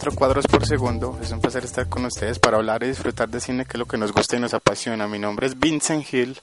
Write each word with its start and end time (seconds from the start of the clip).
4 0.00 0.16
cuadros 0.16 0.46
por 0.46 0.66
segundo. 0.66 1.18
Es 1.20 1.30
un 1.30 1.42
placer 1.42 1.62
estar 1.62 1.86
con 1.86 2.06
ustedes 2.06 2.38
para 2.38 2.56
hablar 2.56 2.82
y 2.82 2.86
disfrutar 2.86 3.28
de 3.28 3.38
cine 3.38 3.66
que 3.66 3.72
es 3.74 3.78
lo 3.78 3.84
que 3.84 3.98
nos 3.98 4.12
gusta 4.12 4.34
y 4.34 4.40
nos 4.40 4.54
apasiona. 4.54 5.06
Mi 5.06 5.18
nombre 5.18 5.46
es 5.46 5.60
Vincent 5.60 6.10
Hill. 6.10 6.40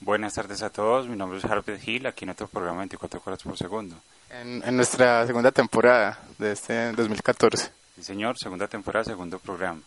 Buenas 0.00 0.34
tardes 0.34 0.60
a 0.64 0.70
todos, 0.70 1.06
mi 1.06 1.14
nombre 1.14 1.38
es 1.38 1.44
Harvey 1.44 1.78
Hill, 1.86 2.08
aquí 2.08 2.24
en 2.24 2.30
otro 2.30 2.48
programa 2.48 2.78
24 2.78 3.20
cuadros 3.20 3.44
por 3.44 3.56
segundo. 3.56 3.94
En, 4.28 4.60
en 4.66 4.76
nuestra 4.76 5.24
segunda 5.24 5.52
temporada 5.52 6.18
de 6.36 6.50
este 6.50 6.90
2014. 6.94 7.70
Sí, 7.94 8.02
señor, 8.02 8.36
segunda 8.40 8.66
temporada, 8.66 9.04
segundo 9.04 9.38
programa. 9.38 9.82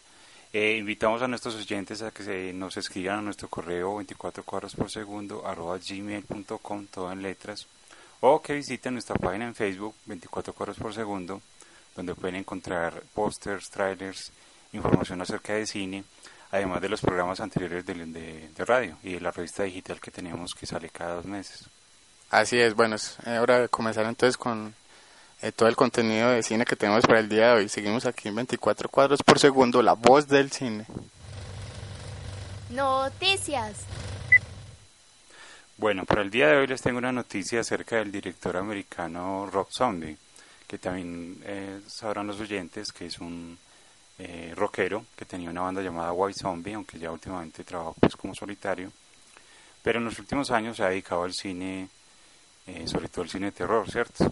Eh, 0.54 0.78
invitamos 0.78 1.22
a 1.22 1.28
nuestros 1.28 1.56
oyentes 1.56 2.02
a 2.02 2.12
que 2.12 2.24
se, 2.24 2.54
nos 2.54 2.78
escriban 2.78 3.20
a 3.20 3.22
nuestro 3.22 3.50
correo 3.50 3.98
24 3.98 4.44
cuadros 4.44 4.76
por 4.76 4.90
segundo 4.90 5.46
arroba 5.46 5.78
gmail.com, 5.78 6.86
todo 6.86 7.12
en 7.12 7.22
letras, 7.22 7.68
o 8.22 8.42
que 8.42 8.54
visiten 8.54 8.94
nuestra 8.94 9.18
página 9.18 9.44
en 9.46 9.56
Facebook 9.56 9.94
24 10.06 10.54
cuadros 10.54 10.78
por 10.78 10.94
segundo 10.94 11.42
donde 11.96 12.16
pueden 12.16 12.36
encontrar 12.36 13.02
pósters, 13.14 13.70
trailers, 13.70 14.32
información 14.74 15.22
acerca 15.22 15.54
de 15.54 15.66
cine, 15.68 16.04
además 16.52 16.82
de 16.82 16.90
los 16.90 17.02
programas 17.02 17.40
anteriores 17.40 17.86
de, 17.86 17.94
de- 17.94 18.50
de 18.56 18.66
radio 18.66 18.98
y 19.04 19.14
de 19.14 19.22
la 19.22 19.32
revista 19.32 19.64
digital 19.64 20.00
que 20.00 20.12
tenemos 20.12 20.54
que 20.54 20.66
sale 20.66 20.90
cada 20.90 21.16
dos 21.16 21.26
meses. 21.26 21.66
Así 22.32 22.60
es, 22.60 22.76
bueno, 22.76 22.96
es 22.96 23.18
hora 23.26 23.60
de 23.60 23.70
comenzar 23.70 24.06
entonces 24.06 24.38
con 24.38 24.74
eh, 25.42 25.52
todo 25.52 25.68
el 25.70 25.76
contenido 25.76 26.30
de 26.30 26.44
cine 26.44 26.66
que 26.66 26.76
tenemos 26.76 27.06
para 27.06 27.20
el 27.20 27.30
día 27.30 27.48
de 27.48 27.54
hoy. 27.54 27.70
Seguimos 27.70 28.06
aquí 28.06 28.28
en 28.30 28.36
24 28.36 28.88
cuadros 28.90 29.24
por 29.24 29.40
segundo, 29.40 29.82
la 29.82 29.94
voz 29.94 30.28
del 30.28 30.52
cine. 30.52 30.86
Noticias. 32.70 33.78
Bueno, 35.78 36.06
para 36.06 36.22
el 36.22 36.30
día 36.30 36.48
de 36.50 36.58
hoy 36.58 36.68
les 36.68 36.82
tengo 36.82 36.98
una 36.98 37.12
noticia 37.12 37.62
acerca 37.62 37.96
del 37.98 38.12
director 38.12 38.58
americano 38.58 39.48
Rob 39.52 39.68
Zombie, 39.72 40.18
que 40.70 40.78
también 40.78 41.42
eh, 41.46 41.82
sabrán 41.88 42.28
los 42.28 42.40
oyentes 42.40 42.92
que 42.92 43.08
es 43.08 43.18
un 43.18 43.58
eh, 44.20 44.54
rockero 44.56 45.04
que 45.18 45.26
tenía 45.26 45.50
una 45.50 45.62
banda 45.62 45.82
llamada 45.82 46.14
White 46.14 46.40
Zombie, 46.40 46.76
aunque 46.76 47.00
ya 47.00 47.12
últimamente 47.12 47.64
trabaja 47.64 47.94
pues 48.00 48.16
como 48.16 48.36
solitario, 48.36 48.92
pero 49.82 49.98
en 49.98 50.06
los 50.06 50.20
últimos 50.20 50.52
años 50.52 50.78
se 50.78 50.84
ha 50.84 50.90
dedicado 50.90 51.24
al 51.24 51.34
cine, 51.34 51.90
eh, 52.68 52.88
sobre 52.88 53.08
todo 53.10 53.24
al 53.24 53.30
cine 53.30 53.48
de 53.48 53.52
terror, 53.54 53.90
¿cierto? 53.90 54.32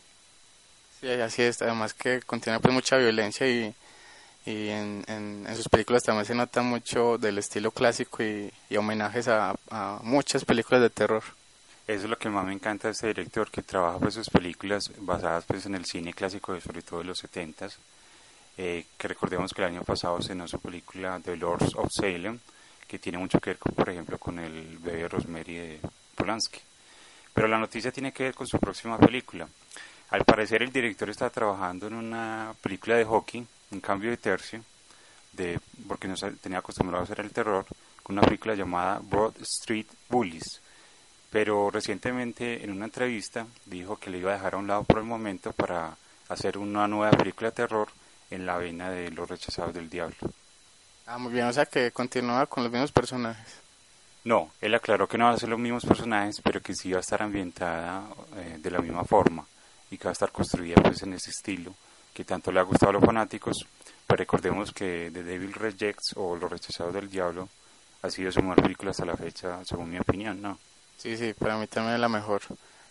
Sí, 1.01 1.07
así 1.09 1.41
es. 1.41 1.61
Además 1.61 1.93
que 1.95 2.21
contiene 2.21 2.59
pues 2.59 2.73
mucha 2.73 2.97
violencia 2.97 3.47
y, 3.47 3.73
y 4.45 4.69
en, 4.69 5.03
en, 5.07 5.45
en 5.47 5.55
sus 5.55 5.69
películas 5.69 6.03
también 6.03 6.25
se 6.25 6.35
nota 6.35 6.61
mucho 6.61 7.17
del 7.17 7.39
estilo 7.39 7.71
clásico 7.71 8.23
y, 8.23 8.51
y 8.69 8.77
homenajes 8.77 9.27
a, 9.27 9.55
a 9.71 9.99
muchas 10.03 10.45
películas 10.45 10.81
de 10.81 10.89
terror. 10.91 11.23
Eso 11.87 12.03
es 12.03 12.09
lo 12.09 12.17
que 12.17 12.27
más 12.27 12.45
me 12.45 12.51
encanta 12.51 12.89
de 12.89 12.91
este 12.91 13.07
director, 13.07 13.49
que 13.49 13.61
trabaja 13.61 13.97
pues 13.97 14.15
sus 14.15 14.29
películas 14.29 14.91
basadas 14.99 15.45
pues 15.45 15.65
en 15.67 15.75
el 15.75 15.85
cine 15.85 16.13
clásico, 16.13 16.59
sobre 16.59 16.81
todo 16.81 16.99
de 16.99 17.05
los 17.05 17.17
setentas, 17.17 17.79
eh, 18.57 18.87
que 18.97 19.07
recordemos 19.07 19.53
que 19.53 19.61
el 19.61 19.69
año 19.69 19.83
pasado 19.83 20.19
estrenó 20.19 20.49
su 20.49 20.59
película 20.59 21.21
The 21.23 21.37
Lords 21.37 21.75
of 21.75 21.87
Salem, 21.89 22.39
que 22.85 22.99
tiene 22.99 23.17
mucho 23.17 23.39
que 23.39 23.51
ver, 23.51 23.57
con, 23.57 23.73
por 23.73 23.89
ejemplo, 23.89 24.17
con 24.17 24.37
el 24.37 24.77
bebé 24.79 25.07
Rosemary 25.07 25.55
de 25.55 25.79
Polanski. 26.13 26.59
Pero 27.33 27.47
la 27.47 27.57
noticia 27.57 27.89
tiene 27.89 28.11
que 28.11 28.23
ver 28.23 28.35
con 28.35 28.47
su 28.47 28.59
próxima 28.59 28.97
película. 28.97 29.47
Al 30.09 30.25
parecer 30.25 30.63
el 30.63 30.73
director 30.73 31.09
está 31.09 31.29
trabajando 31.29 31.87
en 31.87 31.93
una 31.93 32.53
película 32.61 32.97
de 32.97 33.05
hockey, 33.05 33.47
un 33.71 33.79
cambio 33.79 34.09
de 34.09 34.17
tercio, 34.17 34.61
de, 35.31 35.57
porque 35.87 36.09
no 36.09 36.17
se 36.17 36.31
tenía 36.31 36.59
acostumbrado 36.59 37.03
a 37.03 37.05
hacer 37.05 37.21
el 37.21 37.31
terror, 37.31 37.65
con 38.03 38.17
una 38.17 38.27
película 38.27 38.55
llamada 38.55 38.99
Broad 39.01 39.41
Street 39.41 39.87
Bullies 40.09 40.59
pero 41.29 41.69
recientemente 41.69 42.63
en 42.63 42.71
una 42.71 42.85
entrevista 42.85 43.45
dijo 43.65 43.97
que 43.97 44.09
le 44.09 44.19
iba 44.19 44.31
a 44.31 44.35
dejar 44.35 44.55
a 44.55 44.57
un 44.57 44.67
lado 44.67 44.83
por 44.83 44.99
el 44.99 45.03
momento 45.03 45.51
para 45.51 45.95
hacer 46.29 46.57
una 46.57 46.87
nueva 46.87 47.11
película 47.11 47.49
de 47.49 47.55
terror 47.55 47.89
en 48.29 48.45
la 48.45 48.57
vena 48.57 48.89
de 48.89 49.11
Los 49.11 49.29
Rechazados 49.29 49.73
del 49.73 49.89
Diablo. 49.89 50.17
Ah, 51.05 51.17
muy 51.17 51.31
bien, 51.31 51.45
o 51.45 51.53
sea 51.53 51.65
que 51.65 51.91
continúa 51.91 52.45
con 52.47 52.63
los 52.63 52.71
mismos 52.71 52.91
personajes. 52.91 53.61
No, 54.25 54.51
él 54.59 54.75
aclaró 54.75 55.07
que 55.07 55.17
no 55.17 55.25
va 55.25 55.31
a 55.31 55.37
ser 55.37 55.47
los 55.47 55.59
mismos 55.59 55.85
personajes, 55.85 56.41
pero 56.43 56.61
que 56.61 56.75
sí 56.75 56.91
va 56.91 56.97
a 56.97 57.01
estar 57.01 57.21
ambientada 57.21 58.03
eh, 58.35 58.57
de 58.59 58.71
la 58.71 58.79
misma 58.79 59.05
forma 59.05 59.45
y 59.89 59.97
que 59.97 60.03
va 60.03 60.11
a 60.11 60.13
estar 60.13 60.31
construida 60.31 60.81
pues 60.81 61.01
en 61.03 61.13
ese 61.13 61.29
estilo 61.29 61.73
que 62.13 62.25
tanto 62.25 62.51
le 62.51 62.59
ha 62.59 62.63
gustado 62.63 62.89
a 62.89 62.93
los 62.93 63.05
fanáticos. 63.05 63.65
Pero 64.05 64.17
recordemos 64.17 64.73
que 64.73 65.11
The 65.13 65.23
Devil 65.23 65.53
Rejects 65.53 66.13
o 66.15 66.35
Los 66.35 66.51
Rechazados 66.51 66.93
del 66.93 67.09
Diablo 67.09 67.47
ha 68.01 68.09
sido 68.09 68.31
su 68.31 68.41
mejor 68.41 68.63
película 68.63 68.91
hasta 68.91 69.05
la 69.05 69.15
fecha, 69.15 69.63
según 69.63 69.91
mi 69.91 69.99
opinión, 69.99 70.41
¿no? 70.41 70.57
Sí, 70.97 71.15
sí, 71.15 71.33
para 71.33 71.57
mí 71.57 71.67
también 71.67 71.95
es 71.95 72.01
la 72.01 72.09
mejor. 72.09 72.41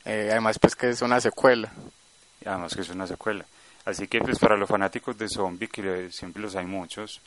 Eh, 0.05 0.29
además 0.31 0.59
pues 0.59 0.77
que 0.77 0.89
es 0.91 1.03
una 1.03 1.21
secuela. 1.21 1.73
además 2.45 2.75
que 2.75 2.83
es 2.83 2.89
una 2.91 3.07
secuela. 3.07 3.45
Así 3.85 4.09
que 4.09 4.21
pues 4.21 4.39
para 4.39 4.57
los 4.57 4.69
fanáticos 4.69 5.17
de 5.19 5.29
zombie, 5.29 5.69
que 5.69 6.11
siempre 6.11 6.43
los 6.43 6.57
hay 6.57 6.67
muchos, 6.67 7.21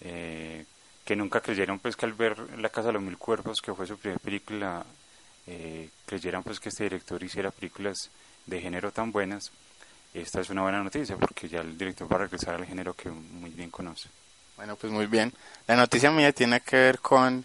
eh, 0.00 0.64
que 1.04 1.16
nunca 1.16 1.40
creyeron 1.40 1.78
pues 1.78 1.96
que 1.96 2.06
al 2.06 2.12
ver 2.12 2.58
La 2.58 2.68
Casa 2.68 2.88
de 2.88 2.94
los 2.94 3.02
Mil 3.02 3.18
Cuerpos, 3.18 3.60
que 3.60 3.74
fue 3.74 3.86
su 3.86 3.98
primera 3.98 4.18
película, 4.18 4.84
eh, 5.46 5.88
creyeran 6.06 6.42
pues 6.42 6.60
que 6.60 6.68
este 6.68 6.84
director 6.84 7.22
hiciera 7.22 7.50
películas 7.50 8.10
de 8.46 8.60
género 8.60 8.90
tan 8.92 9.12
buenas, 9.12 9.50
esta 10.14 10.40
es 10.40 10.50
una 10.50 10.62
buena 10.62 10.82
noticia 10.82 11.16
porque 11.16 11.48
ya 11.48 11.60
el 11.60 11.76
director 11.78 12.10
va 12.12 12.16
a 12.16 12.20
regresar 12.20 12.54
al 12.54 12.66
género 12.66 12.94
que 12.94 13.08
muy 13.08 13.50
bien 13.50 13.70
conoce. 13.70 14.08
Bueno, 14.56 14.76
pues 14.76 14.92
muy 14.92 15.06
bien. 15.06 15.32
La 15.66 15.74
noticia 15.74 16.10
mía 16.10 16.32
tiene 16.32 16.60
que 16.60 16.76
ver 16.76 16.98
con 16.98 17.44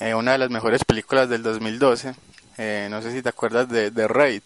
eh, 0.00 0.14
una 0.14 0.32
de 0.32 0.38
las 0.38 0.50
mejores 0.50 0.84
películas 0.84 1.28
del 1.28 1.42
2012. 1.42 2.14
Eh, 2.56 2.88
no 2.90 3.02
sé 3.02 3.12
si 3.12 3.22
te 3.22 3.28
acuerdas 3.28 3.68
de 3.68 3.90
The 3.90 4.08
Raid. 4.08 4.42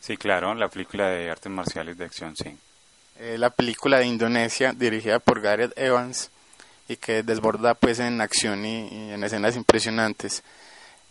Sí, 0.00 0.16
claro, 0.16 0.54
la 0.54 0.68
película 0.68 1.08
de 1.08 1.30
artes 1.30 1.52
marciales 1.52 1.96
de 1.98 2.04
acción, 2.04 2.34
sí. 2.36 2.56
Eh, 3.18 3.36
la 3.38 3.50
película 3.50 3.98
de 3.98 4.06
Indonesia 4.06 4.72
dirigida 4.72 5.18
por 5.18 5.40
Gareth 5.40 5.76
Evans 5.76 6.30
y 6.88 6.96
que 6.96 7.22
desborda 7.22 7.74
pues 7.74 7.98
en 8.00 8.20
acción 8.20 8.64
y, 8.64 8.88
y 8.88 9.12
en 9.12 9.22
escenas 9.22 9.56
impresionantes. 9.56 10.42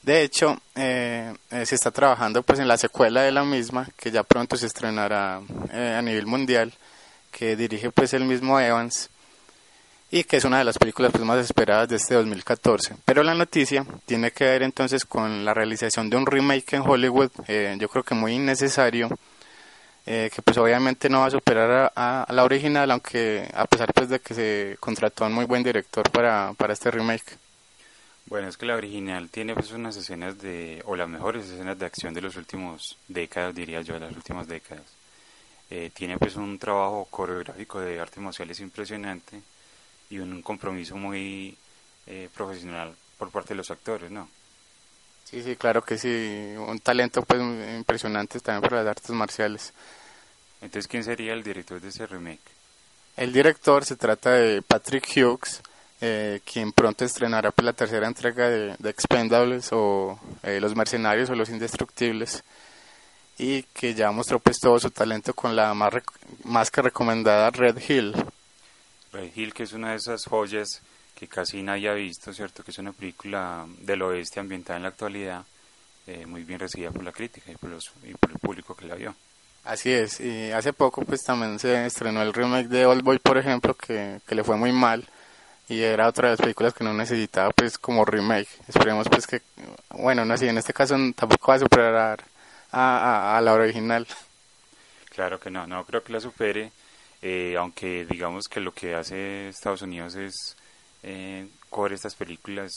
De 0.01 0.23
hecho, 0.23 0.57
eh, 0.75 1.33
se 1.49 1.75
está 1.75 1.91
trabajando 1.91 2.41
pues 2.41 2.59
en 2.59 2.67
la 2.67 2.77
secuela 2.77 3.21
de 3.21 3.31
la 3.31 3.43
misma 3.43 3.87
que 3.97 4.11
ya 4.11 4.23
pronto 4.23 4.55
se 4.57 4.65
estrenará 4.65 5.37
a 5.37 6.01
nivel 6.01 6.25
mundial, 6.25 6.73
que 7.31 7.55
dirige 7.55 7.91
pues 7.91 8.13
el 8.13 8.25
mismo 8.25 8.59
Evans 8.59 9.09
y 10.11 10.23
que 10.23 10.37
es 10.37 10.45
una 10.45 10.57
de 10.57 10.63
las 10.63 10.77
películas 10.77 11.11
pues, 11.11 11.23
más 11.23 11.39
esperadas 11.39 11.87
de 11.89 11.97
este 11.97 12.15
2014. 12.15 12.95
Pero 13.05 13.23
la 13.23 13.35
noticia 13.35 13.85
tiene 14.05 14.31
que 14.31 14.45
ver 14.45 14.63
entonces 14.63 15.05
con 15.05 15.45
la 15.45 15.53
realización 15.53 16.09
de 16.09 16.17
un 16.17 16.25
remake 16.25 16.73
en 16.73 16.81
Hollywood, 16.81 17.31
eh, 17.47 17.75
yo 17.79 17.89
creo 17.89 18.03
que 18.03 18.15
muy 18.15 18.33
innecesario, 18.33 19.09
eh, 20.05 20.31
que 20.33 20.41
pues 20.41 20.57
obviamente 20.57 21.09
no 21.09 21.19
va 21.19 21.27
a 21.27 21.31
superar 21.31 21.91
a, 21.95 22.25
la 22.29 22.43
original, 22.43 22.89
aunque 22.89 23.47
a 23.53 23.65
pesar 23.65 23.93
pues 23.93 24.09
de 24.09 24.19
que 24.19 24.33
se 24.33 24.77
contrató 24.79 25.23
a 25.23 25.27
un 25.27 25.33
muy 25.33 25.45
buen 25.45 25.63
director 25.63 26.09
para, 26.09 26.53
para 26.57 26.73
este 26.73 26.89
remake. 26.89 27.37
Bueno, 28.25 28.47
es 28.47 28.57
que 28.57 28.65
la 28.65 28.75
original 28.75 29.29
tiene 29.29 29.53
pues 29.55 29.71
unas 29.71 29.95
escenas 29.95 30.39
de, 30.39 30.81
o 30.85 30.95
las 30.95 31.09
mejores 31.09 31.45
escenas 31.45 31.77
de 31.77 31.85
acción 31.85 32.13
de 32.13 32.21
los 32.21 32.35
últimos 32.35 32.97
décadas, 33.07 33.55
diría 33.55 33.81
yo, 33.81 33.95
de 33.95 34.01
las 34.01 34.15
últimas 34.15 34.47
décadas. 34.47 34.85
Eh, 35.71 35.91
tiene 35.93 36.17
pues 36.17 36.35
un 36.35 36.57
trabajo 36.57 37.07
coreográfico 37.11 37.79
de 37.79 37.99
artes 37.99 38.19
marciales 38.19 38.59
impresionante 38.59 39.41
y 40.09 40.19
un 40.19 40.41
compromiso 40.41 40.95
muy 40.95 41.57
eh, 42.07 42.29
profesional 42.33 42.95
por 43.17 43.29
parte 43.29 43.49
de 43.49 43.57
los 43.57 43.71
actores, 43.71 44.09
¿no? 44.09 44.29
Sí, 45.25 45.43
sí, 45.43 45.55
claro 45.55 45.83
que 45.83 45.97
sí, 45.97 46.55
un 46.57 46.79
talento 46.79 47.21
pues 47.21 47.39
impresionante 47.39 48.39
también 48.39 48.67
para 48.67 48.83
las 48.83 48.97
artes 48.97 49.11
marciales. 49.11 49.73
Entonces, 50.61 50.87
¿quién 50.87 51.03
sería 51.03 51.33
el 51.33 51.43
director 51.43 51.79
de 51.79 51.89
ese 51.89 52.07
remake? 52.07 52.39
El 53.15 53.31
director 53.31 53.85
se 53.85 53.95
trata 53.95 54.31
de 54.31 54.61
Patrick 54.61 55.05
Hughes, 55.15 55.61
eh, 56.01 56.41
quien 56.51 56.71
pronto 56.71 57.05
estrenará 57.05 57.51
pues, 57.51 57.65
la 57.65 57.73
tercera 57.73 58.07
entrega 58.07 58.49
de, 58.49 58.75
de 58.79 58.89
Expendables 58.89 59.69
o 59.71 60.19
eh, 60.43 60.59
Los 60.59 60.75
Mercenarios 60.75 61.29
o 61.29 61.35
Los 61.35 61.49
Indestructibles 61.49 62.43
y 63.37 63.63
que 63.63 63.93
ya 63.93 64.11
mostró 64.11 64.39
pues 64.39 64.57
todo 64.59 64.79
su 64.79 64.91
talento 64.91 65.33
con 65.33 65.55
la 65.55 65.73
más, 65.73 65.93
más 66.43 66.69
que 66.69 66.81
recomendada 66.81 67.49
Red 67.51 67.77
Hill. 67.87 68.13
Hill, 69.35 69.53
que 69.53 69.63
es 69.63 69.73
una 69.73 69.91
de 69.91 69.97
esas 69.97 70.25
joyas 70.25 70.81
que 71.15 71.27
casi 71.27 71.61
nadie 71.61 71.89
ha 71.89 71.93
visto, 71.93 72.33
¿cierto? 72.33 72.63
Que 72.63 72.71
es 72.71 72.77
una 72.77 72.93
película 72.93 73.65
del 73.79 74.01
oeste 74.03 74.39
ambientada 74.39 74.77
en 74.77 74.83
la 74.83 74.89
actualidad, 74.89 75.43
eh, 76.07 76.25
muy 76.25 76.43
bien 76.43 76.59
recibida 76.59 76.91
por 76.91 77.03
la 77.03 77.11
crítica 77.11 77.51
y 77.51 77.55
por, 77.55 77.69
los, 77.69 77.91
y 78.03 78.13
por 78.13 78.31
el 78.31 78.39
público 78.39 78.75
que 78.75 78.85
la 78.85 78.95
vio. 78.95 79.15
Así 79.65 79.91
es, 79.91 80.21
y 80.21 80.51
hace 80.51 80.71
poco 80.71 81.03
pues 81.03 81.21
también 81.23 81.59
se 81.59 81.85
estrenó 81.85 82.21
el 82.21 82.33
remake 82.33 82.69
de 82.69 82.85
Old 82.85 83.03
Boy, 83.03 83.19
por 83.19 83.37
ejemplo, 83.37 83.73
que, 83.73 84.21
que 84.25 84.35
le 84.35 84.43
fue 84.43 84.55
muy 84.55 84.71
mal 84.71 85.05
y 85.67 85.81
era 85.81 86.07
otra 86.07 86.29
de 86.29 86.33
las 86.33 86.41
películas 86.41 86.73
que 86.73 86.83
no 86.83 86.93
necesitaba 86.93 87.51
pues 87.51 87.77
como 87.77 88.05
remake. 88.05 88.47
Esperemos 88.67 89.07
pues 89.09 89.27
que, 89.27 89.41
bueno, 89.89 90.23
no 90.23 90.33
así, 90.33 90.47
en 90.47 90.57
este 90.57 90.73
caso 90.73 90.95
tampoco 91.15 91.51
va 91.51 91.55
a 91.55 91.59
superar 91.59 92.23
a, 92.71 92.97
a, 92.97 93.37
a 93.37 93.41
la 93.41 93.53
original. 93.53 94.07
Claro 95.09 95.39
que 95.39 95.51
no, 95.51 95.67
no 95.67 95.83
creo 95.85 96.03
que 96.03 96.13
la 96.13 96.21
supere, 96.21 96.71
eh, 97.21 97.55
aunque 97.57 98.05
digamos 98.05 98.47
que 98.47 98.59
lo 98.59 98.73
que 98.73 98.95
hace 98.95 99.49
Estados 99.49 99.81
Unidos 99.81 100.15
es 100.15 100.55
eh, 101.03 101.47
coger 101.69 101.93
estas 101.93 102.15
películas 102.15 102.71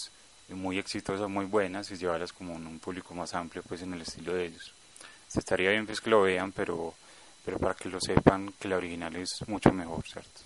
muy 0.49 0.79
exitosas, 0.79 1.29
muy 1.29 1.47
buenas 1.47 1.91
y 1.91 1.97
llevarlas 1.97 2.33
como 2.33 2.55
en 2.55 2.67
un 2.67 2.79
público 2.79 3.15
más 3.15 3.35
amplio 3.35 3.62
pues 3.62 3.83
en 3.83 3.94
el 3.94 4.03
estilo 4.03 4.35
de 4.35 4.47
ellos. 4.47 4.75
Se 5.29 5.39
estaría 5.39 5.71
bien 5.71 5.87
pues 5.87 6.00
que 6.00 6.11
lo 6.11 6.23
vean, 6.23 6.53
pero, 6.53 6.94
pero 7.44 7.59
para 7.59 7.75
que 7.75 7.89
lo 7.89 8.00
sepan 8.00 8.53
que 8.59 8.69
la 8.69 8.77
original 8.77 9.15
es 9.17 9.31
mucho 9.47 9.73
mejor, 9.73 10.05
¿cierto? 10.06 10.41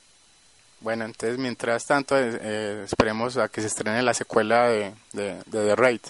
Bueno, 0.80 1.04
entonces 1.06 1.38
mientras 1.38 1.84
tanto 1.84 2.18
eh, 2.18 2.38
eh, 2.40 2.82
esperemos 2.84 3.36
a 3.38 3.48
que 3.48 3.62
se 3.62 3.66
estrene 3.66 4.02
la 4.02 4.14
secuela 4.14 4.68
de, 4.68 4.92
de, 5.12 5.36
de 5.46 5.66
The 5.66 5.74
Raid, 5.74 6.02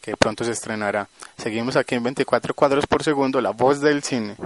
que 0.00 0.16
pronto 0.16 0.44
se 0.44 0.52
estrenará. 0.52 1.08
Seguimos 1.36 1.76
aquí 1.76 1.94
en 1.94 2.02
24 2.02 2.54
cuadros 2.54 2.86
por 2.86 3.02
segundo, 3.02 3.40
la 3.40 3.50
voz 3.50 3.80
del 3.80 4.02
cine. 4.02 4.36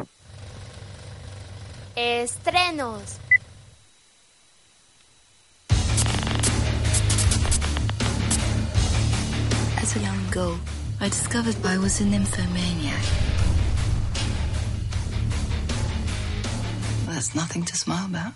Estrenos. 1.99 3.19
As 9.77 9.97
a 9.97 9.99
young 9.99 10.31
girl, 10.31 10.61
I 11.01 11.09
discovered 11.09 11.57
I 11.65 11.77
was 11.79 12.01
a 12.01 12.05
nymphomaniac. 12.05 13.03
Well, 17.05 17.15
that's 17.15 17.35
nothing 17.35 17.65
to 17.65 17.75
smile 17.75 18.07
about. 18.07 18.35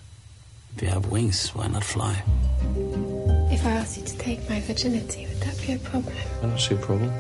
If 0.75 0.83
you 0.83 0.89
have 0.89 1.07
wings, 1.07 1.51
why 1.55 1.69
not 1.69 1.85
fly? 1.85 2.21
If 3.53 3.65
I 3.65 3.71
asked 3.71 3.97
you 3.97 4.03
to 4.03 4.19
take 4.19 4.41
my 4.51 4.59
virginity, 4.59 5.29
would 5.29 5.41
that 5.43 5.57
be 5.65 5.75
a 5.75 5.79
problem? 5.79 6.13
I 6.43 6.47
don't 6.47 6.59
see 6.59 6.75
a 6.75 6.79
problem. 6.79 7.11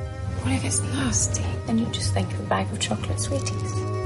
What 0.42 0.54
if 0.54 0.64
it's 0.64 0.80
nasty? 0.80 1.44
Then 1.66 1.78
you 1.78 1.86
just 1.92 2.12
think 2.12 2.32
of 2.32 2.40
a 2.40 2.48
bag 2.48 2.66
of 2.72 2.80
chocolate 2.80 3.20
sweeties. 3.20 4.01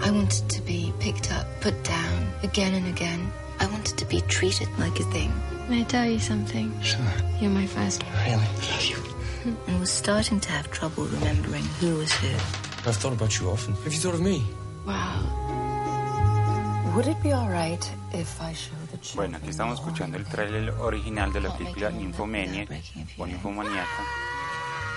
I 0.00 0.10
wanted 0.10 0.48
to 0.48 0.60
be 0.62 0.92
picked 1.00 1.32
up, 1.32 1.46
put 1.60 1.82
down, 1.84 2.28
again 2.42 2.74
and 2.74 2.86
again. 2.86 3.32
I 3.60 3.66
wanted 3.66 3.98
to 3.98 4.04
be 4.06 4.20
treated 4.22 4.68
like 4.78 4.98
a 5.00 5.04
thing. 5.04 5.32
May 5.68 5.80
I 5.80 5.84
tell 5.84 6.06
you 6.06 6.18
something? 6.18 6.72
Sure. 6.82 7.00
You're 7.40 7.50
my 7.50 7.66
first. 7.66 8.04
Really? 8.24 8.36
Love 8.36 8.84
you. 8.84 8.96
And 9.66 9.80
was 9.80 9.90
starting 9.90 10.40
to 10.40 10.50
have 10.50 10.70
trouble 10.70 11.04
remembering 11.06 11.64
who 11.80 11.96
was 11.96 12.12
who. 12.12 12.28
I've 12.88 12.96
thought 12.96 13.12
about 13.12 13.38
you 13.38 13.50
often. 13.50 13.74
Have 13.74 13.92
you 13.92 13.98
thought 13.98 14.14
of 14.14 14.20
me? 14.20 14.42
Wow. 14.86 15.48
Would 16.94 17.06
it 17.06 17.22
be 17.22 17.32
alright 17.32 17.84
if 18.12 18.40
I 18.40 18.54
show 18.54 18.74
the 18.90 18.98
Bueno, 19.14 19.36
aquí 19.36 19.50
estamos 19.50 19.78
escuchando 19.78 20.16
el 20.16 20.24
tráiler 20.24 20.70
original 20.80 21.32
de 21.32 21.40
la 21.40 21.56
película 21.56 21.90
Nymphomaniac 21.90 22.70
o 23.18 23.26
Nymphomaniaca, 23.26 24.04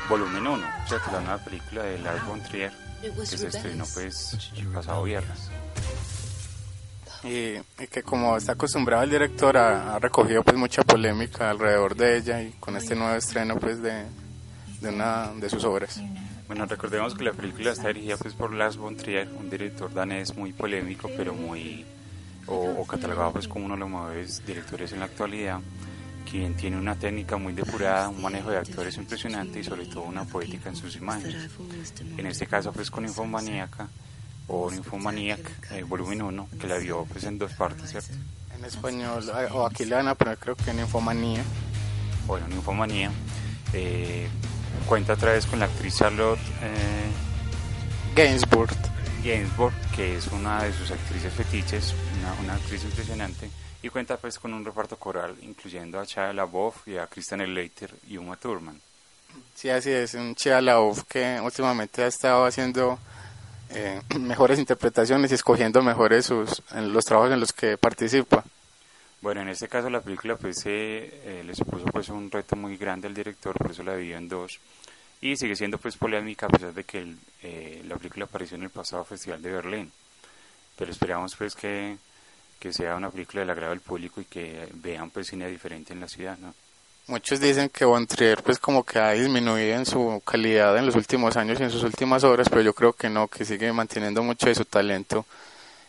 volumen 0.10 0.48
1, 0.48 0.68
¿cierto? 0.88 1.12
La 1.12 1.20
nueva 1.20 1.38
película 1.44 1.84
de 1.84 2.00
Lars 2.00 2.26
von 2.26 2.42
Trier 2.42 2.72
que 3.02 3.26
se 3.26 3.48
estrenó 3.48 3.86
pues 3.94 4.52
el 4.56 4.68
pasado 4.68 5.04
viernes. 5.04 5.50
Y, 7.24 7.58
y 7.82 7.88
que 7.92 8.02
como 8.02 8.36
está 8.36 8.54
acostumbrado 8.54 9.04
el 9.04 9.12
director 9.12 9.56
ha, 9.56 9.96
ha 9.96 10.00
recogido 10.00 10.42
pues 10.44 10.58
mucha 10.58 10.82
polémica 10.84 11.52
alrededor 11.52 11.96
de 11.96 12.18
ella 12.18 12.42
y 12.42 12.52
con 12.54 12.76
este 12.76 12.96
nuevo 12.96 13.14
estreno 13.16 13.58
pues 13.58 13.82
de, 13.82 14.06
de 14.82 14.90
una 14.90 15.32
de 15.40 15.50
sus 15.50 15.64
obras. 15.64 16.02
Bueno, 16.48 16.66
recordemos 16.66 17.14
que 17.16 17.24
la 17.24 17.34
película 17.34 17.72
está 17.72 17.90
dirigida 17.90 18.18
pues 18.18 18.34
por 18.34 18.52
Lars 18.54 18.76
von 18.76 18.98
Trier, 18.98 19.30
un 19.40 19.50
director 19.50 19.94
danés 19.94 20.36
muy 20.36 20.52
polémico, 20.52 21.10
pero 21.16 21.34
muy 21.34 21.86
o, 22.48 22.56
o 22.56 22.88
catalogado 22.88 23.34
pues 23.34 23.48
como 23.48 23.66
uno 23.66 23.76
de 23.76 23.80
los 23.82 23.90
mejores 23.90 24.46
directores 24.46 24.92
en 24.92 25.00
la 25.00 25.06
actualidad, 25.06 25.60
quien 26.30 26.56
tiene 26.56 26.78
una 26.78 26.96
técnica 26.96 27.38
muy 27.38 27.54
depurada, 27.54 28.10
un 28.10 28.22
manejo 28.22 28.52
de 28.52 28.58
actores 28.58 28.98
impresionante 28.98 29.60
y 29.60 29.64
sobre 29.64 29.86
todo 29.86 30.04
una 30.04 30.26
poética 30.26 30.70
en 30.70 30.76
sus 30.76 30.96
imágenes. 30.96 31.50
En 32.18 32.26
este 32.26 32.48
caso 32.48 32.72
pues 32.72 32.90
con 32.90 33.06
Infomaníaca 33.06 33.88
o 34.48 34.72
Infomaniac, 34.72 35.40
eh, 35.72 35.84
volumen 35.84 36.22
1, 36.22 36.50
que 36.60 36.68
la 36.68 36.78
vio 36.78 37.06
pues 37.06 37.24
en 37.24 37.38
dos 37.38 37.54
partes, 37.54 37.90
¿cierto? 37.90 38.14
En 38.56 38.66
español, 38.66 39.24
o 39.54 39.66
aquí 39.66 39.86
le 39.86 39.96
van 39.96 40.08
a 40.08 40.16
poner 40.16 40.38
creo 40.38 40.56
que 40.56 40.72
en 40.72 40.80
Infomanía. 40.80 41.44
Bueno, 42.28 42.48
Ninfomanía 42.48 43.12
eh, 43.74 44.28
cuenta 44.88 45.14
otra 45.14 45.34
vez 45.34 45.46
con 45.46 45.60
la 45.60 45.66
actriz 45.66 45.98
Charlotte 45.98 46.40
eh, 46.62 47.12
Gainsbourg. 48.16 48.76
Gainsbourg, 49.24 49.74
que 49.96 50.18
es 50.18 50.28
una 50.28 50.64
de 50.64 50.74
sus 50.74 50.92
actrices 50.92 51.32
fetiches, 51.34 51.96
una, 52.20 52.34
una 52.42 52.54
actriz 52.56 52.84
impresionante, 52.84 53.50
y 53.82 53.90
cuenta 53.90 54.18
pues 54.18 54.38
con 54.40 54.54
un 54.54 54.64
reparto 54.64 54.98
coral 54.98 55.36
incluyendo 55.42 56.00
a 56.00 56.06
Shia 56.06 56.34
LaBeouf 56.34 56.88
y 56.88 56.98
a 56.98 57.08
Christian 57.08 57.42
Slater 57.46 57.94
y 58.08 58.18
Uma 58.18 58.36
Thurman. 58.36 58.80
Sí, 59.56 59.70
así 59.70 59.92
es, 59.92 60.14
un 60.14 60.36
Chia 60.36 60.62
Laouf 60.62 61.04
que 61.08 61.40
últimamente 61.42 62.04
ha 62.04 62.08
estado 62.08 62.46
haciendo 62.46 63.00
eh, 63.70 64.02
mejores 64.20 64.60
interpretaciones 64.60 65.32
y 65.32 65.36
escogiendo 65.36 65.82
mejores 65.82 66.26
sus, 66.26 66.62
en 66.72 66.92
los 66.94 67.06
trabajos 67.06 67.34
en 67.34 67.40
los 67.40 67.54
que 67.54 67.78
participa. 67.78 68.44
Bueno, 69.22 69.42
en 69.42 69.50
este 69.50 69.68
caso 69.68 69.90
la 69.90 70.02
película 70.02 70.36
pues 70.36 70.58
eh, 70.66 71.22
eh, 71.24 71.44
le 71.46 71.56
supuso 71.56 71.86
pues 71.86 72.10
un 72.10 72.30
reto 72.30 72.56
muy 72.56 72.76
grande 72.76 73.08
al 73.08 73.14
director, 73.14 73.56
por 73.56 73.72
eso 73.72 73.84
la 73.84 73.96
dividió 73.96 74.18
en 74.18 74.28
dos 74.28 74.60
y 75.22 75.38
sigue 75.38 75.56
siendo 75.56 75.78
pues 75.78 75.96
polémica 75.96 76.48
a 76.48 76.50
pesar 76.50 76.74
de 76.74 76.84
que 76.84 76.98
el, 76.98 77.18
eh, 77.44 77.84
la 77.88 77.96
película 77.96 78.26
apareció 78.26 78.58
en 78.58 78.64
el 78.64 78.72
pasado 78.72 79.06
Festival 79.06 79.42
de 79.42 79.52
Berlín. 79.52 79.92
Pero 80.76 80.92
esperamos 80.92 81.36
pues 81.38 81.54
que, 81.54 81.98
que 82.62 82.72
sea 82.72 82.96
una 82.96 83.10
película 83.10 83.40
del 83.42 83.50
agrado 83.50 83.72
del 83.72 83.82
público 83.82 84.22
y 84.22 84.26
que 84.26 84.70
vean 84.76 85.10
pues 85.10 85.28
cine 85.28 85.50
diferente 85.50 85.94
en 85.94 86.00
la 86.00 86.08
ciudad, 86.08 86.38
¿no? 86.38 86.54
Muchos 87.08 87.40
dicen 87.40 87.70
que 87.70 87.86
Von 87.86 88.06
Trier 88.06 88.44
pues 88.44 88.60
como 88.60 88.84
que 88.84 89.00
ha 89.00 89.14
disminuido 89.14 89.76
en 89.76 89.88
su 89.88 90.22
calidad 90.24 90.78
en 90.78 90.86
los 90.86 90.96
últimos 90.96 91.36
años 91.36 91.60
y 91.60 91.64
en 91.64 91.72
sus 91.72 91.84
últimas 91.84 92.24
obras, 92.24 92.48
pero 92.50 92.62
yo 92.62 92.76
creo 92.76 92.94
que 92.94 93.10
no, 93.10 93.28
que 93.28 93.46
sigue 93.46 93.74
manteniendo 93.74 94.22
mucho 94.22 94.46
de 94.46 94.54
su 94.54 94.64
talento 94.66 95.26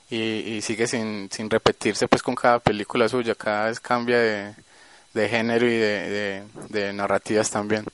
y, 0.09 0.17
y 0.17 0.63
sigue 0.63 0.87
sin, 0.87 1.31
sin 1.31 1.51
repetirse 1.51 2.09
pues 2.09 2.23
con 2.23 2.35
cada 2.35 2.59
película 2.59 3.07
suya, 3.07 3.35
cada 3.35 3.67
vez 3.67 3.79
cambia 3.79 4.19
de, 4.19 4.55
de 5.13 5.29
género 5.29 5.67
y 5.67 5.77
de, 5.77 6.11
de, 6.11 6.45
de 6.71 6.93
narrativas 6.95 7.51
también. 7.51 7.85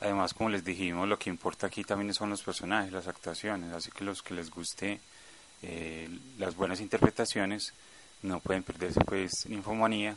Además, 0.00 0.32
como 0.32 0.50
les 0.50 0.64
dijimos, 0.64 1.08
lo 1.08 1.18
que 1.18 1.30
importa 1.30 1.66
aquí 1.66 1.82
también 1.82 2.14
son 2.14 2.30
los 2.30 2.42
personajes, 2.42 2.92
las 2.92 3.08
actuaciones, 3.08 3.72
así 3.72 3.90
que 3.90 4.04
los 4.04 4.22
que 4.22 4.34
les 4.34 4.48
guste 4.50 5.00
eh, 5.62 6.08
las 6.38 6.54
buenas 6.54 6.80
interpretaciones 6.80 7.74
no 8.22 8.40
pueden 8.40 8.62
perderse 8.62 9.00
pues 9.00 9.46
Infomanía 9.46 10.16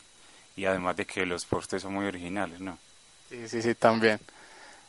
y 0.55 0.65
además 0.65 0.95
de 0.95 1.05
que 1.05 1.25
los 1.25 1.45
postes 1.45 1.81
son 1.81 1.93
muy 1.93 2.05
originales, 2.05 2.59
¿no? 2.59 2.77
Sí, 3.29 3.47
sí, 3.47 3.61
sí, 3.61 3.75
también. 3.75 4.19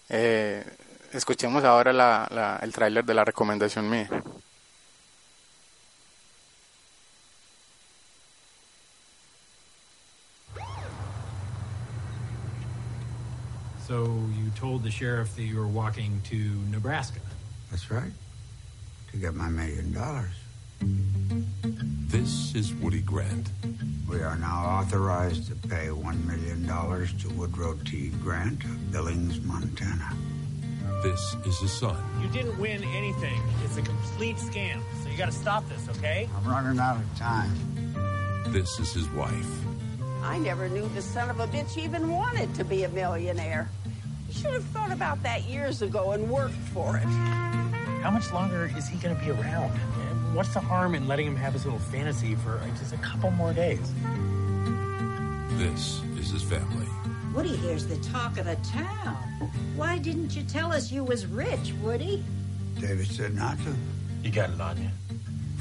Eh, 0.09 0.65
escuchemos 1.13 1.65
ahora 1.65 1.93
la, 1.93 2.29
la, 2.31 2.59
el 2.63 2.73
tráiler 2.73 3.05
de 3.05 3.15
la 3.15 3.25
recomendación 3.25 3.89
mía. 3.89 4.09
So 13.87 14.05
you 14.35 14.51
told 14.57 14.83
the 14.83 14.91
sheriff 14.91 15.37
that 15.37 15.43
you 15.43 15.57
were 15.57 15.67
walking 15.67 16.21
to 16.31 16.37
Nebraska. 16.71 17.21
That's 17.71 17.91
right. 17.91 18.13
To 19.13 19.17
get 19.19 19.35
my 19.35 19.49
million 19.49 19.93
dollars. 19.93 20.44
This 22.07 22.55
is 22.55 22.73
Woody 22.75 23.01
Grant. 23.01 23.51
We 24.09 24.21
are 24.21 24.37
now 24.37 24.65
authorized 24.65 25.49
to 25.49 25.69
pay 25.69 25.89
$1 25.89 26.25
million 26.27 26.67
to 27.19 27.29
Woodrow 27.31 27.77
T. 27.85 28.11
Grant 28.23 28.63
of 28.65 28.93
Billings, 28.93 29.41
Montana. 29.41 30.15
This 31.03 31.37
is 31.45 31.59
his 31.59 31.73
son. 31.73 31.97
You 32.23 32.29
didn't 32.29 32.59
win 32.59 32.83
anything. 32.85 33.41
It's 33.65 33.77
a 33.77 33.83
complete 33.83 34.37
scam. 34.37 34.81
So 35.03 35.11
you 35.11 35.19
got 35.19 35.27
to 35.27 35.33
stop 35.33 35.69
this, 35.69 35.89
okay? 35.99 36.29
I'm 36.37 36.51
running 36.51 36.79
out 36.79 36.97
of 36.97 37.19
time. 37.19 37.51
This 38.49 38.79
is 38.79 38.93
his 38.93 39.09
wife. 39.11 39.51
I 40.23 40.39
never 40.39 40.69
knew 40.69 40.89
the 40.95 41.03
son 41.03 41.29
of 41.29 41.41
a 41.41 41.47
bitch 41.49 41.77
even 41.77 42.11
wanted 42.11 42.55
to 42.55 42.65
be 42.65 42.85
a 42.85 42.89
millionaire. 42.89 43.69
He 44.29 44.41
should 44.41 44.55
have 44.55 44.65
thought 44.65 44.93
about 44.93 45.23
that 45.25 45.43
years 45.45 45.83
ago 45.83 46.13
and 46.13 46.31
worked 46.31 46.55
for 46.55 46.97
it. 46.97 47.05
How 48.03 48.11
much 48.11 48.33
longer 48.33 48.71
is 48.77 48.89
he 48.89 48.97
going 48.99 49.17
to 49.17 49.23
be 49.23 49.31
around? 49.31 49.73
What's 50.35 50.53
the 50.53 50.59
harm 50.59 50.97
in 50.97 51.07
letting 51.07 51.29
him 51.29 51.37
have 51.37 51.53
his 51.53 51.65
little 51.65 51.79
fantasy 51.79 52.35
for 52.35 52.59
uh, 52.59 52.67
just 52.77 52.93
a 52.93 52.97
couple 52.97 53.31
more 53.31 53.53
days? 53.53 53.79
This 55.59 56.03
is 56.19 56.33
his 56.33 56.43
family. 56.43 56.89
Woody 57.33 57.55
here's 57.55 57.87
the 57.87 57.97
talk 57.99 58.37
of 58.39 58.47
the 58.47 58.57
town. 58.67 59.15
Why 59.77 59.97
didn't 59.97 60.35
you 60.35 60.43
tell 60.43 60.73
us 60.73 60.91
you 60.91 61.05
was 61.05 61.25
rich, 61.27 61.73
Woody? 61.81 62.25
David 62.81 63.07
said 63.07 63.37
not 63.37 63.59
to. 63.59 63.73
You 64.25 64.33
got 64.33 64.51
it 64.51 64.61
on 64.61 64.77
you. 64.83 64.91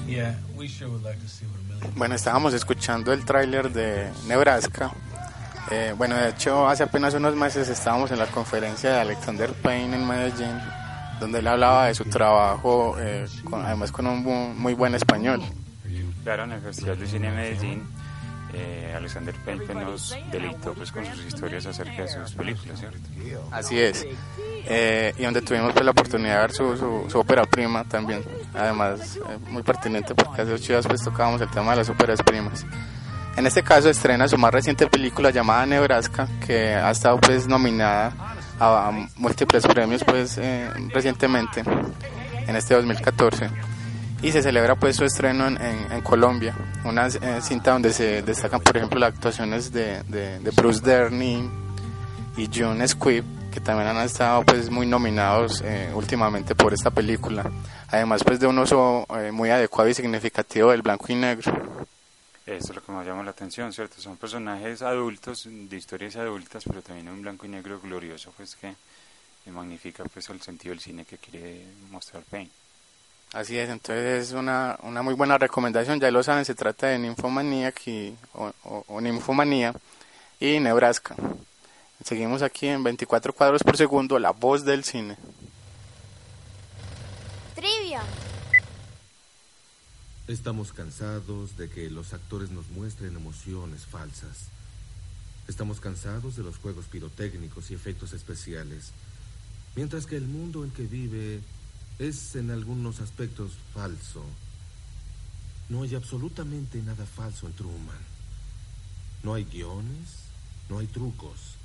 Yeah, 0.08 0.34
we 0.58 0.68
sure 0.68 0.89
would 0.89 1.03
like 1.03 1.22
to 1.22 1.30
see 1.30 1.46
what 1.46 1.60
a 1.62 1.74
million. 1.74 1.94
Bueno, 1.96 2.15
estábamos 2.15 2.56
escuchando 2.56 3.13
el 3.13 3.25
tráiler 3.25 3.72
de 3.72 4.10
Nebraska. 4.27 4.92
Eh, 5.70 5.94
bueno, 5.96 6.15
de 6.15 6.30
hecho, 6.30 6.68
hace 6.68 6.82
apenas 6.82 7.13
unos 7.13 7.36
meses 7.36 7.70
estábamos 7.70 8.10
en 8.10 8.18
la 8.18 8.25
conferencia 8.25 8.89
de 8.92 9.00
Alexander 9.01 9.53
Payne 9.53 9.98
en 9.98 10.08
Medellín, 10.08 10.60
donde 11.24 11.39
él 11.39 11.48
hablaba 11.48 11.88
de 11.88 11.96
su 11.96 12.06
trabajo, 12.06 12.96
eh, 13.00 13.25
con- 13.50 13.65
además 13.65 13.92
con 13.92 14.08
un 14.08 14.24
bu- 14.25 14.53
muy 14.56 14.74
buen 14.74 14.94
español. 14.96 15.42
Claro, 16.24 16.44
en 16.46 16.51
el 16.53 16.62
Festival 16.62 17.00
de 17.00 17.08
Cine 17.08 17.30
de 17.32 17.36
Medellín, 17.36 17.84
eh, 18.53 18.94
Alexander 18.96 19.34
Payne 19.44 19.65
nos 19.74 20.15
deleitó 20.32 20.74
pues, 20.74 20.92
con 20.92 21.06
sus 21.06 21.25
historias 21.25 21.65
acerca 21.65 22.03
de 22.03 22.08
sus 22.08 22.32
películas, 22.34 22.80
¿cierto? 22.80 22.98
Así 23.51 23.80
es. 23.80 24.06
Eh, 24.65 25.13
y 25.18 25.24
donde 25.24 25.42
tuvimos 25.42 25.74
pues, 25.74 25.84
la 25.84 25.92
oportunidad 25.92 26.36
de 26.36 26.39
ver 26.42 26.51
su, 26.53 26.77
su, 26.77 27.06
su 27.10 27.20
ópera 27.20 27.44
prima 27.46 27.84
también. 27.84 28.24
Además, 28.53 29.18
eh, 29.18 29.38
muy 29.50 29.63
pertinente 29.63 30.13
porque 30.15 30.44
hace 30.44 30.53
ocho 30.53 30.74
días 30.74 30.88
pues, 30.88 31.01
tocábamos 31.03 31.42
el 31.42 31.50
tema 31.50 31.72
de 31.72 31.77
las 31.77 31.89
óperas 31.89 32.22
primas. 32.22 32.65
En 33.36 33.48
este 33.48 33.63
caso 33.63 33.89
estrena 33.89 34.27
su 34.27 34.38
más 34.38 34.53
reciente 34.53 34.86
película 34.88 35.32
llamada 35.32 35.65
Nebraska, 35.65 36.27
que 36.46 36.75
ha 36.75 36.92
estado 36.92 37.18
pues 37.20 37.48
nominada 37.48 38.13
a, 38.60 38.92
múltiples 39.18 39.66
premios 39.66 40.04
pues 40.04 40.38
eh, 40.38 40.70
recientemente, 40.94 41.64
en 42.48 42.56
este 42.56 42.74
2014. 42.76 43.50
Y 44.22 44.32
se 44.32 44.42
celebra 44.42 44.76
pues 44.76 44.96
su 44.96 45.04
estreno 45.04 45.48
en, 45.48 46.02
Colombia, 46.02 46.56
una 46.86 47.08
eh, 47.08 47.40
cinta 47.42 47.72
donde 47.72 47.92
se 47.92 48.22
destacan 48.22 48.62
por 48.62 48.78
ejemplo 48.78 49.00
las 49.00 49.14
actuaciones 49.14 49.72
de, 49.74 50.02
de, 50.04 50.52
Bruce 50.56 50.82
Derney 50.82 51.50
y 52.38 52.50
John 52.54 52.88
Squibb, 52.88 53.26
que 53.52 53.60
también 53.60 53.90
han 53.90 53.98
estado 53.98 54.44
pues 54.44 54.70
muy 54.70 54.86
nominados 54.86 55.62
eh, 55.66 55.92
últimamente 55.94 56.56
por 56.56 56.74
esta 56.74 56.90
película. 56.90 57.44
Además 57.90 58.24
pues 58.24 58.40
de 58.40 58.48
un 58.48 58.58
uso 58.60 59.06
muy 59.34 59.50
adecuado 59.50 59.90
y 59.90 59.94
significativo 59.94 60.72
del 60.72 60.82
blanco 60.82 61.08
y 61.10 61.16
negro. 61.16 61.73
Esto 62.46 62.72
es 62.72 62.76
lo 62.76 62.84
que 62.84 62.92
más 62.92 63.06
llama 63.06 63.24
la 63.24 63.32
atención, 63.32 63.72
¿cierto? 63.72 64.02
Son 64.02 64.18
personajes 64.18 64.82
adultos, 64.82 65.48
de 65.50 65.78
historias 65.78 66.18
adultas, 66.18 66.64
pero 66.66 66.82
también 66.82 67.08
en 67.08 67.14
un 67.14 67.22
blanco 67.22 67.46
y 67.46 67.50
negro 67.50 67.80
glorioso, 67.80 68.34
pues 68.36 68.56
que 68.56 68.76
magnifica 69.52 70.04
pues 70.06 70.30
el 70.30 70.42
sentido 70.42 70.72
del 70.72 70.82
cine 70.82 71.06
que 71.06 71.18
quiere 71.18 71.66
mostrar 71.90 72.24
Payne. 72.24 72.50
Así 73.34 73.58
es, 73.58 73.70
entonces 73.70 74.28
es 74.28 74.34
una, 74.34 74.78
una 74.84 75.02
muy 75.02 75.16
buena 75.16 75.38
recomendación, 75.38 76.00
ya 76.00 76.12
lo 76.12 76.22
saben, 76.22 76.46
se 76.46 76.54
trata 76.54 76.88
de 76.88 77.00
Ninfomanía 77.00 77.74
y, 77.86 78.14
o, 78.34 78.52
o, 78.64 78.86
o 78.88 79.02
Ninfomanía 79.02 79.74
y 80.40 80.60
Nebraska. 80.60 81.16
Seguimos 82.04 82.42
aquí 82.42 82.68
en 82.68 82.84
24 82.84 83.34
cuadros 83.34 83.64
por 83.64 83.78
segundo, 83.78 84.20
la 84.20 84.32
voz 84.32 84.66
del 84.66 84.84
cine. 84.84 85.18
Trivia. 87.56 88.02
Estamos 90.27 90.72
cansados 90.72 91.58
de 91.58 91.70
que 91.70 91.89
los 91.89 92.13
actores 92.13 92.50
nos 92.50 92.70
muestren 92.70 93.15
emociones 93.15 93.86
falsas. 93.86 94.48
Estamos 95.50 95.82
cansados 95.82 96.38
de 96.38 96.44
los 96.44 96.58
juegos 96.58 96.86
pirotécnicos 96.86 97.70
y 97.70 97.74
efectos 97.74 98.13
especiales. 98.13 98.92
Mientras 99.75 100.06
que 100.06 100.15
el 100.15 100.25
mundo 100.25 100.63
en 100.63 100.72
que 100.72 100.84
vive 100.84 101.42
es 102.00 102.36
en 102.36 102.51
algunos 102.51 103.01
aspectos 103.01 103.51
falso. 103.74 104.24
No 105.70 105.84
hay 105.84 105.96
absolutamente 105.96 106.82
nada 106.82 107.06
falso 107.06 107.48
en 107.48 107.53
Truman. 107.53 108.13
No 109.24 109.34
hay 109.34 109.44
guiones, 109.44 110.24
no 110.70 110.80
hay 110.80 110.88
trucos. 110.88 111.56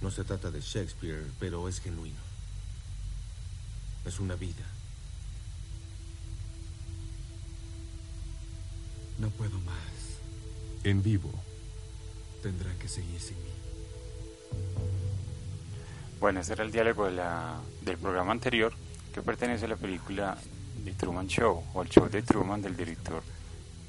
No 0.00 0.10
se 0.10 0.24
trata 0.24 0.50
de 0.50 0.60
Shakespeare, 0.60 1.24
pero 1.38 1.68
es 1.68 1.80
genuino. 1.80 2.18
Es 4.04 4.18
una 4.18 4.34
vida. 4.34 4.64
No 9.20 9.28
puedo 9.30 9.58
más. 9.60 9.76
En 10.82 11.02
vivo. 11.02 11.30
Tendrá 12.42 12.72
que 12.80 12.88
seguir 12.88 13.20
sin 13.20 13.36
mí. 13.36 13.50
Bueno, 16.18 16.40
ese 16.40 16.54
era 16.54 16.64
el 16.64 16.72
diálogo 16.72 17.06
de 17.06 17.12
la, 17.12 17.58
del 17.82 17.98
programa 17.98 18.32
anterior 18.32 18.72
que 19.12 19.22
pertenece 19.22 19.66
a 19.66 19.68
la 19.68 19.76
película 19.76 20.36
The 20.84 20.92
Truman 20.94 21.26
Show 21.26 21.64
o 21.74 21.82
el 21.82 21.88
show 21.88 22.08
de 22.08 22.22
Truman 22.22 22.62
del 22.62 22.76
director 22.76 23.22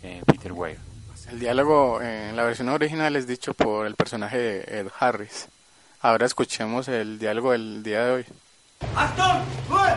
eh, 0.04 0.22
Peter 0.26 0.52
Weir. 0.52 0.78
El 1.30 1.40
diálogo 1.40 2.02
eh, 2.02 2.30
en 2.30 2.36
la 2.36 2.44
versión 2.44 2.70
original 2.70 3.16
es 3.16 3.28
dicho 3.28 3.54
por 3.54 3.86
el 3.86 3.96
personaje 3.96 4.38
de 4.38 4.80
Ed 4.80 4.88
Harris. 5.00 5.48
Ahora 6.02 6.26
escuchemos 6.26 6.88
el 6.88 7.20
diálogo 7.20 7.52
del 7.52 7.84
día 7.84 8.04
de 8.04 8.12
hoy. 8.12 8.26
Achtung! 8.96 9.44
Ruhe! 9.70 9.94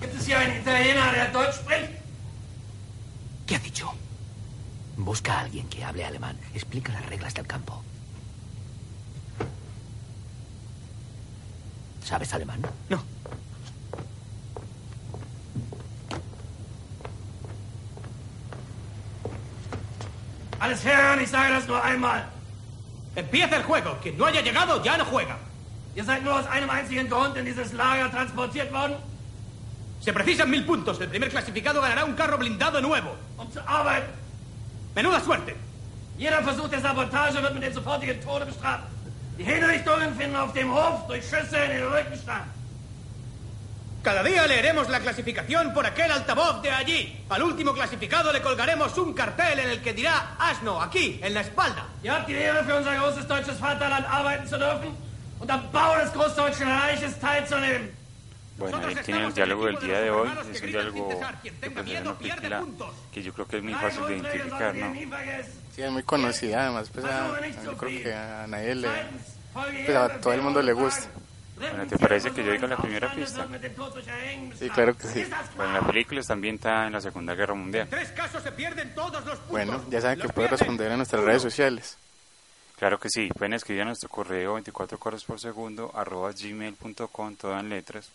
Gibt 0.00 0.14
es 0.14 0.26
hier 0.26 0.38
einen 0.38 0.60
Italiener, 0.60 1.12
der 1.12 1.32
Deutsch 1.32 1.56
spricht? 1.56 1.99
¿Qué 3.50 3.56
ha 3.56 3.58
dicho? 3.58 3.92
Busca 4.96 5.32
a 5.34 5.40
alguien 5.40 5.68
que 5.68 5.82
hable 5.82 6.04
alemán. 6.04 6.38
Explica 6.54 6.92
las 6.92 7.04
reglas 7.06 7.34
del 7.34 7.48
campo. 7.48 7.82
¿Sabes 12.04 12.32
alemán? 12.32 12.62
No. 12.88 13.02
Alles 20.60 20.84
hören, 20.84 21.20
ich 21.20 21.28
sage 21.28 21.50
das 21.50 21.66
nur 21.66 21.84
einmal. 21.84 22.26
Empieza 23.16 23.56
el 23.56 23.64
juego. 23.64 23.98
Quien 24.00 24.16
no 24.16 24.26
haya 24.26 24.42
llegado 24.42 24.80
ya 24.84 24.96
no 24.96 25.04
juega. 25.04 25.36
Ihr 25.96 26.04
seid 26.04 26.22
nur 26.22 26.34
aus 26.34 26.46
einem 26.46 26.70
einzigen 26.70 27.08
Grund 27.08 27.36
in 27.36 27.46
dieses 27.46 27.72
Lager 27.72 28.12
transportiert 28.12 28.72
worden? 28.72 28.96
Se 30.00 30.12
precisan 30.12 30.48
mil 30.48 30.64
puntos. 30.64 31.00
El 31.00 31.08
primer 31.08 31.30
clasificado 31.30 31.80
ganará 31.80 32.04
un 32.04 32.14
carro 32.14 32.38
blindado 32.38 32.80
nuevo. 32.80 33.16
Um 33.40 33.50
zu 33.50 33.60
arbeiten. 33.66 34.12
Menuda 34.94 35.20
suerte. 35.20 35.54
Jeder 36.18 36.42
Versuch 36.42 36.68
der 36.68 36.80
Sabotage 36.80 37.42
wird 37.42 37.54
mit 37.54 37.62
dem 37.62 37.72
sofortigen 37.72 38.20
Tode 38.22 38.44
bestraft. 38.44 38.84
Die 39.38 39.44
Hinrichtungen 39.44 40.14
finden 40.14 40.36
auf 40.36 40.52
dem 40.52 40.70
Hof 40.70 41.06
durch 41.08 41.24
Schüsse 41.24 41.56
in 41.56 41.70
den 41.70 41.86
Rücken 41.86 42.16
statt. 42.22 42.44
Cada 44.02 44.22
día 44.22 44.46
leeremos 44.46 44.88
la 44.88 45.00
clasificación 45.00 45.72
por 45.72 45.84
aquel 45.86 46.10
altavoz 46.10 46.60
de 46.62 46.70
allí. 46.70 47.00
Al 47.30 47.42
último 47.42 47.72
clasificado 47.72 48.30
le 48.32 48.42
colgaremos 48.42 48.96
un 48.98 49.14
cartel 49.14 49.58
en 49.58 49.70
el 49.70 49.80
que 49.80 49.94
dirá 49.94 50.36
asno 50.38 50.80
aquí, 50.80 51.18
en 51.22 51.32
la 51.32 51.40
espalda. 51.40 51.86
Ihr 52.02 52.12
habt 52.12 52.28
die 52.28 52.34
Ehre, 52.34 52.62
für 52.64 52.76
unser 52.76 52.94
großes 52.96 53.26
deutsches 53.26 53.58
Vaterland 53.58 54.06
arbeiten 54.10 54.46
zu 54.46 54.58
dürfen 54.58 54.94
und 55.38 55.50
am 55.50 55.62
Bau 55.72 55.96
des 55.96 56.12
Großdeutschen 56.12 56.68
Reiches 56.68 57.18
teilzunehmen. 57.18 57.88
Bueno, 58.60 58.86
ahí 58.86 58.94
tienen 59.04 59.24
el 59.24 59.34
diálogo 59.34 59.66
del 59.66 59.78
día 59.80 60.00
de 60.00 60.10
hoy. 60.10 60.28
Es 60.52 60.62
un 60.62 60.68
diálogo 60.70 61.08
que 61.42 61.52
pues, 61.52 61.72
película 62.14 62.64
que 63.12 63.22
yo 63.22 63.32
creo 63.32 63.46
que 63.48 63.56
es 63.56 63.62
muy 63.62 63.74
fácil 63.74 64.06
de 64.06 64.16
identificar, 64.18 64.74
¿no? 64.74 64.94
Sí, 65.74 65.82
es 65.82 65.90
muy 65.90 66.02
conocida, 66.02 66.62
además 66.64 66.90
pues 66.92 67.04
a- 67.06 67.40
yo 67.64 67.76
creo 67.76 68.02
que 68.02 68.14
a 68.14 68.46
nadie 68.46 68.74
le... 68.74 68.88
Pues 69.84 69.96
a 69.96 70.20
todo 70.20 70.32
el 70.32 70.42
mundo 70.42 70.62
le 70.62 70.72
gusta. 70.72 71.08
Bueno, 71.56 71.86
¿te 71.86 71.98
parece 71.98 72.30
que 72.30 72.42
yo 72.44 72.52
diga 72.52 72.66
la 72.68 72.76
primera 72.76 73.12
pista? 73.14 73.46
Sí, 74.58 74.70
claro 74.70 74.96
que 74.96 75.08
sí. 75.08 75.26
Bueno, 75.56 75.72
la 75.74 75.80
película 75.86 76.20
está 76.20 76.32
ambientada 76.32 76.86
en 76.86 76.92
la 76.94 77.00
Segunda 77.02 77.34
Guerra 77.34 77.54
Mundial. 77.54 77.88
Bueno, 79.50 79.84
ya 79.90 80.00
saben 80.00 80.20
que 80.20 80.28
pueden 80.28 80.50
responder 80.50 80.90
en 80.90 80.96
nuestras 80.98 81.22
redes 81.22 81.42
sociales. 81.42 81.96
Claro 82.78 82.98
que 82.98 83.10
sí, 83.10 83.28
pueden 83.36 83.52
escribir 83.52 83.82
a 83.82 83.86
nuestro 83.86 84.08
correo 84.08 84.54
24 84.54 84.98
cuadros 84.98 85.24
por 85.24 85.38
segundo 85.38 85.92
arroba 85.94 86.30
gmail.com, 86.32 87.36
todo 87.36 87.58
en 87.60 87.68
letras, 87.68 88.08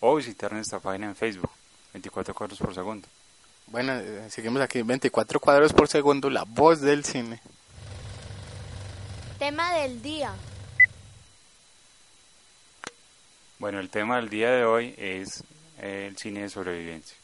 o 0.00 0.14
visitar 0.14 0.52
nuestra 0.52 0.80
página 0.80 1.06
en 1.06 1.16
Facebook, 1.16 1.50
24 1.92 2.34
cuadros 2.34 2.58
por 2.58 2.74
segundo. 2.74 3.08
Bueno, 3.66 3.92
eh, 3.92 4.30
seguimos 4.30 4.62
aquí, 4.62 4.80
24 4.82 5.40
cuadros 5.40 5.72
por 5.72 5.88
segundo, 5.88 6.30
la 6.30 6.44
voz 6.44 6.80
del 6.80 7.04
cine. 7.04 7.40
Tema 9.38 9.74
del 9.74 10.00
día. 10.00 10.32
Bueno, 13.58 13.80
el 13.80 13.90
tema 13.90 14.16
del 14.16 14.30
día 14.30 14.50
de 14.50 14.64
hoy 14.64 14.94
es 14.96 15.44
eh, 15.78 16.06
el 16.08 16.16
cine 16.16 16.42
de 16.42 16.48
sobrevivencia. 16.48 17.17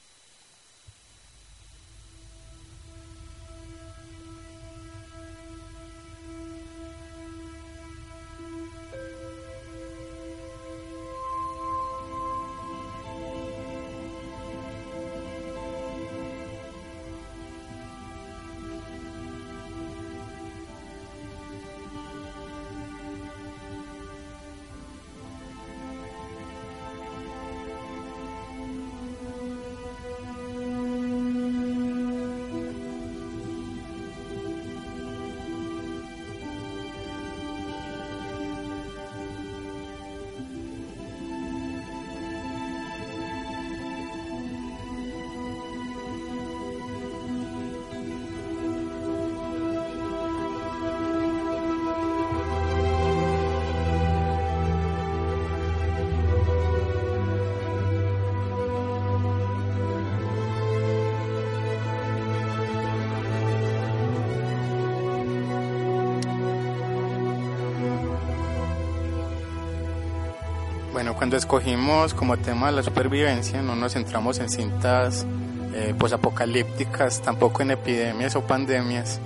Bueno, 71.04 71.18
cuando 71.18 71.36
escogimos 71.36 72.14
como 72.14 72.38
tema 72.38 72.70
la 72.70 72.82
supervivencia, 72.82 73.60
no 73.60 73.76
nos 73.76 73.92
centramos 73.92 74.38
en 74.38 74.48
cintas 74.48 75.26
eh, 75.74 75.94
posapocalípticas, 75.98 77.20
tampoco 77.20 77.60
en 77.60 77.72
epidemias 77.72 78.34
o 78.36 78.46
pandemias, 78.46 79.20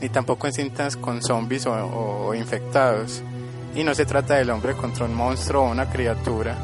ni 0.00 0.08
tampoco 0.08 0.48
en 0.48 0.52
cintas 0.52 0.96
con 0.96 1.22
zombies 1.22 1.66
o, 1.66 1.72
o 1.72 2.34
infectados. 2.34 3.22
Y 3.76 3.84
no 3.84 3.94
se 3.94 4.06
trata 4.06 4.34
del 4.34 4.50
hombre 4.50 4.72
contra 4.72 5.04
un 5.04 5.14
monstruo 5.14 5.62
o 5.62 5.70
una 5.70 5.88
criatura, 5.88 6.56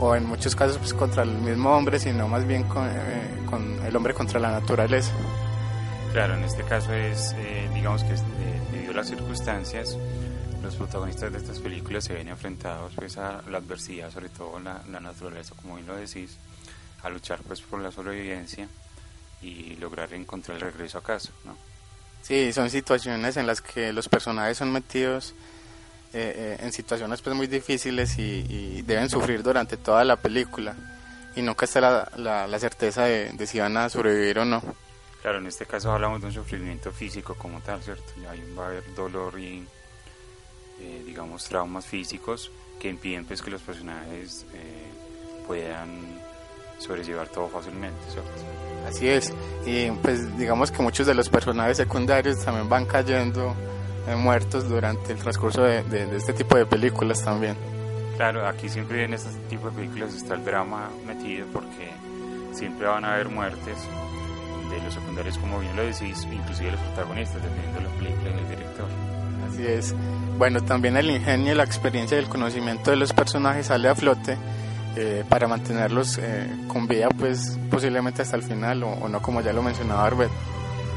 o 0.00 0.16
en 0.16 0.26
muchos 0.26 0.56
casos 0.56 0.78
pues, 0.78 0.92
contra 0.92 1.22
el 1.22 1.30
mismo 1.30 1.70
hombre, 1.70 2.00
sino 2.00 2.26
más 2.26 2.44
bien 2.44 2.64
con, 2.64 2.88
eh, 2.88 2.90
con 3.48 3.86
el 3.86 3.94
hombre 3.94 4.14
contra 4.14 4.40
la 4.40 4.50
naturaleza. 4.50 5.12
Claro, 6.12 6.34
en 6.34 6.42
este 6.42 6.64
caso 6.64 6.92
es, 6.92 7.36
eh, 7.38 7.70
digamos 7.72 8.02
que 8.02 8.14
eh, 8.14 8.18
debido 8.72 8.90
a 8.90 8.96
las 8.96 9.06
circunstancias, 9.06 9.96
los 10.62 10.76
protagonistas 10.76 11.32
de 11.32 11.38
estas 11.38 11.58
películas 11.58 12.04
se 12.04 12.14
ven 12.14 12.28
enfrentados 12.28 12.92
pues 12.94 13.16
a 13.18 13.42
la 13.48 13.58
adversidad, 13.58 14.10
sobre 14.10 14.28
todo 14.28 14.58
la, 14.58 14.82
la 14.90 15.00
naturaleza, 15.00 15.54
como 15.60 15.76
bien 15.76 15.86
lo 15.86 15.96
decís, 15.96 16.36
a 17.02 17.08
luchar 17.08 17.40
pues 17.42 17.60
por 17.60 17.80
la 17.80 17.90
sobrevivencia 17.90 18.68
y 19.42 19.76
lograr 19.76 20.12
encontrar 20.14 20.56
el 20.56 20.62
regreso 20.62 20.98
a 20.98 21.02
casa, 21.02 21.30
¿no? 21.44 21.56
Sí, 22.22 22.52
son 22.52 22.70
situaciones 22.70 23.36
en 23.36 23.46
las 23.46 23.60
que 23.60 23.92
los 23.92 24.08
personajes 24.08 24.58
son 24.58 24.72
metidos 24.72 25.34
eh, 26.12 26.56
eh, 26.58 26.64
en 26.64 26.72
situaciones 26.72 27.22
pues 27.22 27.36
muy 27.36 27.46
difíciles 27.46 28.18
y, 28.18 28.44
y, 28.48 28.82
deben 28.82 29.08
sufrir 29.08 29.42
durante 29.42 29.76
toda 29.76 30.04
la 30.04 30.16
película 30.16 30.74
y 31.36 31.42
nunca 31.42 31.66
está 31.66 31.80
la, 31.80 32.10
la, 32.16 32.46
la 32.46 32.58
certeza 32.58 33.04
de, 33.04 33.30
de, 33.32 33.46
si 33.46 33.60
van 33.60 33.76
a 33.76 33.88
sobrevivir 33.88 34.38
o 34.38 34.44
no. 34.44 34.62
Claro, 35.22 35.38
en 35.38 35.46
este 35.46 35.66
caso 35.66 35.92
hablamos 35.92 36.20
de 36.20 36.28
un 36.28 36.32
sufrimiento 36.32 36.90
físico 36.90 37.34
como 37.34 37.60
tal, 37.60 37.82
¿cierto? 37.82 38.12
Ahí 38.30 38.42
va 38.58 38.64
a 38.64 38.68
haber 38.68 38.94
dolor 38.94 39.38
y, 39.38 39.66
eh, 40.80 41.02
digamos, 41.04 41.44
traumas 41.44 41.86
físicos 41.86 42.50
que 42.78 42.88
impiden 42.88 43.24
pues 43.24 43.42
que 43.42 43.50
los 43.50 43.62
personajes 43.62 44.44
puedan 45.46 46.20
sobrellevar 46.78 47.28
todo 47.28 47.48
fácilmente, 47.48 47.98
¿cierto? 48.10 48.30
Así 48.86 49.08
es, 49.08 49.32
y 49.64 49.90
pues 50.02 50.36
digamos 50.36 50.70
que 50.70 50.82
muchos 50.82 51.06
de 51.06 51.14
los 51.14 51.28
personajes 51.28 51.76
secundarios 51.76 52.44
también 52.44 52.68
van 52.68 52.84
cayendo 52.84 53.54
eh, 54.06 54.14
muertos 54.14 54.68
durante 54.68 55.12
el 55.12 55.18
transcurso 55.18 55.62
de, 55.62 55.82
de, 55.84 56.06
de, 56.06 56.16
este 56.16 56.32
tipo 56.32 56.56
de 56.56 56.66
películas 56.66 57.24
también. 57.24 57.56
Claro, 58.16 58.46
aquí 58.46 58.68
siempre 58.68 59.04
en 59.04 59.14
este 59.14 59.30
tipo 59.48 59.70
de 59.70 59.76
películas 59.76 60.14
está 60.14 60.34
el 60.34 60.44
drama 60.44 60.90
metido 61.06 61.46
porque 61.52 61.90
siempre 62.52 62.86
van 62.86 63.04
a 63.04 63.14
haber 63.14 63.28
muertes 63.28 63.76
de 64.70 64.80
los 64.82 64.94
secundarios, 64.94 65.36
como 65.38 65.58
bien 65.60 65.74
lo 65.76 65.82
decís, 65.82 66.26
inclusive 66.30 66.72
los 66.72 66.80
protagonistas, 66.80 67.42
dependiendo 67.42 67.80
de 67.80 67.84
la 67.84 67.90
película 67.96 68.30
y 68.30 68.38
el 68.38 68.48
director. 68.48 69.15
Así 69.48 69.66
es. 69.66 69.94
Bueno, 70.38 70.62
también 70.62 70.96
el 70.96 71.10
ingenio, 71.10 71.54
la 71.54 71.64
experiencia 71.64 72.16
y 72.16 72.20
el 72.20 72.28
conocimiento 72.28 72.90
de 72.90 72.96
los 72.96 73.12
personajes 73.12 73.66
sale 73.66 73.88
a 73.88 73.94
flote 73.94 74.36
eh, 74.96 75.24
para 75.28 75.46
mantenerlos 75.48 76.18
eh, 76.18 76.46
con 76.68 76.86
vida, 76.86 77.08
pues 77.08 77.58
posiblemente 77.70 78.22
hasta 78.22 78.36
el 78.36 78.42
final, 78.42 78.82
o, 78.82 79.08
no 79.08 79.20
como 79.22 79.40
ya 79.40 79.52
lo 79.52 79.62
mencionaba 79.62 80.06
Arbet. 80.06 80.30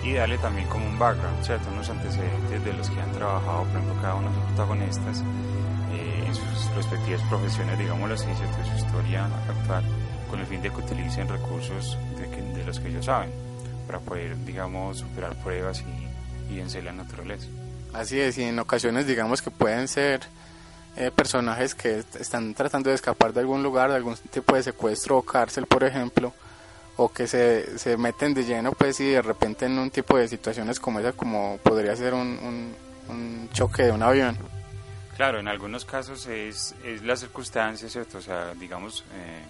Y 0.03 0.13
darle 0.13 0.37
también 0.37 0.67
como 0.67 0.85
un 0.87 0.97
background, 0.97 1.43
¿cierto? 1.43 1.69
Unos 1.73 1.89
antecedentes 1.89 2.63
de 2.63 2.73
los 2.73 2.89
que 2.89 3.01
han 3.01 3.11
trabajado, 3.11 3.63
por 3.63 3.71
ejemplo, 3.71 4.01
cada 4.01 4.15
uno 4.15 4.29
de 4.29 4.35
los 4.35 4.45
protagonistas 4.45 5.21
eh, 5.93 6.23
en 6.25 6.33
sus 6.33 6.75
respectivas 6.75 7.21
profesiones, 7.29 7.77
digámoslo 7.77 8.15
así, 8.15 8.25
¿cierto? 8.25 8.57
De 8.57 8.65
su 8.69 8.85
historia 8.85 9.25
actual, 9.25 9.83
con 10.29 10.39
el 10.39 10.45
fin 10.45 10.61
de 10.61 10.69
que 10.69 10.77
utilicen 10.77 11.27
recursos 11.27 11.97
de, 12.17 12.29
que, 12.29 12.41
de 12.41 12.63
los 12.65 12.79
que 12.79 12.87
ellos 12.87 13.05
saben, 13.05 13.31
para 13.85 13.99
poder, 13.99 14.37
digamos, 14.45 14.99
superar 14.99 15.33
pruebas 15.43 15.83
y, 16.49 16.53
y 16.53 16.57
vencer 16.57 16.85
la 16.85 16.93
naturaleza. 16.93 17.47
Así 17.93 18.19
es, 18.19 18.37
y 18.37 18.43
en 18.43 18.59
ocasiones 18.59 19.07
digamos 19.07 19.41
que 19.41 19.51
pueden 19.51 19.87
ser 19.87 20.21
eh, 20.95 21.11
personajes 21.11 21.75
que 21.75 22.03
están 22.19 22.53
tratando 22.53 22.89
de 22.89 22.95
escapar 22.95 23.33
de 23.33 23.39
algún 23.39 23.63
lugar, 23.63 23.89
de 23.89 23.95
algún 23.95 24.15
tipo 24.15 24.55
de 24.55 24.63
secuestro 24.63 25.17
o 25.17 25.21
cárcel, 25.21 25.65
por 25.65 25.83
ejemplo, 25.83 26.33
o 26.97 27.09
que 27.09 27.27
se, 27.27 27.79
se 27.79 27.95
meten 27.95 28.33
de 28.33 28.43
lleno, 28.43 28.73
pues, 28.73 28.99
y 28.99 29.11
de 29.11 29.21
repente 29.21 29.65
en 29.65 29.79
un 29.79 29.89
tipo 29.89 30.17
de 30.17 30.27
situaciones 30.27 30.79
como 30.79 30.99
esa, 30.99 31.13
como 31.13 31.57
podría 31.63 31.95
ser 31.95 32.13
un, 32.13 32.75
un, 33.07 33.49
choque 33.53 33.83
de 33.83 33.91
un 33.91 34.03
avión. 34.03 34.37
Claro, 35.15 35.39
en 35.39 35.47
algunos 35.47 35.85
casos 35.85 36.27
es, 36.27 36.75
es 36.83 37.01
las 37.03 37.21
circunstancias, 37.21 37.91
¿cierto? 37.91 38.17
O 38.17 38.21
sea, 38.21 38.53
digamos, 38.53 39.05
eh, 39.13 39.41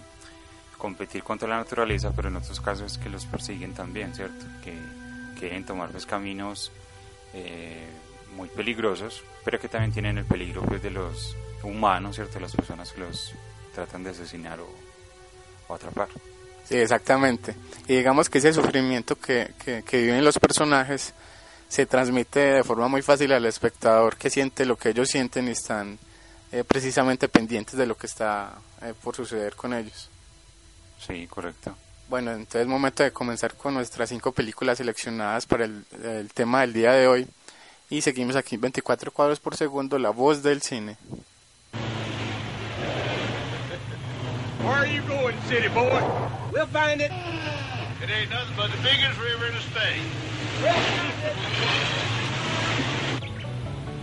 competir 0.78 1.22
contra 1.22 1.48
la 1.48 1.56
naturaleza, 1.56 2.12
pero 2.14 2.28
en 2.28 2.36
otros 2.36 2.60
casos 2.60 2.92
es 2.92 2.98
que 2.98 3.08
los 3.08 3.26
persiguen 3.26 3.74
también, 3.74 4.14
¿cierto? 4.14 4.46
Que 4.64 4.78
quieren 5.38 5.64
tomar 5.64 5.90
pues, 5.90 6.06
caminos 6.06 6.70
eh, 7.34 7.88
muy 8.36 8.48
peligrosos, 8.48 9.22
pero 9.44 9.58
que 9.58 9.68
también 9.68 9.92
tienen 9.92 10.18
el 10.18 10.24
peligro 10.24 10.62
pues, 10.62 10.82
de 10.82 10.90
los 10.90 11.36
humanos, 11.62 12.16
¿cierto? 12.16 12.40
Las 12.40 12.54
personas 12.54 12.92
que 12.92 13.00
los 13.00 13.32
tratan 13.74 14.02
de 14.02 14.10
asesinar 14.10 14.60
o, 14.60 14.68
o 15.68 15.74
atrapar. 15.74 16.08
Sí, 16.64 16.76
exactamente. 16.76 17.54
Y 17.88 17.96
digamos 17.96 18.28
que 18.28 18.38
ese 18.38 18.52
sufrimiento 18.52 19.16
que, 19.16 19.52
que, 19.64 19.82
que, 19.82 20.02
viven 20.02 20.24
los 20.24 20.38
personajes 20.38 21.14
se 21.68 21.86
transmite 21.86 22.40
de 22.40 22.64
forma 22.64 22.88
muy 22.88 23.02
fácil 23.02 23.32
al 23.32 23.44
espectador 23.46 24.16
que 24.16 24.30
siente 24.30 24.64
lo 24.64 24.76
que 24.76 24.90
ellos 24.90 25.08
sienten 25.08 25.48
y 25.48 25.52
están 25.52 25.98
eh, 26.52 26.64
precisamente 26.64 27.28
pendientes 27.28 27.76
de 27.76 27.86
lo 27.86 27.96
que 27.96 28.06
está 28.06 28.54
eh, 28.82 28.94
por 29.02 29.16
suceder 29.16 29.56
con 29.56 29.74
ellos. 29.74 30.08
Sí, 30.98 31.26
correcto. 31.28 31.74
Bueno, 32.08 32.32
entonces 32.32 32.62
es 32.62 32.66
momento 32.66 33.02
de 33.02 33.12
comenzar 33.12 33.54
con 33.54 33.74
nuestras 33.74 34.08
cinco 34.08 34.32
películas 34.32 34.78
seleccionadas 34.78 35.46
para 35.46 35.64
el, 35.64 35.84
el 36.02 36.32
tema 36.32 36.62
del 36.62 36.72
día 36.72 36.92
de 36.92 37.06
hoy. 37.06 37.28
Y 37.90 38.02
seguimos 38.02 38.36
aquí 38.36 38.56
24 38.56 39.10
cuadros 39.10 39.40
por 39.40 39.56
segundo, 39.56 39.98
la 39.98 40.10
voz 40.10 40.44
del 40.44 40.62
cine. 40.62 40.96
Where 44.62 44.76
are 44.76 44.86
you 44.86 45.02
going, 45.08 45.36
city 45.48 45.66
boy? 45.68 46.00
We'll 46.52 46.66
find 46.68 47.00
it. 47.00 47.10
It 48.00 48.08
ain't 48.08 48.30
nothing 48.30 48.56
but 48.56 48.70
the 48.70 48.76
biggest 48.82 49.18
river 49.18 49.46
in 49.46 49.54
the 49.54 49.60
state. 49.60 50.00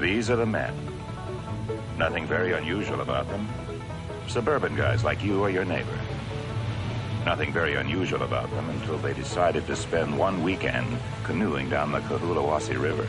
These 0.01 0.29
are 0.29 0.35
the 0.35 0.45
men. 0.45 0.73
Nothing 1.97 2.27
very 2.27 2.51
unusual 2.53 2.99
about 2.99 3.29
them. 3.29 3.47
Suburban 4.27 4.75
guys 4.75 5.05
like 5.05 5.23
you 5.23 5.41
or 5.41 5.49
your 5.49 5.63
neighbor. 5.63 5.97
Nothing 7.27 7.51
very 7.51 7.75
unusual 7.75 8.23
about 8.23 8.49
them 8.51 8.69
until 8.69 8.97
they 8.99 9.13
decided 9.13 9.67
to 9.67 9.75
spend 9.75 10.17
one 10.17 10.43
weekend 10.43 10.87
canoeing 11.25 11.69
down 11.69 11.91
the 11.91 11.99
Cohulawasi 11.99 12.81
River. 12.81 13.05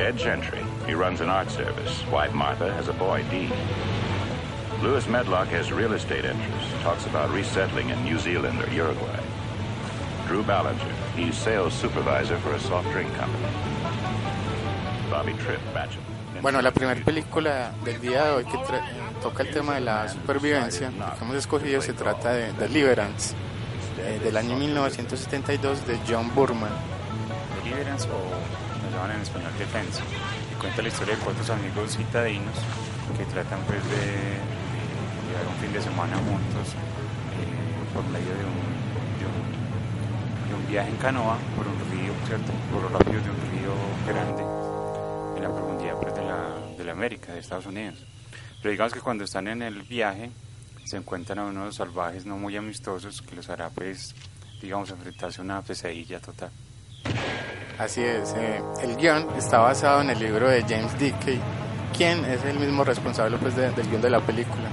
Ed 0.00 0.16
Gentry, 0.16 0.62
he 0.86 0.94
runs 0.94 1.20
an 1.20 1.28
art 1.28 1.50
service. 1.50 2.06
Wife 2.12 2.32
Martha 2.32 2.72
has 2.72 2.86
a 2.86 2.92
boy, 2.92 3.24
Dean. 3.28 3.52
Lewis 4.82 5.08
Medlock 5.08 5.48
has 5.48 5.72
real 5.72 5.92
estate 5.92 6.24
interests, 6.24 6.72
talks 6.82 7.06
about 7.06 7.28
resettling 7.30 7.90
in 7.90 8.04
New 8.04 8.20
Zealand 8.20 8.62
or 8.62 8.70
Uruguay. 8.72 9.20
Drew 10.28 10.44
Ballinger, 10.44 10.94
he's 11.16 11.36
sales 11.36 11.74
supervisor 11.74 12.38
for 12.38 12.52
a 12.52 12.60
soft 12.60 12.88
drink 12.92 13.12
company. 13.14 13.48
Bobby 15.10 15.32
Tripp, 15.42 15.60
bachelor. 15.74 16.11
Bueno, 16.42 16.60
la 16.60 16.72
primera 16.72 17.00
película 17.04 17.70
del 17.84 18.00
día 18.00 18.24
de 18.24 18.30
hoy 18.32 18.44
que 18.44 18.58
toca 19.22 19.44
el 19.44 19.50
tema 19.52 19.74
de 19.74 19.80
la 19.82 20.08
supervivencia 20.08 20.90
que 20.90 21.24
hemos 21.24 21.36
escogido 21.36 21.80
se 21.80 21.92
trata 21.92 22.32
de 22.32 22.52
Deliverance, 22.54 23.36
eh, 24.00 24.20
del 24.24 24.36
año 24.36 24.56
1972 24.56 25.86
de 25.86 26.00
John 26.08 26.34
Burman. 26.34 26.72
Deliverance 27.62 28.08
o 28.08 28.18
lo 28.18 28.90
llaman 28.90 29.12
en 29.12 29.22
español 29.22 29.52
Defensa, 29.56 30.02
y 30.50 30.60
cuenta 30.60 30.82
la 30.82 30.88
historia 30.88 31.14
de 31.14 31.22
cuatro 31.22 31.54
amigos 31.54 31.96
citadinos 31.96 32.56
que 33.16 33.24
tratan 33.26 33.60
pues 33.68 33.78
de, 33.84 33.96
de 33.96 35.22
llevar 35.30 35.46
un 35.46 35.62
fin 35.62 35.72
de 35.72 35.80
semana 35.80 36.16
juntos 36.16 36.74
eh, 37.38 37.94
por 37.94 38.02
medio 38.06 38.34
de 38.34 38.44
un, 38.44 38.72
viaje 40.68 40.88
en 40.88 40.96
canoa 40.96 41.36
por 41.54 41.66
un 41.68 41.78
río, 41.92 42.12
¿cierto? 42.26 42.50
Por 42.72 42.82
los 42.82 42.92
rápidos 42.92 43.22
de 43.22 43.30
un 43.30 43.40
río 43.52 43.74
grande 44.08 44.61
la 45.42 45.52
profundidad 45.52 45.96
pues, 46.00 46.14
de, 46.14 46.24
la, 46.24 46.56
de 46.76 46.84
la 46.84 46.92
América, 46.92 47.32
de 47.32 47.40
Estados 47.40 47.66
Unidos. 47.66 47.98
Pero 48.60 48.70
digamos 48.70 48.92
que 48.92 49.00
cuando 49.00 49.24
están 49.24 49.48
en 49.48 49.62
el 49.62 49.82
viaje 49.82 50.30
se 50.84 50.96
encuentran 50.96 51.38
a 51.40 51.44
unos 51.46 51.76
salvajes 51.76 52.26
no 52.26 52.36
muy 52.36 52.56
amistosos 52.56 53.22
que 53.22 53.34
los 53.34 53.48
hará 53.50 53.70
pues, 53.70 54.14
digamos, 54.60 54.90
enfrentarse 54.90 55.40
a 55.40 55.44
una 55.44 55.62
pesadilla 55.62 56.20
total. 56.20 56.50
Así 57.78 58.02
es, 58.02 58.32
eh, 58.36 58.62
el 58.82 58.96
guion 58.96 59.28
está 59.36 59.58
basado 59.58 60.02
en 60.02 60.10
el 60.10 60.18
libro 60.18 60.48
de 60.48 60.62
James 60.62 60.96
Dickey, 60.98 61.40
quien 61.96 62.24
es 62.24 62.44
el 62.44 62.58
mismo 62.58 62.84
responsable 62.84 63.36
pues, 63.38 63.56
de, 63.56 63.70
del 63.72 63.88
guion 63.88 64.02
de 64.02 64.10
la 64.10 64.20
película. 64.20 64.68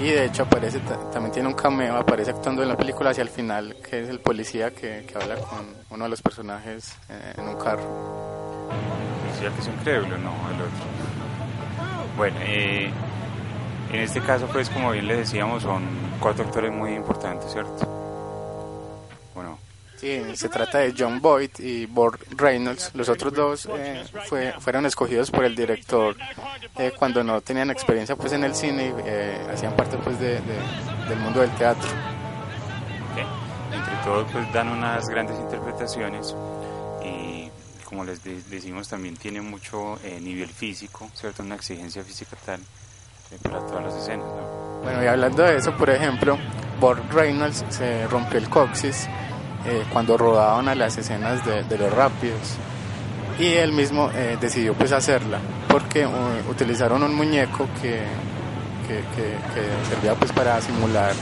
Y 0.00 0.04
de 0.04 0.26
hecho 0.26 0.44
aparece, 0.44 0.80
también 1.12 1.32
tiene 1.32 1.48
un 1.48 1.54
cameo, 1.54 1.96
aparece 1.96 2.30
actuando 2.30 2.62
en 2.62 2.68
la 2.68 2.76
película 2.76 3.10
hacia 3.10 3.22
el 3.22 3.28
final, 3.28 3.76
que 3.88 4.02
es 4.02 4.08
el 4.08 4.20
policía 4.20 4.70
que, 4.70 5.04
que 5.06 5.14
habla 5.16 5.36
con 5.36 5.66
uno 5.90 6.04
de 6.04 6.10
los 6.10 6.22
personajes 6.22 6.94
eh, 7.08 7.34
en 7.36 7.48
un 7.48 7.56
carro. 7.56 8.27
Decía 9.32 9.50
que 9.54 9.60
es 9.60 9.66
increíble, 9.68 10.18
no, 10.18 10.32
el 10.50 10.60
otro. 10.62 10.86
Bueno, 12.16 12.36
eh, 12.42 12.90
en 13.92 14.00
este 14.00 14.20
caso, 14.20 14.46
pues 14.52 14.68
como 14.70 14.90
bien 14.90 15.06
le 15.06 15.16
decíamos, 15.16 15.62
son 15.62 15.84
cuatro 16.20 16.44
actores 16.44 16.72
muy 16.72 16.94
importantes, 16.94 17.52
¿cierto? 17.52 17.86
Bueno. 19.34 19.58
Sí, 19.96 20.22
se 20.34 20.48
trata 20.48 20.78
de 20.78 20.94
John 20.96 21.20
Boyd 21.20 21.50
y 21.58 21.86
Bor 21.86 22.18
Reynolds. 22.36 22.92
Los 22.94 23.08
otros 23.08 23.32
dos 23.34 23.68
eh, 23.72 24.04
fue, 24.28 24.52
fueron 24.60 24.86
escogidos 24.86 25.30
por 25.30 25.44
el 25.44 25.54
director 25.56 26.16
eh, 26.76 26.92
cuando 26.96 27.22
no 27.24 27.40
tenían 27.40 27.70
experiencia 27.70 28.14
pues 28.14 28.32
en 28.32 28.44
el 28.44 28.54
cine 28.54 28.86
y 28.86 28.94
eh, 29.06 29.38
hacían 29.52 29.74
parte 29.74 29.96
pues 29.98 30.18
de, 30.20 30.34
de- 30.40 31.08
del 31.08 31.18
mundo 31.18 31.40
del 31.40 31.50
teatro. 31.52 31.88
Entre 33.72 33.94
todos 34.04 34.26
pues 34.32 34.52
dan 34.52 34.68
unas 34.68 35.08
grandes 35.08 35.38
interpretaciones 35.40 36.34
como 37.98 38.04
les 38.08 38.22
de- 38.22 38.40
decimos 38.48 38.86
también 38.86 39.16
tiene 39.16 39.40
mucho 39.40 39.98
eh, 40.04 40.20
nivel 40.22 40.48
físico, 40.48 41.10
¿cierto? 41.14 41.42
Una 41.42 41.56
exigencia 41.56 42.04
física 42.04 42.36
tal 42.46 42.60
eh, 42.60 43.38
para 43.42 43.58
todas 43.66 43.86
las 43.86 43.94
escenas, 43.96 44.24
¿no? 44.26 44.80
Bueno, 44.84 45.02
y 45.02 45.06
hablando 45.08 45.42
de 45.42 45.56
eso, 45.56 45.76
por 45.76 45.90
ejemplo, 45.90 46.38
Burt 46.80 47.10
Reynolds 47.12 47.64
se 47.70 48.06
rompió 48.06 48.38
el 48.38 48.48
coxis 48.48 49.08
eh, 49.66 49.82
cuando 49.92 50.16
rodaban 50.16 50.68
a 50.68 50.76
las 50.76 50.96
escenas 50.96 51.44
de, 51.44 51.64
de 51.64 51.76
los 51.76 51.92
rápidos 51.92 52.38
y 53.36 53.46
él 53.54 53.72
mismo 53.72 54.12
eh, 54.14 54.38
decidió 54.40 54.74
pues 54.74 54.92
hacerla 54.92 55.40
porque 55.68 56.06
utilizaron 56.48 57.02
un 57.02 57.16
muñeco 57.16 57.66
que, 57.82 58.02
que, 58.86 58.94
que- 59.16 59.36
que 59.54 59.88
servía 59.90 60.14
pues 60.14 60.30
para 60.30 60.60
simular 60.60 61.12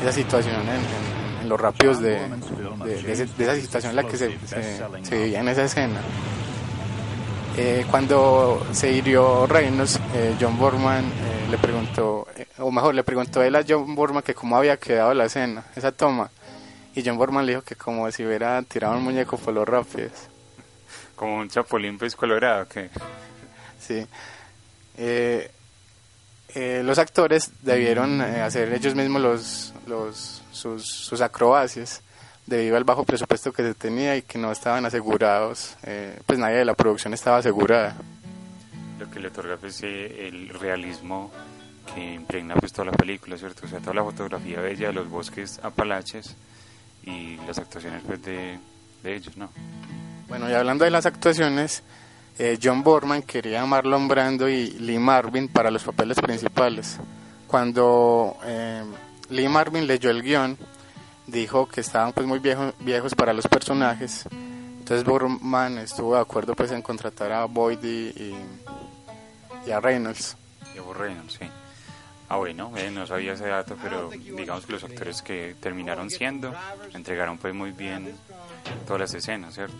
esa 0.00 0.12
situación 0.12 0.54
en- 0.60 0.68
en 0.76 1.09
los 1.50 1.60
rápidos 1.60 2.00
de, 2.00 2.12
de- 2.20 3.02
de 3.02 3.26
de 3.26 3.44
esa 3.44 3.54
situación 3.56 3.90
en 3.90 3.96
la 3.96 4.04
que 4.04 4.16
se, 4.16 4.38
se- 4.46 4.80
se 5.04 5.18
vivía 5.18 5.40
en 5.40 5.48
esa 5.48 5.64
escena. 5.64 6.00
Eh, 7.56 7.84
cuando 7.90 8.64
se 8.72 8.92
hirió 8.92 9.46
Reynolds, 9.46 10.00
eh, 10.14 10.34
John 10.40 10.56
Borman 10.58 11.04
eh, 11.04 11.48
le 11.50 11.58
preguntó, 11.58 12.26
eh, 12.36 12.46
o 12.58 12.70
mejor, 12.70 12.94
le 12.94 13.02
preguntó 13.02 13.42
él 13.42 13.54
a 13.56 13.64
John 13.68 13.94
Borman 13.94 14.22
que 14.22 14.34
cómo 14.34 14.56
había 14.56 14.76
quedado 14.78 15.12
la 15.12 15.24
escena, 15.26 15.64
esa 15.76 15.92
toma. 15.92 16.30
Y 16.94 17.02
John 17.04 17.18
Borman 17.18 17.44
le 17.44 17.52
dijo 17.52 17.62
que 17.62 17.74
como 17.74 18.10
si 18.12 18.24
hubiera 18.24 18.62
tirado 18.62 18.96
un 18.96 19.02
muñeco 19.02 19.36
por 19.36 19.52
los 19.52 19.68
rápidos. 19.68 20.12
Como 21.16 21.36
un 21.38 21.48
chapulín 21.50 21.98
pues 21.98 22.14
colorado, 22.16 22.66
que 22.68 22.88
Sí. 23.80 24.06
Eh, 24.96 25.50
eh, 26.54 26.82
los 26.84 26.98
actores 26.98 27.50
debieron 27.62 28.20
eh, 28.22 28.40
hacer 28.42 28.72
ellos 28.72 28.94
mismos 28.94 29.20
los, 29.22 29.74
los, 29.86 30.39
sus, 30.60 30.86
sus 30.86 31.20
acrobacias 31.20 32.02
debido 32.46 32.76
al 32.76 32.84
bajo 32.84 33.04
presupuesto 33.04 33.52
que 33.52 33.62
se 33.62 33.74
tenía 33.74 34.16
y 34.16 34.22
que 34.22 34.38
no 34.38 34.50
estaban 34.50 34.84
asegurados, 34.84 35.76
eh, 35.84 36.18
pues 36.26 36.38
nadie 36.38 36.56
de 36.56 36.64
la 36.64 36.74
producción 36.74 37.14
estaba 37.14 37.38
asegurada. 37.38 37.96
lo 38.98 39.10
que 39.10 39.20
le 39.20 39.28
otorga 39.28 39.56
pues 39.56 39.82
eh, 39.82 40.28
el 40.28 40.48
realismo 40.50 41.30
que 41.94 42.14
impregna 42.14 42.54
pues 42.56 42.72
toda 42.72 42.86
la 42.86 42.92
película, 42.92 43.36
¿cierto? 43.36 43.66
O 43.66 43.68
sea, 43.68 43.78
toda 43.80 43.94
la 43.94 44.04
fotografía 44.04 44.60
bella 44.60 44.88
de 44.88 44.92
los 44.92 45.08
bosques 45.08 45.58
apalaches 45.62 46.36
y 47.04 47.36
las 47.46 47.58
actuaciones 47.58 48.02
pues 48.06 48.22
de, 48.22 48.58
de 49.02 49.16
ellos, 49.16 49.36
¿no? 49.36 49.50
Bueno, 50.28 50.48
y 50.48 50.52
hablando 50.52 50.84
de 50.84 50.90
las 50.90 51.06
actuaciones, 51.06 51.82
eh, 52.38 52.58
John 52.62 52.82
Borman 52.82 53.22
quería 53.22 53.62
a 53.62 53.66
Marlon 53.66 54.08
Brando 54.08 54.48
y 54.48 54.70
Lee 54.70 54.98
Marvin 54.98 55.48
para 55.48 55.70
los 55.70 55.82
papeles 55.82 56.18
principales. 56.20 56.98
Cuando 57.46 58.36
eh, 58.44 58.82
Lee 59.30 59.48
Marvin 59.48 59.86
leyó 59.86 60.10
el 60.10 60.22
guion, 60.22 60.58
dijo 61.26 61.68
que 61.68 61.80
estaban 61.80 62.12
pues 62.12 62.26
muy 62.26 62.38
viejos, 62.38 62.74
viejos 62.80 63.14
para 63.14 63.32
los 63.32 63.46
personajes. 63.48 64.26
Entonces 64.30 65.04
Borman 65.04 65.78
estuvo 65.78 66.14
de 66.16 66.20
acuerdo 66.20 66.54
pues 66.54 66.70
en 66.72 66.82
contratar 66.82 67.30
a 67.32 67.44
Boyd 67.44 67.82
y, 67.82 68.08
y- 68.08 68.46
y 69.66 69.70
a 69.70 69.80
Reynolds. 69.80 70.36
Diego 70.72 70.92
Reynolds, 70.94 71.34
sí. 71.34 71.46
Ah, 72.28 72.36
bueno, 72.36 72.72
eh, 72.76 72.90
no 72.90 73.06
sabía 73.06 73.32
ese 73.32 73.46
dato, 73.46 73.76
pero 73.80 74.10
digamos 74.10 74.64
que 74.66 74.72
los 74.72 74.84
actores 74.84 75.20
que 75.22 75.56
terminaron 75.60 76.10
siendo 76.10 76.54
entregaron 76.94 77.38
pues 77.38 77.52
muy 77.54 77.72
bien 77.72 78.16
todas 78.86 79.00
las 79.00 79.14
escenas, 79.14 79.54
¿cierto? 79.54 79.76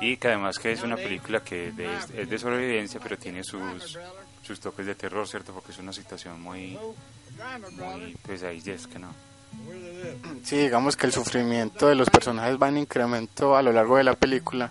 Y 0.00 0.16
que 0.16 0.28
además 0.28 0.58
que 0.58 0.72
es 0.72 0.82
una 0.82 0.96
película 0.96 1.40
que 1.40 1.70
de- 1.72 1.96
es 1.96 2.28
de 2.28 2.38
sobrevivencia, 2.38 2.98
pero 3.02 3.16
tiene 3.18 3.44
sus, 3.44 3.98
sus 4.42 4.58
toques 4.58 4.86
de 4.86 4.94
terror, 4.94 5.28
¿cierto? 5.28 5.52
Porque 5.52 5.72
es 5.72 5.78
una 5.78 5.92
situación 5.92 6.40
muy, 6.40 6.78
muy 7.72 8.16
pues 8.24 8.42
ahí 8.42 8.62
es 8.66 8.86
que 8.86 8.98
no. 8.98 9.08
Sí, 10.44 10.56
digamos 10.56 10.96
que 10.96 11.06
el 11.06 11.12
sufrimiento 11.12 11.86
de 11.88 11.94
los 11.94 12.08
personajes 12.10 12.56
va 12.60 12.68
en 12.68 12.78
incremento 12.78 13.56
a 13.56 13.62
lo 13.62 13.72
largo 13.72 13.96
de 13.96 14.04
la 14.04 14.14
película 14.14 14.70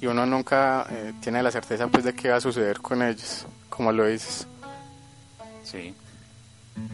y 0.00 0.06
uno 0.06 0.26
nunca 0.26 0.86
eh, 0.90 1.12
tiene 1.20 1.42
la 1.42 1.50
certeza 1.50 1.86
pues 1.88 2.04
de 2.04 2.14
qué 2.14 2.28
va 2.30 2.36
a 2.36 2.40
suceder 2.40 2.80
con 2.80 3.02
ellos, 3.02 3.46
como 3.68 3.92
lo 3.92 4.06
dices. 4.06 4.46
Sí. 5.64 5.94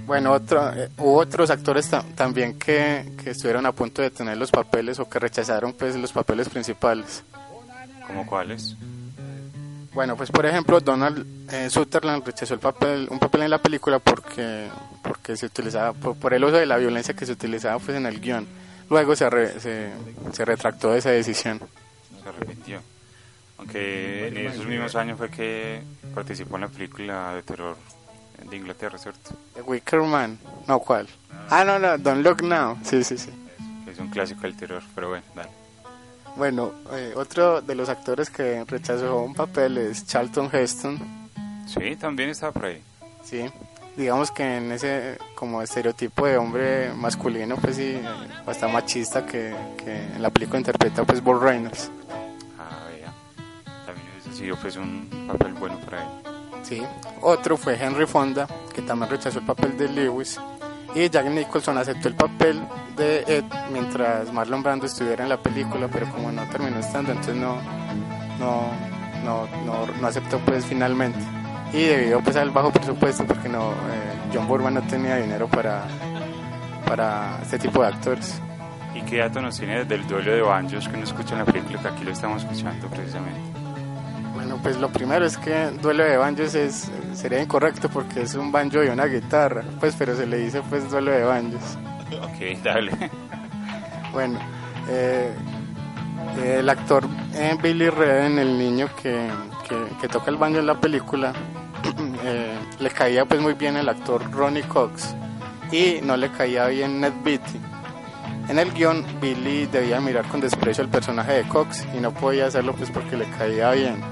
Bueno, 0.07 0.33
otro, 0.33 0.73
eh, 0.75 0.89
hubo 0.99 1.19
otros 1.19 1.51
actores 1.51 1.89
ta- 1.89 2.03
también 2.15 2.59
que, 2.59 3.13
que 3.23 3.31
estuvieron 3.31 3.65
a 3.67 3.73
punto 3.73 4.03
de 4.03 4.11
tener 4.11 4.37
los 4.37 4.51
papeles 4.51 4.99
o 4.99 5.09
que 5.09 5.19
rechazaron 5.19 5.73
pues 5.73 5.97
los 5.97 6.13
papeles 6.13 6.49
principales. 6.49 7.23
¿Como 8.07 8.27
cuáles? 8.27 8.75
Bueno, 9.99 10.15
pues 10.17 10.31
por 10.31 10.47
ejemplo, 10.47 10.79
Donald 10.79 11.27
eh, 11.53 11.69
Sutherland 11.69 12.25
rechazó 12.25 12.55
el 12.55 12.61
papel, 12.61 13.09
un 13.11 13.19
papel 13.19 13.43
en 13.43 13.51
la 13.51 13.59
película 13.59 13.99
porque 13.99 14.69
porque 15.03 15.37
se 15.37 15.47
utilizaba 15.47 15.93
por, 15.93 16.15
por 16.17 16.33
el 16.33 16.45
uso 16.45 16.55
de 16.57 16.67
la 16.67 16.77
violencia 16.77 17.15
que 17.15 17.27
se 17.27 17.33
utilizaba 17.33 17.81
pues 17.81 17.97
en 17.97 18.07
el 18.07 18.21
guion. 18.21 18.47
Luego 18.91 19.17
se, 19.17 19.29
re- 19.29 19.59
se, 19.59 19.91
se 20.33 20.45
retractó 20.45 20.93
de 20.93 20.99
esa 21.01 21.11
decisión. 21.11 21.61
Se 22.23 22.29
arrepintió. 22.29 22.81
Aunque 23.59 24.29
en 24.29 24.37
esos 24.37 24.67
mismos 24.67 24.95
años 24.95 25.19
fue 25.19 25.31
que 25.31 25.83
participó 26.15 26.55
en 26.55 26.61
la 26.61 26.69
película 26.69 27.35
de 27.35 27.43
terror 27.43 27.77
de 28.49 28.57
Inglaterra, 28.57 28.99
¿cierto? 28.99 29.31
The 29.57 29.63
Wicker 29.63 30.01
Man, 30.03 30.39
no 30.69 30.79
cuál. 30.79 31.09
Ah, 31.51 31.65
no, 31.65 31.77
no, 31.81 31.99
Don't 31.99 32.25
Look 32.25 32.45
Now. 32.45 32.79
Sí, 32.85 33.03
sí, 33.03 33.19
sí. 33.19 33.31
Es 33.91 33.99
un 33.99 34.11
clásico 34.11 34.43
del 34.43 34.57
terror, 34.57 34.81
pero 34.95 35.09
bueno, 35.09 35.25
dale. 35.35 35.51
Bueno, 36.39 36.73
eh, 36.93 37.15
otro 37.17 37.61
de 37.61 37.75
los 37.75 37.89
actores 37.89 38.31
que 38.31 38.65
rechazó 38.65 39.23
un 39.23 39.35
papel 39.35 39.77
es 39.77 40.07
Charlton 40.07 40.49
Heston. 40.53 40.97
Sí, 41.67 41.97
también 41.97 42.31
estaba 42.31 42.53
por 42.53 42.67
ahí. 42.67 42.81
Sí, 43.25 43.45
digamos 43.97 44.31
que 44.31 44.59
en 44.59 44.71
ese 44.71 45.19
como 45.35 45.61
estereotipo 45.61 46.27
de 46.27 46.37
hombre 46.37 46.93
masculino, 46.95 47.57
pues 47.57 47.75
sí, 47.75 47.97
eh, 47.97 48.03
bastante 48.47 48.73
machista 48.73 49.27
que, 49.27 49.53
que 49.77 50.15
en 50.15 50.23
la 50.23 50.31
película 50.31 50.59
interpreta 50.59 51.03
pues 51.03 51.21
Burt 51.21 51.43
Reynolds. 51.43 51.91
Ah, 52.57 52.87
vea. 52.89 53.13
También 53.85 54.07
hubiese 54.13 54.33
sido 54.33 54.57
pues 54.57 54.77
un 54.77 55.27
papel 55.27 55.55
bueno 55.55 55.81
para 55.81 56.05
él. 56.05 56.09
Sí. 56.63 56.81
Otro 57.21 57.57
fue 57.57 57.75
Henry 57.83 58.07
Fonda, 58.07 58.47
que 58.73 58.83
también 58.83 59.11
rechazó 59.11 59.41
el 59.41 59.45
papel 59.45 59.77
de 59.77 59.89
Lewis. 59.89 60.39
Y 60.95 61.09
Jack 61.11 61.27
Nicholson 61.27 61.77
aceptó 61.79 62.09
el 62.09 62.15
papel 62.15 62.61
de 62.97 63.25
Ed 63.27 63.45
mientras 63.73 64.33
Marlon 64.33 64.63
Brando 64.63 64.87
estuviera 64.87 65.23
en 65.23 65.29
la 65.29 65.37
película, 65.37 65.89
pero 65.89 66.11
como 66.11 66.33
no 66.33 66.43
terminó 66.49 66.79
estando, 66.79 67.13
entonces 67.13 67.37
no, 67.37 67.57
no, 68.39 68.69
no, 69.25 69.47
no, 70.01 70.07
aceptó 70.07 70.39
pues 70.39 70.65
finalmente. 70.65 71.19
Y 71.73 71.83
debido 71.83 72.21
pues 72.21 72.37
al 72.37 72.51
bajo 72.51 72.73
presupuesto, 72.73 73.27
porque 73.27 73.49
no, 73.49 73.71
eh, 73.71 74.31
John 74.33 74.49
Burman 74.49 74.75
no 74.75 74.83
tenía 74.83 75.17
dinero 75.17 75.47
para, 75.49 75.85
para 76.87 77.39
este 77.43 77.59
tipo 77.59 77.83
de 77.83 77.89
actores. 77.89 78.41
¿Y 78.95 79.03
qué 79.03 79.19
dato 79.19 79.41
nos 79.43 79.59
tiene 79.59 79.85
del 79.85 80.07
duelo 80.09 80.33
de 80.33 80.41
banjos 80.41 80.89
que 80.89 80.97
no 80.97 81.05
escucha 81.05 81.35
en 81.35 81.41
la 81.41 81.45
película 81.45 81.81
que 81.81 81.89
aquí 81.89 82.05
lo 82.05 82.13
estamos 82.13 82.43
escuchando 82.43 82.89
precisamente? 82.89 83.58
Pues 84.63 84.77
lo 84.79 84.89
primero 84.91 85.25
es 85.25 85.37
que 85.39 85.71
duelo 85.81 86.05
de 86.05 86.17
banjos 86.17 86.55
es, 86.55 86.91
sería 87.15 87.41
incorrecto 87.43 87.89
porque 87.89 88.23
es 88.23 88.35
un 88.35 88.51
banjo 88.53 88.83
y 88.83 88.89
una 88.89 89.07
guitarra, 89.07 89.63
pues 89.81 89.95
pero 89.99 90.15
se 90.17 90.27
le 90.27 90.39
dice 90.39 90.63
pues 90.69 90.91
duelo 90.91 91.11
de 91.13 91.23
banjos. 91.25 91.79
Ok, 92.23 92.63
dale. 92.63 92.93
Bueno, 94.13 94.39
eh, 94.89 95.31
el 96.45 96.69
actor 96.69 97.07
eh, 97.35 97.57
Billy 97.63 97.89
Redden, 97.89 98.39
el 98.39 98.59
niño 98.59 98.89
que, 99.01 99.29
que- 99.69 99.97
que 100.01 100.09
toca 100.09 100.31
el 100.31 100.37
banjo 100.37 100.59
en 100.59 100.67
la 100.67 100.81
película, 100.81 101.33
eh, 102.25 102.59
le 102.81 102.91
caía 102.91 103.25
pues 103.27 103.41
muy 103.41 103.53
bien 103.55 103.77
el 103.77 103.89
actor 103.89 104.31
Ronnie 104.33 104.63
Cox 104.65 105.15
y 105.71 106.01
no 106.03 106.17
le 106.17 106.31
caía 106.31 106.67
bien 106.67 107.01
Ned 107.01 107.13
Beatty. 107.23 107.61
En 108.49 108.59
el 108.59 108.73
guion, 108.73 109.05
Billy 109.21 109.67
debía 109.67 110.01
mirar 110.01 110.25
con 110.27 110.41
desprecio 110.41 110.83
al 110.83 110.89
personaje 110.91 111.33
de 111.33 111.43
Cox 111.49 111.87
y 111.95 112.01
no 112.01 112.13
podía 112.13 112.47
hacerlo 112.47 112.73
pues 112.75 112.91
porque 112.91 113.17
le 113.17 113.27
caía 113.31 113.71
bien. 113.73 114.03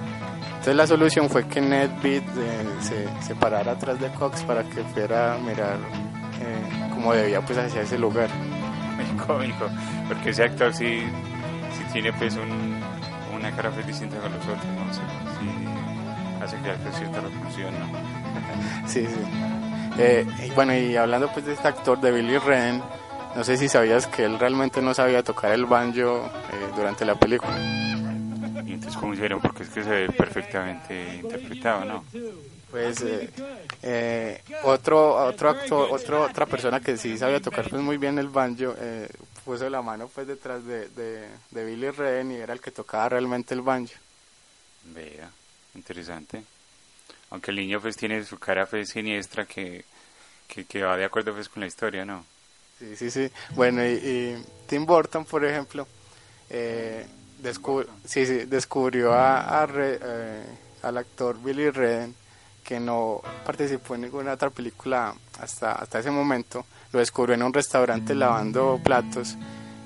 Entonces 0.67 0.79
la 0.79 0.87
solución 0.89 1.31
fue 1.31 1.47
que 1.47 1.61
Ned 1.61 1.91
Beat 2.03 2.25
eh, 2.25 2.67
se, 2.81 3.07
se 3.25 3.37
parara 3.37 3.71
atrás 3.71 4.01
de 4.01 4.09
Cox 4.09 4.43
para 4.43 4.65
que 4.65 4.83
fuera 4.83 5.35
a 5.35 5.39
mirar 5.39 5.77
eh, 6.41 6.91
como 6.91 7.15
debía 7.15 7.41
pues 7.41 7.57
hacia 7.57 7.83
ese 7.83 7.97
lugar. 7.97 8.29
Muy 8.97 9.25
cómico, 9.25 9.69
porque 10.09 10.31
ese 10.31 10.43
actor 10.43 10.75
sí, 10.75 11.05
sí 11.79 11.85
tiene 11.93 12.13
pues 12.15 12.35
un, 12.35 12.81
una 13.33 13.55
cara 13.55 13.71
pues 13.71 13.87
distinta 13.87 14.17
a 14.17 14.29
los 14.29 14.43
otros, 14.43 14.65
¿no? 14.65 14.93
Sí, 14.93 15.01
sí 15.39 16.43
hace 16.43 16.57
crear 16.57 16.77
pues, 16.79 16.97
cierta 16.97 17.21
repulsión, 17.21 17.73
¿no? 17.79 17.87
Sí, 18.89 19.07
sí. 19.07 20.01
Eh, 20.01 20.27
y 20.49 20.51
bueno, 20.51 20.75
y 20.75 20.97
hablando 20.97 21.29
pues 21.33 21.47
de 21.47 21.53
este 21.53 21.69
actor, 21.69 22.01
de 22.01 22.11
Billy 22.11 22.39
Redden, 22.39 22.83
no 23.37 23.45
sé 23.45 23.57
si 23.57 23.69
sabías 23.69 24.09
que 24.09 24.25
él 24.25 24.37
realmente 24.41 24.83
no 24.83 24.95
sabía 24.95 25.23
tocar 25.23 25.53
el 25.53 25.65
banjo 25.65 26.27
eh, 26.27 26.73
durante 26.75 27.05
la 27.05 27.15
película. 27.15 27.86
Entonces, 28.87 29.01
¿cómo 29.01 29.15
hicieron? 29.15 29.41
Porque 29.41 29.65
es 29.65 29.69
que 29.71 29.83
se 29.83 29.91
ve 29.91 30.09
perfectamente 30.11 31.17
interpretado, 31.17 31.85
¿no? 31.85 32.05
Pues 32.71 33.01
eh, 33.03 33.29
eh, 33.83 34.43
otro 34.63 35.27
otro 35.27 35.51
actor, 35.51 35.89
otro, 35.91 36.23
otra 36.23 36.47
persona 36.47 36.79
que 36.79 36.97
sí 36.97 37.19
sabía 37.19 37.41
tocar 37.41 37.69
pues 37.69 37.83
muy 37.83 37.97
bien 37.97 38.19
el 38.19 38.29
banjo 38.29 38.75
eh, 38.79 39.09
puso 39.45 39.69
la 39.71 39.83
mano 39.83 40.09
pues 40.09 40.27
detrás 40.27 40.65
de, 40.65 40.89
de, 40.91 41.29
de 41.51 41.65
Billy 41.65 41.91
Redden 41.91 42.31
y 42.31 42.37
era 42.37 42.53
el 42.53 42.61
que 42.61 42.71
tocaba 42.71 43.09
realmente 43.09 43.55
el 43.55 43.63
banjo. 43.63 43.95
Vea, 44.85 45.31
interesante. 45.75 46.45
Aunque 47.31 47.51
el 47.51 47.57
niño 47.57 47.81
pues 47.81 47.97
tiene 47.97 48.23
su 48.25 48.39
cara 48.39 48.67
pues 48.67 48.91
siniestra 48.91 49.47
que, 49.47 49.85
que, 50.47 50.65
que 50.65 50.83
va 50.83 50.97
de 50.97 51.05
acuerdo 51.07 51.35
pues 51.35 51.49
con 51.49 51.61
la 51.61 51.67
historia, 51.67 52.05
¿no? 52.05 52.25
Sí, 52.79 52.95
sí, 52.95 53.11
sí. 53.11 53.31
Bueno, 53.57 53.85
y, 53.85 53.95
y 53.95 54.45
Tim 54.69 54.87
Burton, 54.87 55.25
por 55.25 55.45
ejemplo, 55.45 55.89
eh, 56.51 57.05
descub- 57.47 57.87
sí, 58.05 58.27
sí, 58.27 58.45
descubrió 58.47 59.13
a, 59.15 59.63
a 59.63 59.67
Re- 59.67 59.99
eh, 60.03 60.45
al 60.83 60.97
actor 60.99 61.41
Billy 61.43 61.71
Redden 61.71 62.15
que 62.65 62.81
no 62.81 63.23
participó 63.45 63.95
en 63.95 64.03
ninguna 64.03 64.33
otra 64.33 64.51
película 64.51 65.15
hasta, 65.41 65.73
hasta 65.73 66.01
ese 66.01 66.11
momento. 66.11 66.65
Lo 66.93 66.99
descubrió 66.99 67.35
en 67.35 67.43
un 67.43 67.53
restaurante 67.53 68.15
lavando 68.15 68.81
platos 68.83 69.37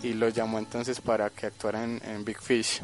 y 0.02 0.14
lo 0.14 0.28
llamó 0.30 0.58
entonces 0.58 1.00
para 1.00 1.28
que 1.30 1.46
actuara 1.46 1.84
en, 1.84 2.00
en 2.04 2.24
Big 2.24 2.40
Fish. 2.40 2.82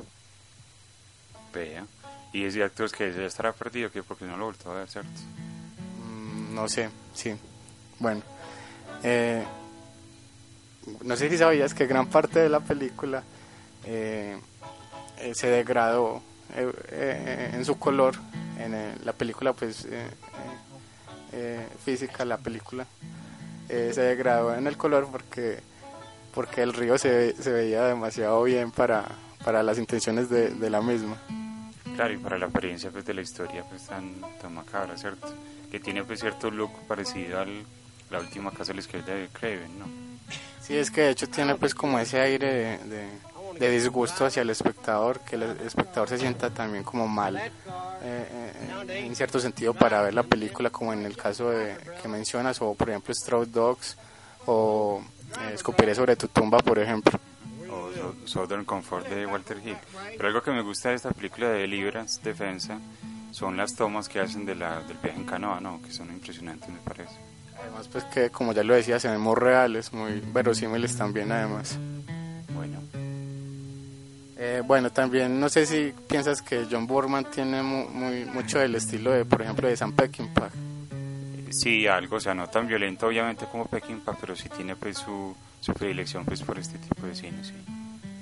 Vea. 1.52 1.86
Y 2.32 2.44
ese 2.44 2.62
actor 2.62 2.86
es 2.86 2.92
que 2.92 3.10
ya 3.12 3.22
estará 3.22 3.52
perdido, 3.52 3.90
que 3.90 4.02
porque 4.02 4.26
no 4.26 4.36
lo 4.36 4.46
volvió 4.46 4.70
a 4.72 4.74
ver, 4.74 4.88
¿cierto? 4.90 5.08
Mm, 6.04 6.54
No 6.54 6.68
sé, 6.68 6.90
sí. 7.14 7.34
Bueno, 7.98 8.20
eh, 9.02 9.42
no 11.02 11.16
sé 11.16 11.30
si 11.30 11.38
sabías 11.38 11.72
que 11.72 11.86
gran 11.86 12.08
parte 12.08 12.40
de 12.40 12.48
la 12.50 12.60
película 12.60 13.22
eh, 13.84 14.38
eh, 15.18 15.32
se 15.34 15.48
degradó 15.48 16.22
eh, 16.56 16.72
eh, 16.90 17.50
en 17.54 17.64
su 17.64 17.78
color. 17.78 18.14
En 18.58 18.74
eh, 18.74 18.94
la 19.04 19.12
película, 19.12 19.52
pues, 19.52 19.86
eh, 21.32 21.66
física, 21.84 22.24
la 22.24 22.38
película, 22.38 22.86
se 23.68 24.00
degradó 24.00 24.54
en 24.54 24.66
el 24.66 24.76
color 24.76 25.08
porque 25.10 25.60
porque 26.32 26.62
el 26.62 26.72
río 26.74 26.98
se, 26.98 27.34
se 27.42 27.50
veía 27.50 27.84
demasiado 27.84 28.42
bien 28.42 28.70
para, 28.70 29.04
para 29.42 29.62
las 29.62 29.78
intenciones 29.78 30.28
de, 30.28 30.50
de 30.50 30.68
la 30.70 30.82
misma. 30.82 31.16
Claro, 31.94 32.12
y 32.12 32.18
para 32.18 32.36
la 32.36 32.46
apariencia 32.46 32.90
pues, 32.90 33.06
de 33.06 33.14
la 33.14 33.22
historia 33.22 33.64
pues 33.68 33.86
tan, 33.86 34.20
tan 34.42 34.54
macabra, 34.54 34.96
¿cierto? 34.98 35.28
Que 35.70 35.80
tiene 35.80 36.04
pues 36.04 36.20
cierto 36.20 36.50
look 36.50 36.70
parecido 36.86 37.40
al 37.40 37.64
la 38.10 38.20
última 38.20 38.50
casa 38.50 38.66
de 38.66 38.74
la 38.74 38.80
izquierda 38.80 39.14
de 39.14 39.28
Craven, 39.28 39.78
¿no? 39.78 39.86
Sí, 40.60 40.76
es 40.76 40.90
que 40.90 41.00
de 41.02 41.10
hecho 41.10 41.26
tiene 41.28 41.54
pues 41.54 41.74
como 41.74 41.98
ese 41.98 42.20
aire 42.20 42.52
de, 42.52 42.78
de- 42.84 43.08
de 43.58 43.70
disgusto 43.70 44.24
hacia 44.26 44.42
el 44.42 44.50
espectador, 44.50 45.20
que 45.20 45.36
el 45.36 45.42
espectador 45.64 46.08
se 46.08 46.18
sienta 46.18 46.50
también 46.50 46.84
como 46.84 47.06
mal, 47.08 47.36
eh, 47.36 47.50
eh, 48.02 49.04
en 49.06 49.14
cierto 49.16 49.38
sentido, 49.40 49.74
para 49.74 50.02
ver 50.02 50.14
la 50.14 50.22
película, 50.22 50.70
como 50.70 50.92
en 50.92 51.04
el 51.04 51.16
caso 51.16 51.50
de, 51.50 51.76
que 52.02 52.08
mencionas, 52.08 52.60
o 52.62 52.74
por 52.74 52.90
ejemplo 52.90 53.14
Stroud 53.14 53.48
Dogs, 53.48 53.96
o 54.46 55.02
eh, 55.40 55.52
Escupiré 55.54 55.94
sobre 55.94 56.16
tu 56.16 56.28
tumba, 56.28 56.58
por 56.58 56.78
ejemplo. 56.78 57.18
O 57.70 57.90
So- 57.92 58.14
Southern 58.26 58.64
Comfort 58.64 59.08
de 59.08 59.26
Walter 59.26 59.58
Hill. 59.64 59.76
Pero 60.16 60.28
algo 60.28 60.42
que 60.42 60.50
me 60.52 60.62
gusta 60.62 60.90
de 60.90 60.94
esta 60.96 61.10
película 61.10 61.48
de 61.48 61.60
Deliverance, 61.60 62.20
Defensa, 62.22 62.78
son 63.32 63.56
las 63.56 63.74
tomas 63.74 64.08
que 64.08 64.20
hacen 64.20 64.46
de 64.46 64.54
la, 64.54 64.80
del 64.82 64.96
viaje 64.98 65.18
en 65.18 65.24
canoa, 65.26 65.60
¿no? 65.60 65.80
Que 65.82 65.92
son 65.92 66.08
impresionantes, 66.10 66.68
me 66.68 66.78
parece. 66.78 67.14
Además, 67.60 67.88
pues 67.88 68.04
que 68.04 68.30
como 68.30 68.52
ya 68.52 68.62
lo 68.62 68.74
decía, 68.74 69.00
se 69.00 69.08
ven 69.08 69.20
muy 69.20 69.34
reales, 69.34 69.92
muy 69.92 70.20
verosímiles 70.20 70.96
también, 70.96 71.32
además. 71.32 71.76
Bueno. 72.54 72.80
Eh, 74.38 74.62
bueno, 74.64 74.90
también 74.90 75.40
no 75.40 75.48
sé 75.48 75.64
si 75.64 75.94
piensas 76.08 76.42
que 76.42 76.66
John 76.70 76.86
Borman 76.86 77.24
tiene 77.30 77.62
mu- 77.62 77.88
muy, 77.88 78.24
mucho 78.26 78.58
del 78.58 78.74
estilo 78.74 79.10
de, 79.12 79.24
por 79.24 79.40
ejemplo, 79.42 79.66
de 79.66 79.76
Sam 79.76 79.92
Peckinpah. 79.92 80.50
Sí, 81.50 81.86
algo, 81.86 82.16
o 82.16 82.20
sea, 82.20 82.34
no 82.34 82.46
tan 82.48 82.66
violento 82.66 83.06
obviamente 83.06 83.46
como 83.50 83.66
Peckinpah, 83.66 84.16
pero 84.20 84.36
sí 84.36 84.48
tiene 84.50 84.76
pues 84.76 84.98
su, 84.98 85.34
su 85.60 85.72
predilección 85.72 86.24
pues 86.26 86.42
por 86.42 86.58
este 86.58 86.78
tipo 86.78 87.06
de 87.06 87.14
cine, 87.14 87.42
sí. 87.42 87.54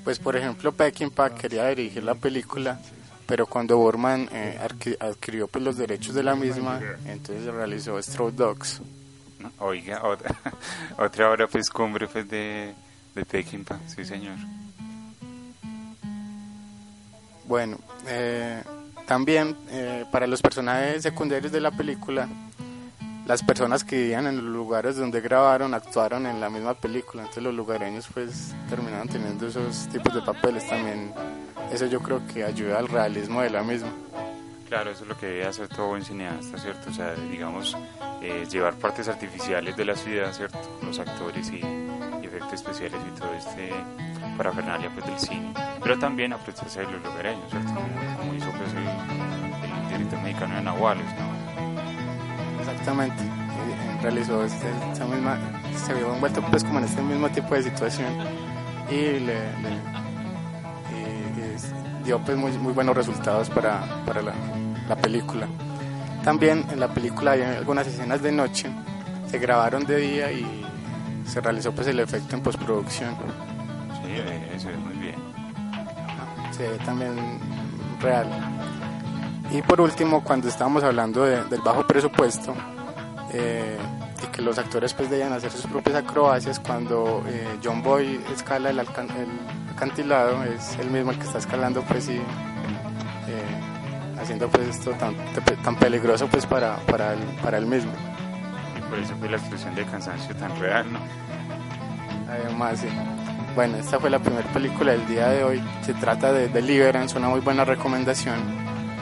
Pues 0.05 0.19
por 0.21 0.37
ejemplo 0.37 0.71
Peckinpah 0.73 1.35
quería 1.35 1.67
dirigir 1.69 2.05
la 2.05 2.15
película, 2.15 2.79
pero 3.27 3.47
cuando 3.47 3.77
Borman 3.79 4.29
eh, 4.31 4.59
adqui- 4.63 4.97
adquirió 5.01 5.49
pues 5.49 5.65
los 5.65 5.77
derechos 5.77 6.15
de 6.15 6.23
la 6.23 6.37
misma, 6.37 6.81
entonces 7.07 7.45
realizó 7.53 8.01
Stroke 8.01 8.37
Dogs. 8.37 8.81
Oiga, 9.59 10.03
otra, 10.05 10.33
otra 10.99 11.31
obra 11.31 11.49
pues 11.49 11.69
cumbre 11.71 12.07
pues 12.07 12.29
de, 12.29 12.73
de 13.17 13.25
Peckinpah, 13.25 13.81
sí 13.89 14.05
señor. 14.05 14.37
Bueno, 17.47 17.79
eh, 18.07 18.63
también 19.07 19.57
eh, 19.69 20.05
para 20.11 20.27
los 20.27 20.41
personajes 20.41 21.03
secundarios 21.03 21.53
de 21.53 21.61
la 21.61 21.71
película, 21.71 22.29
las 23.27 23.43
personas 23.43 23.85
que 23.85 23.97
vivían 23.97 24.27
en 24.27 24.37
los 24.37 24.45
lugares 24.45 24.97
donde 24.97 25.21
grabaron 25.21 25.75
actuaron 25.75 26.27
en 26.27 26.41
la 26.41 26.51
misma 26.51 26.75
película, 26.75 27.23
entonces 27.23 27.43
los 27.43 27.55
lugareños 27.55 28.07
pues 28.13 28.55
terminaron 28.69 29.09
teniendo 29.09 29.47
esos 29.47 29.89
tipos 29.89 30.15
de 30.15 30.23
papeles 30.23 30.67
también. 30.69 31.13
Eso 31.73 31.87
yo 31.87 32.01
creo 32.01 32.21
que 32.27 32.45
ayuda 32.45 32.79
al 32.79 32.89
realismo 32.89 33.41
de 33.43 33.51
la 33.51 33.63
misma. 33.63 33.91
Claro, 34.69 34.91
eso 34.91 35.05
es 35.05 35.09
lo 35.09 35.17
que 35.17 35.27
debe 35.27 35.47
hacer 35.47 35.69
todo 35.69 35.89
buen 35.89 36.05
cineasta, 36.05 36.59
¿cierto? 36.59 36.91
O 36.91 36.93
sea, 36.93 37.15
digamos, 37.31 37.77
eh, 38.23 38.47
llevar 38.51 38.75
partes 38.75 39.09
artificiales 39.09 39.77
de 39.77 39.85
la 39.85 39.97
ciudad, 39.97 40.33
¿cierto? 40.33 40.59
Los 40.83 40.99
actores 40.99 41.51
y 41.51 41.61
efectos 42.45 42.61
especiales 42.61 43.01
y 43.07 43.19
todo 43.19 43.33
este 43.35 43.71
parafernalia 44.37 44.91
pues 44.95 45.07
del 45.07 45.19
cine. 45.19 45.53
Pero 45.83 45.99
también 45.99 46.33
aprovecharse 46.33 46.81
de 46.81 46.91
los 46.93 47.03
lugareños, 47.05 47.49
¿cierto? 47.51 47.69
Como, 47.75 48.17
como 48.19 48.35
hizo 48.35 48.51
pues 48.53 48.73
el, 48.75 48.87
el 49.83 49.89
director 49.99 50.21
mexicano 50.23 50.55
de 50.57 50.63
Nahuales, 50.63 51.05
¿no? 51.19 52.61
Exactamente. 52.61 53.23
Eh, 53.23 53.99
realizó 54.03 54.45
este, 54.45 54.67
esta 54.93 55.05
misma, 55.07 55.39
se 55.77 55.95
vio 55.95 56.15
envuelto 56.15 56.43
pues 56.51 56.65
como 56.65 56.79
en 56.79 56.85
este 56.85 57.03
mismo 57.03 57.29
tipo 57.31 57.55
de 57.55 57.63
situación 57.63 58.09
y 58.91 58.95
le, 58.95 59.21
le- 59.21 59.95
y- 60.93 62.01
y 62.01 62.05
dio 62.05 62.19
pues 62.21 62.37
muy, 62.37 62.53
muy 62.53 62.73
buenos 62.73 62.97
resultados 62.97 63.49
para, 63.51 63.81
para 64.05 64.23
la, 64.23 64.33
la 64.89 64.97
película. 64.97 65.47
También 66.25 66.65
en 66.71 66.81
la 66.81 66.89
película 66.89 67.33
hay 67.33 67.43
algunas 67.43 67.87
escenas 67.87 68.23
de 68.23 68.33
noche, 68.33 68.71
se 69.31 69.39
grabaron 69.39 69.85
de 69.85 69.97
día 69.97 70.33
y 70.33 70.65
se 71.25 71.41
realizó 71.41 71.73
pues 71.73 71.87
el 71.89 72.01
efecto 72.01 72.37
en 72.37 72.43
postproducción. 72.43 73.15
Sí, 74.03 74.11
eh, 74.11 74.53
eso 74.55 74.71
es 74.71 74.79
muy 74.79 74.95
bien. 74.95 75.15
se 76.53 76.69
ve 76.69 76.79
también 76.85 77.15
real. 78.01 78.29
Y 79.51 79.61
por 79.63 79.81
último, 79.81 80.23
cuando 80.23 80.49
estábamos 80.49 80.83
hablando 80.85 81.25
de- 81.25 81.45
del 81.45 81.61
bajo 81.63 81.87
presupuesto 81.87 82.55
eh, 83.33 83.77
y 84.23 84.27
que 84.29 84.41
los 84.43 84.59
actores 84.59 84.95
pues 84.95 85.11
debían 85.11 85.33
hacer 85.33 85.51
sus 85.51 85.67
propias 85.67 85.97
acrobacias, 85.97 86.61
cuando 86.61 87.25
eh, 87.27 87.59
John 87.63 87.83
Boy 87.83 88.21
escala 88.33 88.71
el, 88.71 88.79
alcan- 88.79 89.11
el 89.17 89.29
acantilado, 89.75 90.43
es 90.45 90.77
el 90.79 90.91
mismo 90.91 91.11
el 91.11 91.19
que 91.19 91.25
está 91.25 91.39
escalando 91.39 91.83
pues 91.83 92.09
y 92.09 92.13
eh, 92.17 92.23
haciendo 94.21 94.49
pues 94.49 94.69
esto 94.69 94.93
tan, 94.93 95.15
tan 95.65 95.75
peligroso 95.77 96.29
pues 96.29 96.47
para, 96.47 96.77
para, 96.87 97.13
el, 97.15 97.21
para 97.43 97.59
él 97.59 97.67
mismo. 97.67 97.93
Por 98.95 99.03
eso 99.03 99.17
fue 99.17 99.29
la 99.29 99.39
expresión 99.39 99.75
de 99.75 99.85
cansancio 99.87 100.37
tan 100.37 100.57
real, 100.61 100.93
¿no? 100.93 101.01
Además, 102.31 102.79
sí. 102.79 102.87
Bueno, 103.57 103.77
esta 103.77 103.99
fue 103.99 104.09
la 104.09 104.21
primera 104.21 104.47
película 104.53 104.93
del 104.93 105.05
día 105.09 105.31
de 105.31 105.43
hoy. 105.43 105.61
Se 105.83 105.95
trata 105.95 106.33
de 106.33 106.47
Deliverance, 106.47 107.19
una 107.19 107.29
muy 107.29 107.41
buena 107.41 107.65
recomendación 107.65 108.39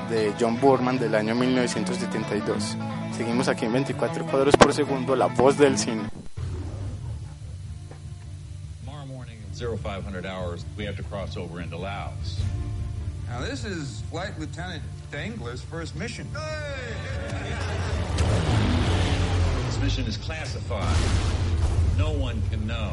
de 0.08 0.32
John 0.40 0.58
Burman 0.58 0.98
del 0.98 1.14
año 1.14 1.34
1972. 1.34 2.78
Seguimos 3.14 3.48
aquí 3.48 3.66
en 3.66 3.74
24 3.74 4.24
cuadros 4.24 4.56
por 4.56 4.72
segundo, 4.72 5.14
la 5.14 5.26
voz 5.26 5.58
del 5.58 5.76
cine. 5.76 6.04
Tomorrow 8.86 9.06
morning 9.08 9.36
at 9.46 9.54
0500 9.54 10.24
hours, 10.24 10.64
we 10.78 10.86
have 10.86 10.96
to 10.96 11.02
cross 11.02 11.36
over 11.36 11.62
into 11.62 11.76
Laos. 11.76 12.40
Now, 13.28 13.42
this 13.42 13.66
is 13.66 14.02
Flight 14.10 14.38
Lieutenant 14.38 14.82
Dangler's 15.10 15.60
first 15.60 15.94
mission. 15.96 16.26
This 16.32 17.21
mission 19.92 20.08
is 20.08 20.16
classified. 20.16 20.96
No 21.98 22.12
one 22.12 22.40
can 22.50 22.66
know. 22.66 22.92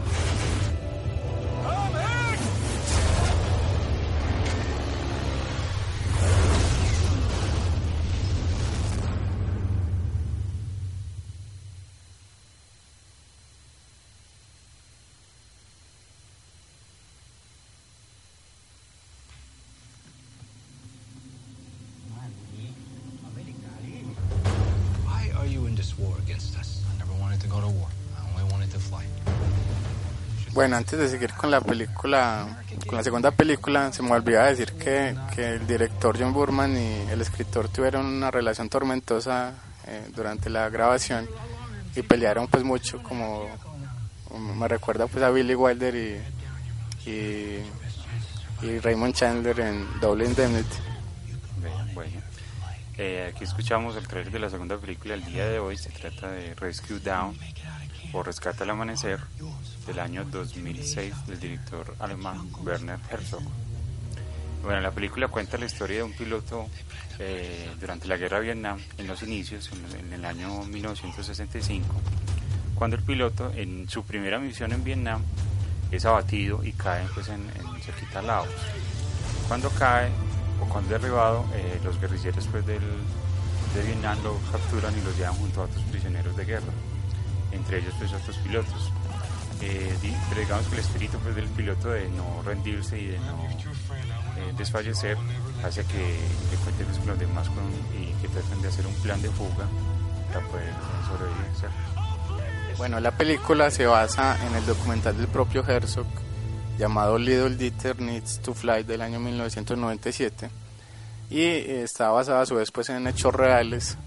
Bueno, 30.59 30.75
antes 30.75 30.99
de 30.99 31.07
seguir 31.07 31.31
con 31.35 31.49
la 31.49 31.61
película, 31.61 32.65
con 32.85 32.97
la 32.97 33.03
segunda 33.05 33.31
película, 33.31 33.93
se 33.93 34.03
me 34.03 34.11
olvidaba 34.11 34.47
decir 34.49 34.73
que, 34.73 35.15
que 35.33 35.53
el 35.53 35.65
director 35.65 36.17
John 36.19 36.33
Burman 36.33 36.75
y 36.75 37.09
el 37.09 37.21
escritor 37.21 37.69
tuvieron 37.69 38.05
una 38.05 38.29
relación 38.29 38.67
tormentosa 38.67 39.53
eh, 39.87 40.09
durante 40.13 40.49
la 40.49 40.67
grabación 40.67 41.29
y 41.95 42.01
pelearon 42.01 42.47
pues 42.47 42.65
mucho, 42.65 43.01
como 43.01 43.47
me 44.37 44.67
recuerda 44.67 45.07
pues 45.07 45.23
a 45.23 45.29
Billy 45.29 45.55
Wilder 45.55 45.95
y, 45.95 47.09
y, 47.09 47.63
y 48.61 48.79
Raymond 48.79 49.13
Chandler 49.13 49.57
en 49.61 49.87
Double 50.01 50.25
Indemnity. 50.25 50.75
Bueno. 51.93 52.28
Eh, 53.01 53.31
aquí 53.33 53.45
escuchamos 53.45 53.95
el 53.95 54.05
trailer 54.09 54.29
de 54.29 54.39
la 54.39 54.49
segunda 54.49 54.77
película 54.77 55.13
del 55.13 55.23
día 55.23 55.47
de 55.47 55.57
hoy. 55.57 55.77
Se 55.77 55.89
trata 55.89 56.31
de 56.31 56.53
Rescue 56.53 56.99
Down 56.99 57.33
o 58.11 58.23
Rescate 58.23 58.63
al 58.63 58.71
Amanecer 58.71 59.21
del 59.87 59.99
año 59.99 60.25
2006 60.25 61.27
del 61.27 61.39
director 61.39 61.95
alemán 61.99 62.49
Werner 62.61 62.99
Herzog. 63.09 63.41
Bueno, 64.63 64.81
la 64.81 64.91
película 64.91 65.29
cuenta 65.29 65.57
la 65.57 65.67
historia 65.67 65.99
de 65.99 66.03
un 66.03 66.11
piloto 66.11 66.67
eh, 67.19 67.69
durante 67.79 68.05
la 68.09 68.17
guerra 68.17 68.41
de 68.41 68.47
Vietnam, 68.47 68.77
en 68.97 69.07
los 69.07 69.23
inicios, 69.23 69.69
en, 69.97 70.11
el 70.11 70.25
año 70.25 70.65
1965, 70.65 71.87
cuando 72.75 72.97
el 72.97 73.03
piloto 73.03 73.49
en 73.55 73.87
su 73.87 74.03
primera 74.03 74.39
misión 74.39 74.73
en 74.73 74.83
Vietnam 74.83 75.23
es 75.89 76.03
abatido 76.03 76.65
y 76.65 76.73
cae 76.73 77.05
pues, 77.13 77.29
en, 77.29 77.49
cerquita 77.81 78.21
Laos. 78.21 78.49
Cuando 79.47 79.69
cae 79.69 80.09
o 80.61 80.65
cuando 80.65 80.95
es 80.95 81.01
derribado, 81.01 81.45
eh, 81.53 81.79
los 81.83 81.99
guerrilleros 81.99 82.47
pues, 82.47 82.65
del, 82.65 82.81
de 83.75 83.83
Vietnam 83.83 84.17
lo 84.23 84.37
capturan 84.51 84.97
y 84.97 85.01
lo 85.01 85.11
llevan 85.13 85.35
junto 85.35 85.61
a 85.61 85.63
otros 85.65 85.83
prisioneros 85.85 86.35
de 86.35 86.45
guerra, 86.45 86.73
entre 87.51 87.79
ellos 87.79 87.93
pues, 87.97 88.13
otros 88.13 88.37
pilotos. 88.37 88.91
Eh, 89.61 89.93
pero 90.29 90.41
digamos 90.41 90.67
que 90.67 90.75
el 90.75 90.79
espíritu 90.79 91.17
pues, 91.19 91.35
del 91.35 91.47
piloto 91.47 91.89
de 91.89 92.07
no 92.09 92.41
rendirse 92.45 92.97
y 92.97 93.07
de 93.07 93.19
no 93.19 93.43
eh, 94.37 94.53
desfallecer 94.57 95.17
hace 95.65 95.83
que, 95.83 96.17
que 96.49 96.55
cuenten 96.63 96.87
con 96.87 97.07
los 97.07 97.19
demás 97.19 97.49
con, 97.49 97.65
y 98.01 98.13
que 98.21 98.29
traten 98.29 98.61
de 98.61 98.69
hacer 98.69 98.87
un 98.87 98.93
plan 98.95 99.21
de 99.21 99.29
fuga 99.29 99.67
para 100.31 100.45
poder 100.47 100.73
sobrevivir. 101.07 101.49
Bueno, 102.77 103.01
la 103.01 103.11
película 103.11 103.69
se 103.69 103.85
basa 103.85 104.37
en 104.47 104.55
el 104.55 104.65
documental 104.65 105.17
del 105.17 105.27
propio 105.27 105.67
Herzog 105.67 106.07
llamado 106.79 107.17
Little 107.17 107.57
Dieter 107.57 107.99
Needs 107.99 108.39
to 108.39 108.53
Fly 108.53 108.83
del 108.83 109.01
año 109.01 109.19
1997 109.19 110.49
y 111.29 111.43
está 111.43 112.09
basada 112.09 112.41
a 112.41 112.45
su 112.45 112.55
vez 112.55 112.71
pues, 112.71 112.87
en 112.89 113.05
hechos 113.05 113.35
reales 113.35 113.97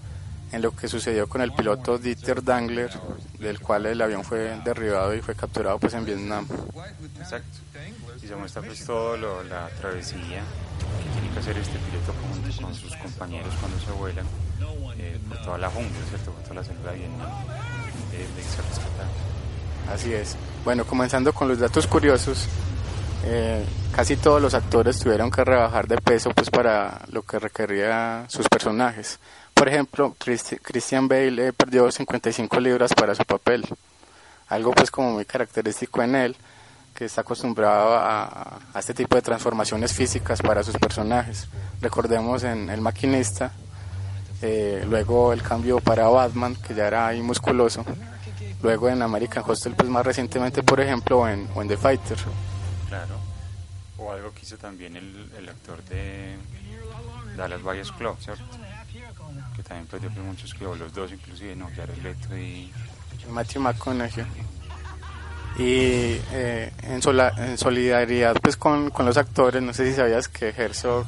en 0.51 0.61
lo 0.61 0.75
que 0.75 0.87
sucedió 0.87 1.29
con 1.29 1.41
el 1.41 1.51
piloto 1.51 1.97
Dieter 1.97 2.43
Dangler, 2.43 2.91
del 3.39 3.59
cual 3.59 3.85
el 3.85 4.01
avión 4.01 4.23
fue 4.23 4.59
derribado 4.63 5.15
y 5.15 5.21
fue 5.21 5.35
capturado 5.35 5.79
pues 5.79 5.93
en 5.93 6.05
Vietnam. 6.05 6.47
Exacto. 7.19 7.59
Y 8.21 8.27
se 8.27 8.35
muestra 8.35 8.61
pues 8.61 8.85
todo 8.85 9.17
la 9.43 9.69
travesía 9.79 10.43
que 10.79 11.19
tiene 11.19 11.33
que 11.33 11.39
hacer 11.39 11.57
este 11.57 11.77
piloto 11.79 12.13
con, 12.13 12.65
con 12.65 12.75
sus 12.75 12.95
compañeros 12.97 13.53
cuando 13.59 13.79
se 13.79 13.91
vuelan 13.91 14.25
eh, 14.97 15.19
por 15.27 15.41
toda 15.41 15.57
la 15.57 15.69
jungla, 15.69 15.99
¿cierto? 16.09 16.31
Por 16.31 16.43
toda 16.43 16.55
la 16.55 16.63
selva 16.63 16.91
de 16.91 16.97
Vietnam, 16.97 17.29
de, 18.11 18.17
de 18.17 18.25
rescatar. 18.35 19.32
Así 19.91 20.13
es. 20.13 20.35
Bueno, 20.63 20.85
comenzando 20.85 21.33
con 21.33 21.47
los 21.47 21.59
datos 21.59 21.87
curiosos, 21.87 22.47
eh, 23.25 23.63
casi 23.95 24.15
todos 24.17 24.41
los 24.41 24.53
actores 24.53 24.99
tuvieron 24.99 25.31
que 25.31 25.43
rebajar 25.43 25.87
de 25.87 25.97
peso 25.97 26.31
pues 26.31 26.49
para 26.49 27.01
lo 27.11 27.23
que 27.23 27.39
requería 27.39 28.25
sus 28.27 28.47
personajes. 28.47 29.19
Por 29.53 29.67
ejemplo, 29.67 30.15
Christi 30.17 30.57
Christian 30.57 31.07
Bale 31.07 31.47
eh, 31.47 31.53
perdió 31.53 31.91
55 31.91 32.59
libras 32.59 32.93
para 32.93 33.15
su 33.15 33.23
papel, 33.23 33.65
algo 34.49 34.71
pues 34.71 34.89
como 34.89 35.11
muy 35.11 35.25
característico 35.25 36.01
en 36.01 36.15
él, 36.15 36.35
que 36.93 37.05
está 37.05 37.21
acostumbrado 37.21 37.95
a, 37.95 38.59
a 38.73 38.79
este 38.79 38.93
tipo 38.93 39.15
de 39.15 39.21
transformaciones 39.21 39.93
físicas 39.93 40.41
para 40.41 40.63
sus 40.63 40.77
personajes. 40.77 41.47
Recordemos 41.81 42.43
en 42.43 42.69
El 42.69 42.81
Maquinista, 42.81 43.51
eh, 44.41 44.83
luego 44.89 45.31
el 45.31 45.41
cambio 45.41 45.79
para 45.79 46.07
Batman, 46.09 46.55
que 46.55 46.73
ya 46.73 46.87
era 46.87 47.07
ahí 47.07 47.21
musculoso, 47.21 47.85
luego 48.63 48.89
en 48.89 49.01
American 49.01 49.43
Hostel, 49.45 49.75
pues 49.75 49.89
más 49.89 50.05
recientemente, 50.05 50.63
por 50.63 50.79
ejemplo, 50.79 51.27
en, 51.27 51.47
o 51.53 51.61
en 51.61 51.67
The 51.67 51.77
Fighter. 51.77 52.17
Claro. 52.87 53.15
O 53.97 54.11
algo 54.11 54.33
que 54.33 54.41
hizo 54.41 54.57
también 54.57 54.95
el, 54.95 55.29
el 55.37 55.49
actor 55.49 55.83
de 55.83 56.35
Dallas 57.37 57.61
Buyers 57.61 57.91
Club, 57.91 58.17
¿cierto? 58.19 58.43
Que 59.55 59.63
también 59.63 59.85
perdió 59.87 60.09
pues, 60.09 60.25
muchos 60.25 60.53
kilos, 60.53 60.79
los 60.79 60.93
dos 60.93 61.11
inclusive, 61.11 61.55
no, 61.55 61.69
Jared 61.75 61.97
Leto 61.97 62.37
y... 62.37 62.71
Matthew 63.29 63.61
McConaughey. 63.61 64.25
Y 65.57 66.19
eh, 66.31 66.71
en, 66.81 67.01
sola, 67.01 67.31
en, 67.37 67.57
solidaridad 67.57 68.35
pues 68.41 68.57
con, 68.57 68.89
con, 68.89 69.05
los 69.05 69.17
actores, 69.17 69.61
no 69.61 69.71
sé 69.73 69.89
si 69.89 69.95
sabías 69.95 70.27
que 70.27 70.49
Herzog, 70.49 71.05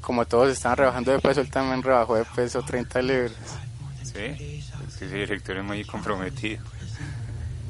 como 0.00 0.24
todos 0.24 0.50
estaban 0.50 0.78
rebajando 0.78 1.12
de 1.12 1.18
peso, 1.18 1.40
él 1.42 1.50
también 1.50 1.82
rebajó 1.82 2.16
de 2.16 2.24
peso 2.24 2.62
30 2.62 3.02
libras. 3.02 3.32
Sí, 4.02 4.64
ese 5.06 5.16
director 5.16 5.56
es 5.56 5.64
muy 5.64 5.84
comprometido. 5.84 6.62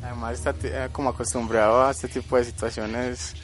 Además 0.02 0.34
está 0.34 0.54
eh, 0.62 0.88
como 0.92 1.10
acostumbrado 1.10 1.86
a 1.86 1.90
este 1.90 2.08
tipo 2.08 2.36
de 2.36 2.44
situaciones 2.44 3.34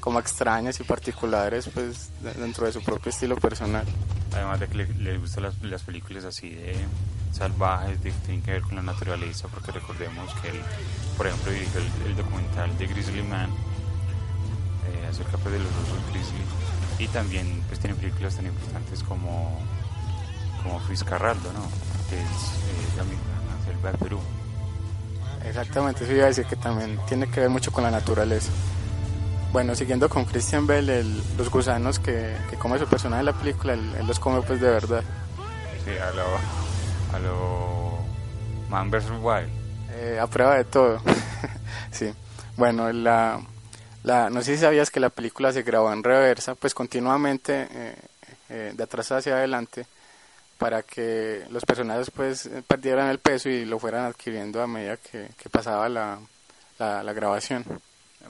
como 0.00 0.18
extrañas 0.18 0.80
y 0.80 0.82
particulares 0.82 1.70
pues 1.72 2.10
dentro 2.20 2.66
de 2.66 2.72
su 2.72 2.82
propio 2.82 3.10
estilo 3.10 3.36
personal. 3.36 3.86
Además 4.34 4.60
de 4.60 4.66
que 4.66 4.78
le, 4.78 4.86
le 4.94 5.18
gustan 5.18 5.44
las, 5.44 5.62
las, 5.62 5.82
películas 5.82 6.24
así 6.24 6.50
de 6.50 6.74
salvajes, 7.32 8.02
de, 8.02 8.10
que 8.10 8.18
tienen 8.26 8.42
que 8.42 8.50
ver 8.50 8.62
con 8.62 8.74
la 8.74 8.82
naturaleza, 8.82 9.48
porque 9.48 9.70
recordemos 9.72 10.32
que 10.40 10.48
él, 10.48 10.60
por 11.16 11.26
ejemplo, 11.26 11.52
dirigió 11.52 11.80
el, 11.80 12.10
el 12.10 12.16
documental 12.16 12.76
de 12.78 12.86
Grizzly 12.86 13.22
Man, 13.22 13.50
eh, 14.88 15.06
acerca 15.08 15.38
pues, 15.38 15.52
de 15.52 15.60
los 15.60 15.68
osos 15.68 16.10
grizzly, 16.10 16.42
y 16.98 17.08
también 17.08 17.62
pues 17.68 17.78
tiene 17.78 17.94
películas 17.94 18.36
tan 18.36 18.46
importantes 18.46 19.02
como, 19.04 19.60
como 20.62 20.80
¿no? 20.80 22.01
Que 22.12 22.20
es 22.20 22.24
eh, 22.24 22.96
la, 22.98 23.04
la 23.04 23.64
selva 23.64 23.92
de 23.92 23.98
Perú. 23.98 24.20
Exactamente, 25.46 26.04
eso 26.04 26.12
iba 26.12 26.24
a 26.24 26.28
decir 26.28 26.44
que 26.44 26.56
también 26.56 26.98
tiene 27.08 27.26
que 27.28 27.40
ver 27.40 27.48
mucho 27.48 27.72
con 27.72 27.82
la 27.82 27.90
naturaleza. 27.90 28.50
Bueno, 29.50 29.74
siguiendo 29.74 30.08
con 30.08 30.24
Christian 30.24 30.66
Bell, 30.66 30.88
el, 30.88 31.22
los 31.36 31.50
gusanos 31.50 31.98
que, 31.98 32.34
que, 32.50 32.56
come 32.56 32.78
su 32.78 32.86
personaje 32.86 33.20
en 33.20 33.26
la 33.26 33.32
película, 33.32 33.74
él, 33.74 33.94
él, 33.98 34.06
los 34.06 34.18
come 34.18 34.42
pues 34.42 34.60
de 34.60 34.68
verdad. 34.68 35.02
Sí, 35.84 35.90
a 35.90 36.10
lo, 36.12 37.16
a 37.16 37.18
lo 37.18 37.98
Man 38.70 38.90
vs. 38.90 39.10
Wild. 39.20 39.48
Eh, 39.94 40.18
a 40.20 40.26
prueba 40.26 40.56
de 40.56 40.64
todo. 40.64 41.00
sí. 41.90 42.12
Bueno, 42.56 42.92
la, 42.92 43.40
la, 44.04 44.30
no 44.30 44.42
sé 44.42 44.54
si 44.54 44.62
sabías 44.62 44.90
que 44.90 45.00
la 45.00 45.10
película 45.10 45.52
se 45.52 45.62
grabó 45.62 45.92
en 45.92 46.02
reversa, 46.02 46.54
pues 46.54 46.72
continuamente 46.72 47.68
eh, 47.70 47.94
eh, 48.48 48.72
de 48.74 48.82
atrás 48.82 49.12
hacia 49.12 49.34
adelante 49.34 49.86
para 50.62 50.84
que 50.84 51.44
los 51.50 51.64
personajes 51.64 52.08
pues 52.12 52.48
perdieran 52.68 53.08
el 53.08 53.18
peso 53.18 53.48
y 53.48 53.64
lo 53.64 53.80
fueran 53.80 54.04
adquiriendo 54.04 54.62
a 54.62 54.68
medida 54.68 54.96
que, 54.96 55.28
que 55.36 55.50
pasaba 55.50 55.88
la, 55.88 56.20
la, 56.78 57.02
la, 57.02 57.12
grabación. 57.12 57.64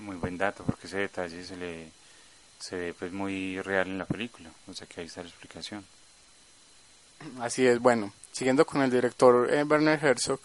Muy 0.00 0.16
buen 0.16 0.38
dato 0.38 0.64
porque 0.64 0.86
ese 0.86 0.96
detalle 0.96 1.44
se 1.44 1.56
le 1.56 1.90
se 2.58 2.76
ve 2.76 2.94
pues 2.94 3.12
muy 3.12 3.60
real 3.60 3.88
en 3.88 3.98
la 3.98 4.06
película, 4.06 4.48
o 4.66 4.72
sea 4.72 4.86
que 4.86 5.02
ahí 5.02 5.08
está 5.08 5.22
la 5.22 5.28
explicación. 5.28 5.84
Así 7.38 7.66
es, 7.66 7.78
bueno, 7.78 8.14
siguiendo 8.32 8.64
con 8.64 8.80
el 8.80 8.90
director 8.90 9.52
eh, 9.52 9.62
Werner 9.64 10.02
Herzog, 10.02 10.40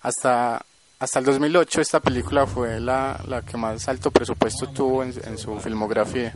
hasta 0.00 0.66
hasta 0.98 1.18
el 1.20 1.24
2008 1.26 1.80
esta 1.80 2.00
película 2.00 2.44
fue 2.44 2.80
la, 2.80 3.22
la 3.28 3.42
que 3.42 3.56
más 3.56 3.86
alto 3.86 4.10
presupuesto 4.10 4.68
tuvo 4.70 5.04
en, 5.04 5.14
en 5.24 5.38
su 5.38 5.60
filmografía 5.60 6.34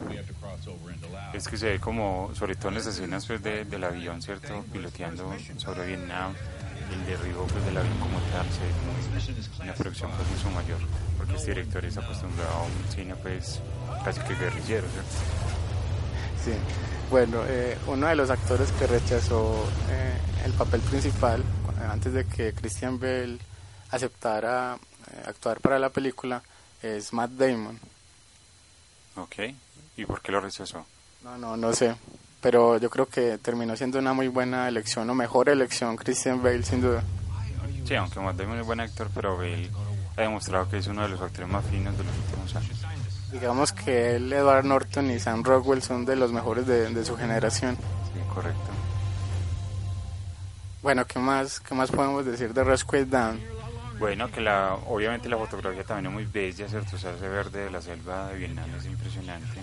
es 1.38 1.48
que 1.48 1.56
se 1.56 1.66
ve 1.66 1.80
como, 1.80 2.30
sobre 2.34 2.56
todo 2.56 2.68
en 2.68 2.74
las 2.74 2.86
escenas 2.86 3.26
pues, 3.26 3.42
de, 3.42 3.64
del 3.64 3.84
avión, 3.84 4.20
¿cierto? 4.20 4.64
Piloteando 4.72 5.32
sobre 5.56 5.86
Vietnam, 5.86 6.34
el 6.92 7.06
derribo 7.06 7.46
pues, 7.46 7.64
del 7.64 7.76
avión 7.76 7.98
como 7.98 8.18
tal, 8.32 8.46
se 8.50 8.60
ve 8.60 8.70
como 8.80 9.62
una 9.62 9.74
producción 9.74 10.10
pues, 10.10 10.28
mucho 10.28 10.50
mayor, 10.50 10.78
porque 11.16 11.34
este 11.36 11.50
director 11.52 11.84
es 11.84 11.96
acostumbrado 11.96 12.52
a 12.52 12.62
un 12.62 12.72
cine 12.92 13.14
pues 13.16 13.60
casi 14.04 14.20
que 14.20 14.34
guerrillero, 14.34 14.86
¿cierto? 14.88 15.10
Sí, 16.44 16.52
bueno, 17.10 17.42
eh, 17.46 17.78
uno 17.86 18.08
de 18.08 18.16
los 18.16 18.30
actores 18.30 18.70
que 18.72 18.86
rechazó 18.86 19.64
eh, 19.90 20.16
el 20.44 20.52
papel 20.52 20.80
principal 20.80 21.42
antes 21.88 22.12
de 22.12 22.26
que 22.26 22.52
Christian 22.52 22.98
Bale 22.98 23.38
aceptara 23.90 24.76
eh, 24.76 25.22
actuar 25.26 25.60
para 25.60 25.78
la 25.78 25.90
película 25.90 26.42
es 26.82 27.12
Matt 27.12 27.30
Damon. 27.30 27.78
Ok, 29.16 29.36
¿y 29.96 30.04
por 30.04 30.20
qué 30.20 30.32
lo 30.32 30.40
rechazó? 30.40 30.84
No, 31.22 31.36
no, 31.38 31.56
no 31.56 31.72
sé. 31.72 31.94
Pero 32.40 32.78
yo 32.78 32.88
creo 32.88 33.06
que 33.06 33.38
terminó 33.38 33.76
siendo 33.76 33.98
una 33.98 34.12
muy 34.12 34.28
buena 34.28 34.68
elección, 34.68 35.10
o 35.10 35.14
mejor 35.14 35.48
elección, 35.48 35.96
Christian 35.96 36.42
Bale, 36.42 36.62
sin 36.62 36.80
duda. 36.80 37.02
Sí, 37.84 37.94
aunque 37.94 38.20
Matt 38.20 38.36
Damon 38.36 38.60
es 38.60 38.66
buen 38.66 38.80
actor, 38.80 39.08
pero 39.14 39.36
Bale 39.36 39.70
ha 40.16 40.20
demostrado 40.22 40.68
que 40.68 40.78
es 40.78 40.86
uno 40.86 41.02
de 41.02 41.08
los 41.08 41.20
actores 41.20 41.48
más 41.48 41.64
finos 41.66 41.96
de 41.96 42.04
los 42.04 42.14
últimos 42.16 42.54
años. 42.54 42.82
Digamos 43.32 43.72
que 43.72 44.16
él, 44.16 44.32
Edward 44.32 44.64
Norton 44.64 45.10
y 45.10 45.18
Sam 45.18 45.42
Rockwell 45.42 45.82
son 45.82 46.04
de 46.04 46.16
los 46.16 46.32
mejores 46.32 46.66
de, 46.66 46.88
de 46.90 47.04
su 47.04 47.16
generación. 47.16 47.76
Sí, 47.76 48.20
correcto. 48.32 48.70
Bueno, 50.82 51.06
¿qué 51.06 51.18
más, 51.18 51.60
qué 51.60 51.74
más 51.74 51.90
podemos 51.90 52.24
decir 52.24 52.54
de 52.54 52.62
Rescue 52.62 53.04
Down? 53.04 53.40
Bueno, 53.98 54.30
que 54.30 54.40
la, 54.40 54.74
obviamente 54.86 55.28
la 55.28 55.36
fotografía 55.36 55.82
también 55.82 56.06
es 56.06 56.12
muy 56.12 56.24
bella, 56.24 56.68
¿cierto? 56.68 56.94
O 56.94 56.98
sea, 56.98 57.14
ese 57.14 57.28
verde 57.28 57.64
de 57.64 57.70
la 57.70 57.82
selva 57.82 58.28
de 58.28 58.38
Vietnam 58.38 58.70
es 58.78 58.86
impresionante. 58.86 59.60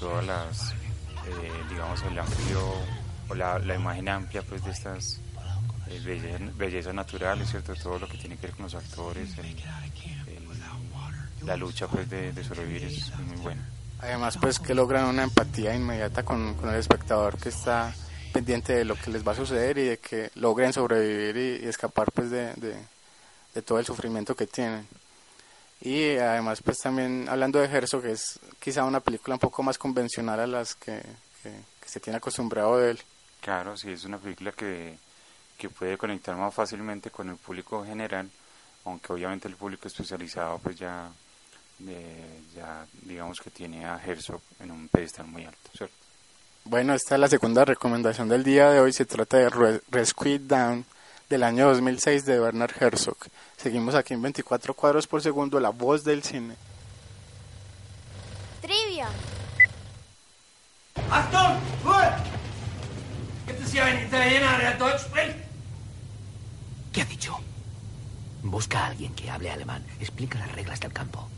Todas 0.00 0.24
las, 0.24 0.74
eh, 1.26 1.52
digamos, 1.70 2.02
el 2.02 2.18
amplio, 2.18 2.60
o 3.28 3.34
la, 3.34 3.58
la, 3.58 3.74
imagen 3.74 4.08
amplia, 4.08 4.42
pues, 4.42 4.64
de 4.64 4.70
estas 4.70 5.20
eh, 5.88 6.50
bellezas, 6.56 6.94
naturales, 6.94 7.50
¿cierto? 7.50 7.74
Todo 7.74 7.98
lo 7.98 8.08
que 8.08 8.18
tiene 8.18 8.36
que 8.36 8.48
ver 8.48 8.56
con 8.56 8.64
los 8.64 8.74
actores, 8.74 9.30
la 11.44 11.56
lucha 11.56 11.86
pues 11.86 12.10
de, 12.10 12.32
sobrevivir 12.44 12.84
es 12.84 13.16
muy 13.18 13.36
buena. 13.36 13.62
Además, 14.00 14.36
pues 14.40 14.58
que 14.58 14.74
logran 14.74 15.06
una 15.06 15.22
empatía 15.22 15.74
inmediata 15.74 16.24
con, 16.24 16.56
el 16.64 16.74
espectador 16.74 17.38
que 17.38 17.48
está 17.48 17.94
pendiente 18.32 18.74
de 18.74 18.84
lo 18.84 18.96
que 18.96 19.10
les 19.10 19.26
va 19.26 19.32
a 19.32 19.36
suceder 19.36 19.78
y 19.78 19.84
de 19.84 19.98
que 19.98 20.30
logren 20.34 20.72
sobrevivir 20.72 21.62
y, 21.62 21.68
escapar 21.68 22.10
pues 22.12 22.30
de, 22.30 22.52
de, 23.54 23.62
todo 23.62 23.78
el 23.78 23.86
sufrimiento 23.86 24.34
que 24.34 24.46
tienen. 24.46 24.86
Y 25.80 26.16
además, 26.16 26.62
pues 26.62 26.78
también 26.78 27.28
hablando 27.28 27.60
de 27.60 27.66
Herzog, 27.66 28.02
que 28.02 28.12
es 28.12 28.40
quizá 28.58 28.84
una 28.84 29.00
película 29.00 29.34
un 29.34 29.40
poco 29.40 29.62
más 29.62 29.78
convencional 29.78 30.40
a 30.40 30.46
las 30.46 30.74
que, 30.74 31.02
que, 31.42 31.50
que 31.80 31.88
se 31.88 32.00
tiene 32.00 32.16
acostumbrado 32.16 32.78
de 32.78 32.92
él. 32.92 33.02
Claro, 33.40 33.76
sí, 33.76 33.90
es 33.90 34.04
una 34.04 34.18
película 34.18 34.52
que, 34.52 34.98
que 35.56 35.68
puede 35.68 35.96
conectar 35.96 36.36
más 36.36 36.54
fácilmente 36.54 37.10
con 37.10 37.28
el 37.30 37.36
público 37.36 37.84
general, 37.84 38.30
aunque 38.84 39.12
obviamente 39.12 39.48
el 39.48 39.56
público 39.56 39.88
especializado 39.88 40.58
pues 40.58 40.76
ya 40.76 41.10
eh, 41.86 42.40
ya 42.54 42.86
digamos 43.02 43.38
que 43.40 43.50
tiene 43.50 43.84
a 43.84 44.00
Herzog 44.02 44.40
en 44.60 44.70
un 44.70 44.88
pedestal 44.88 45.26
muy 45.26 45.44
alto, 45.44 45.70
¿cierto? 45.76 45.94
Bueno, 46.64 46.94
esta 46.94 47.14
es 47.14 47.20
la 47.20 47.28
segunda 47.28 47.64
recomendación 47.64 48.28
del 48.28 48.42
día 48.42 48.70
de 48.70 48.80
hoy. 48.80 48.92
Se 48.92 49.04
trata 49.04 49.36
de 49.36 49.48
Re 49.48 49.80
Rescue 49.88 50.38
Down 50.40 50.84
del 51.28 51.42
año 51.44 51.68
2006 51.68 52.24
de 52.24 52.40
Werner 52.40 52.74
Herzog. 52.80 53.18
Seguimos 53.56 53.94
aquí 53.94 54.14
en 54.14 54.22
24 54.22 54.74
cuadros 54.74 55.06
por 55.06 55.22
segundo, 55.22 55.58
la 55.58 55.70
voz 55.70 56.04
del 56.04 56.22
cine. 56.22 56.56
Trivia. 58.60 59.08
Achtung! 61.10 61.56
Ruhe! 61.84 62.12
Gibt 63.46 63.60
es 63.60 63.72
hier 63.72 63.84
einen 63.84 64.06
Italiener, 64.06 64.58
der 64.58 64.76
Deutsch 64.78 65.02
spricht? 65.02 65.36
¿Qué 66.92 67.02
ha 67.02 67.04
dicho? 67.04 67.38
Busca 68.42 68.80
a 68.80 68.86
alguien 68.86 69.14
que 69.14 69.30
hable 69.30 69.50
alemán. 69.50 69.84
Explica 70.00 70.38
las 70.38 70.52
reglas 70.52 70.80
del 70.80 70.92
campo. 70.92 71.28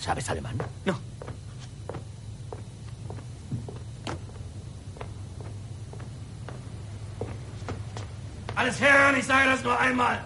¿Sabes 0.00 0.28
alemán? 0.28 0.58
No. 0.84 0.98
Alles 8.56 8.80
Herren, 8.80 9.16
ich 9.16 9.26
sage 9.26 9.50
das 9.50 9.62
nur 9.62 9.78
einmal. 9.78 10.18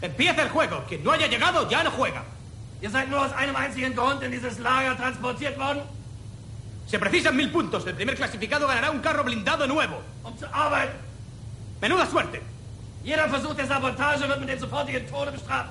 Empieza 0.00 0.42
el 0.42 0.50
juego. 0.50 0.82
Quien 0.88 1.02
no 1.04 1.12
haya 1.12 1.28
llegado, 1.28 1.68
ya 1.70 1.84
no 1.84 1.90
juega. 1.90 2.22
Ihr 2.82 2.90
seid 2.90 3.08
nur 3.08 3.24
aus 3.24 3.32
einem 3.32 3.54
einzigen 3.54 3.94
Grund 3.94 4.20
in 4.22 4.32
dieses 4.32 4.58
Lager 4.58 4.96
transportiert 4.96 5.56
worden. 5.56 5.82
Se 6.86 6.98
precisan 6.98 7.36
mil 7.36 7.50
puntos. 7.50 7.86
El 7.86 7.94
primer 7.94 8.16
clasificado 8.16 8.66
ganará 8.66 8.90
un 8.90 9.00
carro 9.00 9.22
blindado 9.22 9.66
nuevo. 9.68 10.02
Um 10.24 10.36
zu 10.36 10.46
arbeiten. 10.52 10.96
Menuda 11.80 12.06
suerte. 12.06 12.40
Jeder 13.04 13.28
Versuch 13.28 13.54
der 13.54 13.66
Sabotage 13.66 14.28
wird 14.28 14.40
mit 14.40 14.48
dem 14.48 14.58
sofortigen 14.58 15.08
Tode 15.08 15.30
bestraft. 15.30 15.70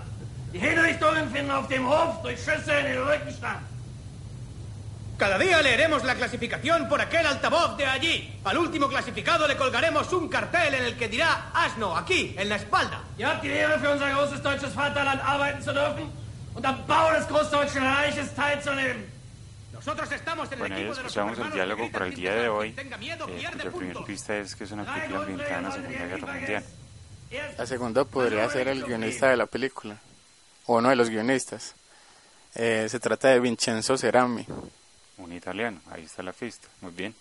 Die 0.53 0.59
Hinrichtungen 0.59 1.29
finden 1.29 1.51
auf 1.51 1.67
dem 1.67 1.85
Hof 1.85 2.21
durch 2.23 2.39
Schüsse 2.39 2.71
in 2.71 2.85
den 2.85 3.01
Rücken 3.01 3.31
statt. 3.37 3.59
Cada 5.25 5.39
día 5.39 5.59
leeremos 5.59 6.03
la 6.03 6.13
clasificación 6.13 6.87
por 6.87 7.01
aquel 7.01 7.25
altavoz 7.25 7.75
de 7.77 7.85
allí. 7.87 8.39
Al 8.43 8.59
último 8.59 8.87
clasificado 8.87 9.47
le 9.47 9.57
colgaremos 9.57 10.13
un 10.13 10.29
cartel 10.29 10.75
en 10.75 10.83
el 10.83 10.95
que 10.95 11.07
dirá 11.07 11.49
Asno, 11.51 11.97
aquí, 11.97 12.35
en 12.37 12.47
la 12.47 12.57
espalda. 12.57 13.01
Ihr 13.17 13.25
habt 13.25 13.41
die 13.41 13.49
Ehre, 13.49 13.79
für 13.79 13.91
unser 13.91 14.11
großes 14.11 14.43
deutsches 14.43 14.75
Vaterland 14.75 15.19
arbeiten 15.25 15.63
zu 15.63 15.73
dürfen 15.73 16.11
und 16.53 16.63
am 16.63 16.85
Bau 16.85 17.11
des 17.11 17.27
Großdeutschen 17.27 17.81
Reiches 17.81 18.35
teilzunehmen. 18.35 19.03
Nosotros 19.73 20.11
estamos 20.11 20.45
en 20.49 20.53
el 20.53 20.59
Bueno, 20.59 20.75
equipo 20.75 20.93
de 20.93 21.01
los 21.01 21.11
escuchamos 21.11 21.39
el 21.39 21.51
diálogo 21.53 21.89
por 21.91 22.03
el 22.03 22.13
día 22.13 22.35
de 22.35 22.47
hoy. 22.47 22.75
miedo, 22.99 23.27
Eh, 23.27 23.49
cuya 23.51 23.71
primera 23.71 24.05
pista 24.05 24.37
es 24.37 24.55
que 24.55 24.65
es 24.65 24.71
una 24.71 24.85
película 24.85 25.21
ambientada 25.21 25.57
en 25.57 25.63
la 25.63 25.71
Segunda 25.71 26.05
Guerra 26.05 26.33
Mundial. 26.33 26.63
La 27.57 27.65
segunda 27.65 28.05
podría 28.05 28.47
ser 28.51 28.67
el 28.67 28.83
guionista 28.83 29.27
de 29.29 29.37
la 29.37 29.47
película, 29.47 29.97
o 30.67 30.75
uno 30.77 30.89
de 30.89 30.95
los 30.95 31.09
guionistas. 31.09 31.73
Eh, 32.53 32.85
se 32.87 32.99
trata 32.99 33.29
de 33.29 33.39
Vincenzo 33.39 33.97
Cerami. 33.97 34.45
Un 35.17 35.33
italiano, 35.33 35.79
ahí 35.91 36.03
está 36.03 36.23
la 36.23 36.33
pista, 36.33 36.67
muy 36.81 36.91
bien. 36.91 37.15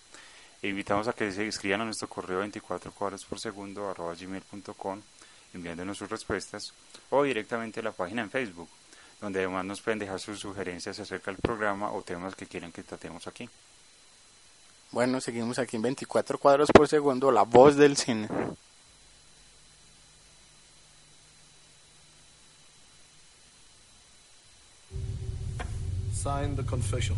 E 0.61 0.67
invitamos 0.67 1.07
a 1.07 1.13
que 1.13 1.31
se 1.31 1.47
escriban 1.47 1.81
a 1.81 1.85
nuestro 1.85 2.09
correo 2.09 2.39
24 2.39 2.91
cuadros 2.91 3.23
por 3.25 3.39
segundo 3.39 3.89
arroba 3.89 4.15
gmail.com 4.15 5.01
enviándonos 5.55 5.97
sus 5.97 6.09
respuestas 6.09 6.73
o 7.09 7.23
directamente 7.23 7.79
a 7.79 7.83
la 7.83 7.91
página 7.91 8.21
en 8.21 8.29
Facebook, 8.29 8.69
donde 9.21 9.39
además 9.39 9.65
nos 9.65 9.81
pueden 9.81 9.99
dejar 9.99 10.19
sus 10.19 10.39
sugerencias 10.39 10.99
acerca 10.99 11.31
del 11.31 11.39
programa 11.39 11.91
o 11.91 12.01
temas 12.01 12.35
que 12.35 12.45
quieran 12.45 12.71
que 12.71 12.83
tratemos 12.83 13.27
aquí. 13.27 13.49
Bueno, 14.91 15.19
seguimos 15.19 15.57
aquí 15.59 15.77
en 15.77 15.81
24 15.81 16.37
cuadros 16.37 16.69
por 16.71 16.87
segundo, 16.87 17.31
la 17.31 17.43
voz 17.43 17.75
del 17.75 17.97
cine. 17.97 18.27
Sign 26.13 26.55
the 26.55 26.65
confession. 26.65 27.17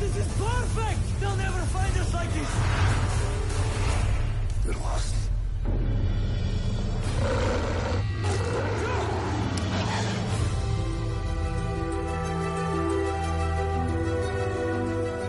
This 0.00 0.16
is 0.16 0.32
perfect. 0.32 1.20
They'll 1.20 1.36
never 1.36 1.60
find 1.66 1.96
us 1.98 2.14
like 2.14 2.32
this. 2.32 2.50
Get 4.64 4.76
lost. 4.80 5.14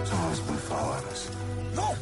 Someone's 0.08 0.40
been 0.40 0.56
following 0.56 1.06
us. 1.06 1.32
No! 1.76 1.96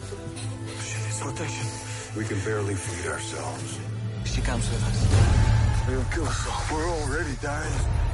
She 0.85 0.97
needs 1.01 1.19
protection. 1.21 1.67
We 2.15 2.23
can 2.25 2.39
barely 2.45 2.75
feed 2.75 3.09
ourselves. 3.09 3.79
She 4.25 4.41
comes 4.41 4.69
with 4.69 4.83
us. 4.83 5.87
They'll 5.87 6.03
kill 6.13 6.27
us 6.27 6.47
all. 6.47 6.77
We're 6.77 6.87
already 6.87 7.35
dying. 7.41 8.08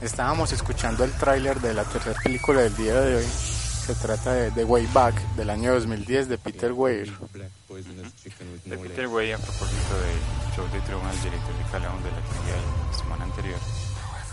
Estábamos 0.00 0.52
escuchando 0.52 1.02
el 1.02 1.10
tráiler 1.12 1.60
de 1.60 1.74
la 1.74 1.82
tercera 1.82 2.18
película 2.22 2.60
del 2.60 2.76
día 2.76 3.00
de 3.00 3.16
hoy. 3.16 3.24
Se 3.24 3.94
trata 3.96 4.32
de 4.32 4.52
The 4.52 4.64
Way 4.64 4.88
Back 4.92 5.14
del 5.34 5.50
año 5.50 5.74
2010 5.74 6.28
de 6.28 6.38
Peter 6.38 6.72
Weir. 6.72 7.12
De 8.64 8.78
Peter 8.78 9.08
Way, 9.08 9.32
a 9.32 9.38
propósito 9.38 9.94
del 9.98 10.54
show 10.54 10.66
de 10.72 10.80
Truman, 10.82 11.10
el 11.10 11.22
director 11.22 11.56
de 11.56 11.64
Calaon 11.72 12.02
de 12.04 12.10
la 12.10 12.96
semana 12.96 13.24
anterior. 13.24 13.58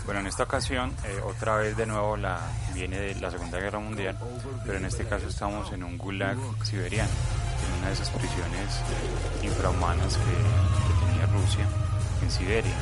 Bueno, 0.04 0.20
en 0.20 0.28
esta 0.28 0.44
ocasión, 0.44 0.94
eh, 1.04 1.20
otra 1.24 1.56
vez 1.56 1.76
de 1.76 1.84
nuevo 1.84 2.16
la 2.16 2.38
viene 2.72 3.00
de 3.00 3.16
la 3.16 3.32
Segunda 3.32 3.58
Guerra 3.58 3.80
Mundial, 3.80 4.16
pero 4.64 4.78
en 4.78 4.84
este 4.84 5.04
caso 5.04 5.26
estamos 5.26 5.72
en 5.72 5.82
un 5.82 5.98
gulag 5.98 6.36
siberiano, 6.62 7.10
en 7.10 7.78
una 7.78 7.88
de 7.88 7.94
esas 7.94 8.10
prisiones 8.10 8.76
eh, 9.42 9.46
infrahumanas 9.46 10.16
que, 10.16 10.22
que 10.22 11.06
tenía 11.06 11.26
Rusia 11.26 11.66
en 12.22 12.30
Siberia. 12.30 12.74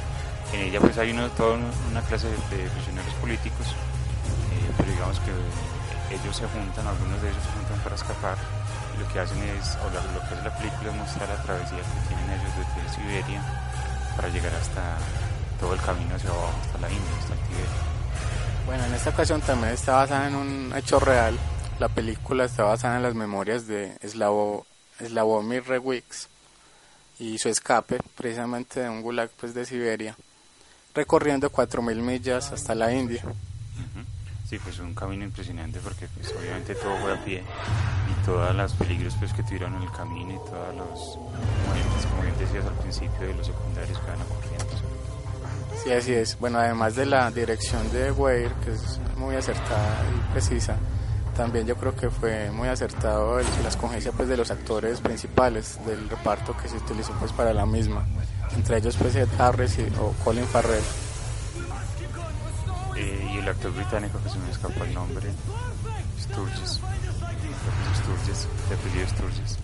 En 0.55 0.61
ella 0.61 0.81
pues 0.81 0.97
hay 0.99 1.11
uno, 1.11 1.29
toda 1.31 1.59
una 1.91 2.01
clase 2.03 2.29
de, 2.29 2.37
prisioneros 2.39 3.13
políticos, 3.21 3.67
eh, 3.67 4.73
pero 4.77 4.91
digamos 4.91 5.19
que 5.21 5.33
ellos 6.15 6.37
se 6.37 6.47
juntan, 6.47 6.87
algunos 6.87 7.21
de 7.23 7.29
ellos 7.31 7.43
se 7.43 7.51
juntan 7.59 7.79
para 7.83 7.97
escapar 7.97 8.39
y 8.95 9.03
lo 9.03 9.13
que 9.13 9.19
hacen 9.19 9.43
es, 9.43 9.77
o 9.83 9.91
lo, 9.91 10.29
que 10.29 10.35
es 10.35 10.45
la 10.45 10.57
película 10.57 10.91
es 10.91 10.97
mostrar 10.97 11.29
la 11.29 11.43
travesía 11.43 11.79
que 11.79 12.07
tienen 12.07 12.31
ellos 12.39 12.53
desde 12.55 12.95
Siberia 12.95 13.43
para 14.15 14.29
llegar 14.29 14.55
hasta 14.55 14.97
todo 15.59 15.75
el 15.75 15.81
camino 15.81 16.15
hacia 16.15 16.31
abajo, 16.31 16.55
hasta 16.63 16.79
la 16.79 16.91
India, 16.91 17.11
hasta 17.19 17.35
el 17.35 17.41
Tíbet. 17.41 17.95
Bueno, 18.67 18.85
en 18.85 18.95
esta 18.95 19.11
ocasión 19.11 19.41
también 19.41 19.75
está 19.75 19.97
basada 19.97 20.29
en 20.29 20.35
un 20.37 20.73
hecho 20.77 21.01
real. 21.01 21.37
La 21.81 21.89
película 21.89 22.45
está 22.45 22.63
basada 22.63 22.97
en 22.97 23.03
las 23.03 23.15
memorias 23.15 23.67
de 23.67 23.97
Slavo, 24.07 24.67
Slavomir 25.05 25.65
Rewix 25.67 26.29
y 27.19 27.39
su 27.39 27.49
escape 27.49 27.99
precisamente 28.17 28.81
de 28.81 28.89
un 28.89 29.03
gulag 29.03 29.31
pues, 29.31 29.55
de 29.55 29.67
Siberia, 29.67 30.17
recorriendo 30.95 31.51
4.000 31.51 31.97
millas 32.03 32.53
hasta 32.53 32.75
la 32.75 32.93
India. 32.93 33.23
Sí, 34.49 34.59
pues 34.59 34.79
un 34.79 34.95
camino 34.95 35.25
impresionante 35.25 35.81
porque 35.81 36.07
pues 36.15 36.33
obviamente 36.39 36.75
todo 36.75 36.95
fue 36.99 37.15
a 37.15 37.25
pie 37.25 37.43
y 37.43 38.25
todos 38.27 38.55
los 38.55 38.73
peligros 38.75 39.15
pues 39.19 39.33
que 39.33 39.43
tuvieron 39.43 39.75
en 39.77 39.83
el 39.83 39.91
camino 39.91 40.33
y 40.35 40.39
todos 40.51 40.77
los 40.77 41.19
muertes, 41.67 42.07
como 42.11 42.23
bien 42.23 42.35
decías 42.39 42.65
al 42.67 42.75
principio, 42.75 43.27
de 43.27 43.35
los 43.35 43.47
secundarios 43.47 43.99
que 43.99 44.07
van 44.11 44.21
ocurriendo. 44.21 44.65
Sí, 45.83 45.93
así 45.93 46.13
es. 46.13 46.39
Bueno, 46.39 46.59
además 46.59 46.95
de 46.95 47.07
la 47.07 47.31
dirección 47.31 47.91
de 47.91 48.13
Weir, 48.13 48.51
que 48.65 48.73
es 48.73 49.01
muy 49.17 49.35
acertada 49.35 49.97
y 50.15 50.33
precisa, 50.33 50.77
también 51.35 51.67
yo 51.67 51.77
creo 51.77 51.97
que 51.97 52.11
fue 52.11 52.51
muy 52.53 52.69
acertado 52.69 53.41
el- 53.41 53.47
la 53.63 53.71
escogencia 53.71 54.13
pues, 54.13 54.29
de 54.29 54.37
los 54.37 54.51
actores 54.51 55.01
principales 55.01 55.79
del 55.87 56.09
reparto 56.09 56.55
que 56.57 56.69
se 56.69 56.77
utilizó 56.77 57.13
pues, 57.15 57.33
para 57.33 57.53
la 57.55 57.65
misma. 57.67 58.05
Entre 58.57 58.79
ellos 58.79 58.97
pues 58.97 59.15
Ed 59.17 59.29
Harris 59.39 59.79
o 60.01 60.13
Colin 60.25 60.47
Farrell. 60.47 60.83
Eh, 62.97 63.31
y 63.35 63.39
el 63.39 63.49
actor 63.49 63.73
británico 63.73 64.21
que 64.23 64.31
se 64.31 64.39
me 64.39 64.51
escapa 64.51 64.85
el 64.85 64.95
nombre, 64.95 65.29
Sturges, 66.21 66.81
Sturges, 67.97 68.49
de 68.69 68.75
apellido 68.75 69.09
Sturges. 69.09 69.59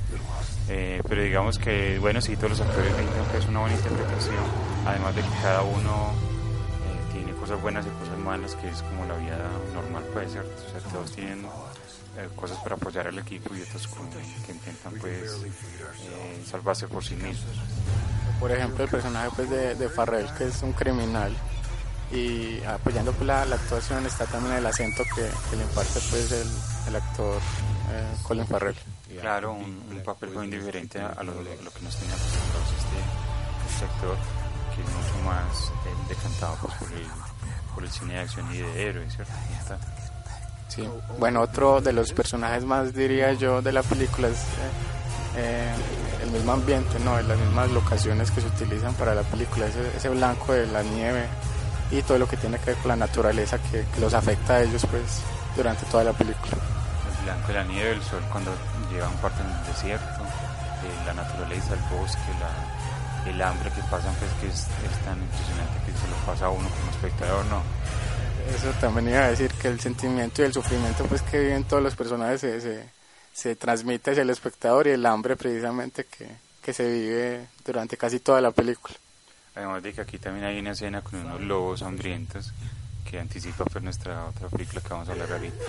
Eh, 0.69 1.01
pero 1.09 1.23
digamos 1.23 1.59
que, 1.59 1.99
bueno, 2.01 2.21
sí, 2.21 2.37
todos 2.37 2.51
los 2.51 2.61
actores 2.61 2.91
dicen 2.97 3.25
que 3.31 3.39
es 3.39 3.47
una 3.47 3.61
buena 3.61 3.77
interpretación, 3.77 4.37
además 4.85 5.15
de 5.15 5.23
que 5.23 5.29
cada 5.43 5.63
uno 5.63 6.11
eh, 6.11 7.13
tiene 7.13 7.33
cosas 7.39 7.61
buenas 7.63 7.87
y 7.87 7.91
cosas 7.91 8.19
malas, 8.19 8.55
que 8.57 8.69
es 8.69 8.83
como 8.83 9.05
la 9.07 9.17
vida 9.17 9.39
normal 9.75 10.03
puede 10.13 10.29
ser, 10.29 10.43
o 10.43 10.71
sea, 10.71 10.93
todos 10.93 11.13
tienen 11.13 11.47
cosas 12.35 12.59
para 12.59 12.75
apoyar 12.75 13.07
al 13.07 13.19
equipo 13.19 13.55
y 13.55 13.63
otros 13.63 13.89
que 14.45 14.53
intentan 14.53 14.93
pues 15.01 15.39
salvarse 16.51 16.89
por 16.89 17.05
sí 17.05 17.15
mismos. 17.15 17.57
Por 18.41 18.51
ejemplo, 18.51 18.85
el 18.85 18.91
personaje 18.91 19.29
pues 19.37 19.51
de, 19.51 19.75
de 19.75 19.89
Farrell, 19.91 20.27
que 20.39 20.49
es 20.49 20.63
un 20.63 20.73
criminal, 20.73 21.37
y 22.11 22.61
apoyando 22.65 23.13
pues, 23.13 23.27
la, 23.27 23.45
la 23.45 23.57
actuación 23.57 24.05
está 24.07 24.25
también 24.27 24.57
el 24.57 24.67
acento 24.67 25.05
que, 25.15 25.29
que 25.51 25.57
le 25.57 25.63
imparte 25.63 26.01
pues 26.11 26.33
el, 26.33 26.49
el 26.89 26.97
actor 26.97 27.37
eh, 27.93 28.15
Colin 28.25 28.47
Farrell. 28.47 28.75
Claro, 29.21 29.53
un, 29.53 29.85
un 29.91 30.03
papel 30.03 30.31
muy 30.31 30.49
diferente 30.49 31.01
a, 31.01 31.09
a 31.09 31.23
lo, 31.23 31.35
lo, 31.35 31.43
que 31.45 31.83
nos 31.83 31.97
tenía 31.97 32.15
acostumbrados 32.15 32.69
este, 32.79 33.73
este 33.73 33.85
actor, 33.85 34.17
que 34.75 34.83
es 34.83 34.89
mucho 34.89 35.25
más 35.25 35.69
eh, 35.69 36.09
decantado 36.09 36.57
pues, 36.63 36.75
por, 36.75 36.93
el, 36.93 37.07
por 37.75 37.85
el 37.85 37.91
cine 37.91 38.15
de 38.15 38.21
acción 38.21 38.55
y 38.55 38.59
de 38.59 38.89
héroes, 38.89 39.15
¿cierto? 39.15 39.33
Sí. 40.69 40.89
Bueno, 41.19 41.43
otro 41.43 41.81
de 41.81 41.93
los 41.93 42.13
personajes 42.13 42.65
más, 42.65 42.95
diría 42.95 43.33
yo, 43.35 43.61
de 43.61 43.73
la 43.73 43.83
película 43.83 44.29
es 44.29 44.39
eh, 45.37 45.75
el 46.23 46.31
mismo 46.31 46.53
ambiente, 46.53 46.99
¿no? 47.01 47.21
Las 47.21 47.39
mismas 47.39 47.71
locaciones 47.71 48.31
que 48.31 48.41
se 48.41 48.47
utilizan 48.47 48.95
para 48.95 49.15
la 49.15 49.23
película, 49.23 49.67
ese, 49.67 49.97
ese 49.97 50.09
blanco 50.09 50.53
de 50.53 50.67
la 50.67 50.83
nieve 50.83 51.27
y 51.91 52.03
todo 52.03 52.19
lo 52.19 52.29
que 52.29 52.37
tiene 52.37 52.59
que 52.59 52.67
ver 52.67 52.77
con 52.77 52.89
la 52.89 52.97
naturaleza 52.97 53.59
que, 53.59 53.85
que 53.93 54.01
los 54.01 54.15
afecta 54.15 54.55
a 54.55 54.63
ellos 54.63 54.87
pues 54.91 55.23
durante 55.57 55.85
toda 55.87 56.05
la 56.05 56.13
película. 56.13 56.53
El 57.19 57.25
blanco 57.25 57.49
de 57.49 57.55
la 57.55 57.65
nieve, 57.65 57.91
el 57.93 58.03
sol 58.03 58.23
cuando 58.31 58.53
llevan 58.91 59.13
parte 59.15 59.43
en 59.43 59.51
el 59.51 59.67
desierto, 59.67 60.23
eh, 60.23 61.07
la 61.07 61.15
naturaleza, 61.15 61.75
el 61.75 61.99
bosque, 61.99 62.21
la, 62.41 63.31
el 63.31 63.43
hambre 63.43 63.71
que 63.71 63.83
pasan, 63.91 64.15
pues 64.15 64.31
que 64.41 64.47
es, 64.49 64.61
es 64.61 65.05
tan 65.05 65.19
impresionante 65.21 65.79
que 65.87 65.93
se 65.93 66.09
lo 66.09 66.17
pasa 66.27 66.47
a 66.47 66.51
uno 66.51 66.69
como 66.69 66.91
espectador, 66.91 67.45
¿no? 67.47 67.63
Eso 68.55 68.71
también 68.81 69.09
iba 69.09 69.25
a 69.25 69.31
decir 69.31 69.53
que 69.53 69.69
el 69.69 69.81
sentimiento 69.81 70.43
y 70.43 70.47
el 70.47 70.53
sufrimiento 70.53 71.05
pues 71.05 71.23
que 71.23 71.39
viven 71.39 71.65
todos 71.65 71.83
los 71.83 71.95
personajes 71.95 72.41
se, 72.41 72.61
se, 72.61 72.85
se 73.41 73.57
transmite 73.57 74.11
hacia 74.11 74.23
el 74.23 74.29
espectador 74.29 74.87
y 74.87 74.91
el 74.91 75.07
hambre 75.07 75.35
precisamente 75.35 76.05
que, 76.05 76.29
que 76.63 76.75
se 76.75 76.87
vive 76.87 77.47
durante 77.65 77.97
casi 77.97 78.21
toda 78.21 78.43
la 78.43 78.51
película. 78.51 78.95
Además 79.55 79.83
de 79.83 79.95
que 79.95 80.03
aquí 80.03 80.19
también 80.19 80.45
hay 80.45 80.59
una 80.59 80.73
escena 80.73 81.01
con 81.01 81.21
unos 81.21 81.41
lobos 81.41 81.83
hambrientos 81.83 82.53
que 83.11 83.19
anticipa 83.19 83.65
pues 83.65 83.83
nuestra 83.83 84.27
otra 84.27 84.49
película 84.49 84.83
que 84.83 84.89
vamos 84.91 85.09
a 85.09 85.13
hablar 85.13 85.33
ahorita. 85.33 85.65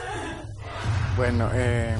Bueno, 1.15 1.49
eh, 1.53 1.95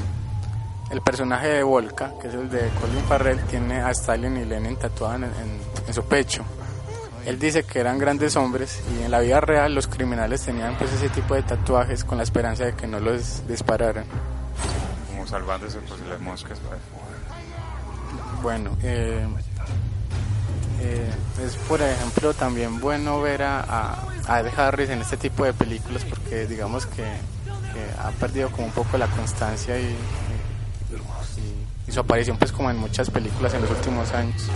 el 0.92 1.02
personaje 1.02 1.48
de 1.48 1.64
Volca, 1.64 2.12
que 2.22 2.28
es 2.28 2.34
el 2.34 2.50
de 2.50 2.70
Colin 2.82 3.04
Farrell, 3.06 3.40
tiene 3.46 3.82
a 3.82 3.92
Stalin 3.92 4.38
y 4.38 4.46
Lenin 4.46 4.76
tatuado 4.76 5.16
en, 5.16 5.24
en, 5.24 5.62
en, 5.88 5.94
su 5.94 6.04
pecho. 6.04 6.44
Él 7.26 7.40
dice 7.40 7.64
que 7.64 7.80
eran 7.80 7.98
grandes 7.98 8.36
hombres 8.36 8.82
y 8.94 9.04
en 9.04 9.12
la 9.12 9.22
vida 9.22 9.40
real 9.40 9.74
los 9.74 9.88
criminales 9.88 10.42
tenían 10.42 10.78
pues 10.78 10.92
ese 10.92 11.08
tipo 11.08 11.34
de 11.34 11.44
tatuajes 11.44 12.04
con 12.04 12.18
la 12.18 12.24
esperanza 12.24 12.66
de 12.66 12.74
que 12.74 12.88
no 12.88 13.00
los 13.00 13.48
dispararan. 13.48 14.06
Salvándose 15.32 15.80
pues 15.80 16.02
de 16.02 16.10
las 16.10 16.20
moscas. 16.20 16.60
Bueno, 18.44 18.78
eh, 18.84 19.26
eh, 20.82 21.10
es 21.46 21.56
por 21.56 21.82
ejemplo 21.82 22.34
también 22.34 22.82
bueno 22.82 23.22
ver 23.22 23.44
a, 23.44 23.62
a, 23.62 24.04
a, 24.28 24.40
Ed 24.42 24.48
Harris 24.58 24.90
en 24.90 25.00
este 25.00 25.16
tipo 25.16 25.46
de 25.46 25.54
películas 25.54 26.04
porque 26.04 26.48
digamos 26.48 26.86
que, 26.86 27.06
ha 28.00 28.12
perdido 28.12 28.50
como 28.52 28.68
un 28.68 28.74
poco 28.74 28.98
la 28.98 29.08
constancia 29.08 29.80
y, 29.80 29.96
y, 31.88 31.92
su 31.92 32.00
aparición 32.02 32.38
pues 32.38 32.52
como 32.52 32.70
en 32.70 32.78
muchas 32.78 33.10
películas 33.10 33.54
en 33.54 33.62
los 33.62 33.72
últimos 33.72 34.12
años 34.12 34.50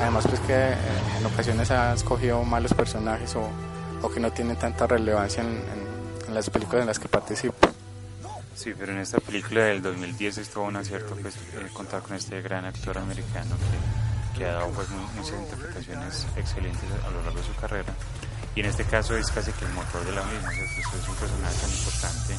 además 0.00 0.26
pues 0.26 0.40
que 0.40 0.54
eh, 0.54 0.74
en 1.18 1.26
ocasiones 1.26 1.70
ha 1.70 1.92
escogido 1.92 2.42
malos 2.44 2.72
personajes 2.72 3.36
o, 3.36 3.48
o 4.00 4.10
que 4.10 4.20
no 4.20 4.32
tienen 4.32 4.56
tanta 4.56 4.86
relevancia 4.86 5.42
en, 5.42 5.48
en, 6.28 6.34
las 6.34 6.48
películas 6.48 6.80
en 6.80 6.86
las 6.86 6.98
que 6.98 7.08
participa 7.08 7.63
Sí, 8.54 8.72
pero 8.78 8.92
en 8.92 8.98
esta 8.98 9.18
película 9.18 9.64
del 9.64 9.82
2010 9.82 10.38
estuvo 10.38 10.64
un 10.64 10.76
acierto 10.76 11.16
pues 11.16 11.36
eh, 11.36 11.68
contar 11.72 12.02
con 12.02 12.16
este 12.16 12.40
gran 12.40 12.64
actor 12.64 12.96
americano 12.98 13.56
que 13.56 14.14
que 14.34 14.44
ha 14.44 14.54
dado 14.54 14.70
pues 14.70 14.88
muchas 14.90 15.38
interpretaciones 15.38 16.26
excelentes 16.36 16.84
a 17.06 17.10
lo 17.10 17.22
largo 17.22 17.38
de 17.38 17.46
su 17.46 17.54
carrera 17.54 17.92
y 18.54 18.60
en 18.60 18.66
este 18.66 18.84
caso 18.84 19.16
es 19.16 19.30
casi 19.30 19.52
que 19.52 19.64
el 19.64 19.72
motor 19.72 20.04
de 20.04 20.12
la 20.12 20.22
misma, 20.24 20.52
es 20.52 21.08
un 21.08 21.14
personaje 21.16 21.56
tan 21.60 21.70
importante 21.70 22.34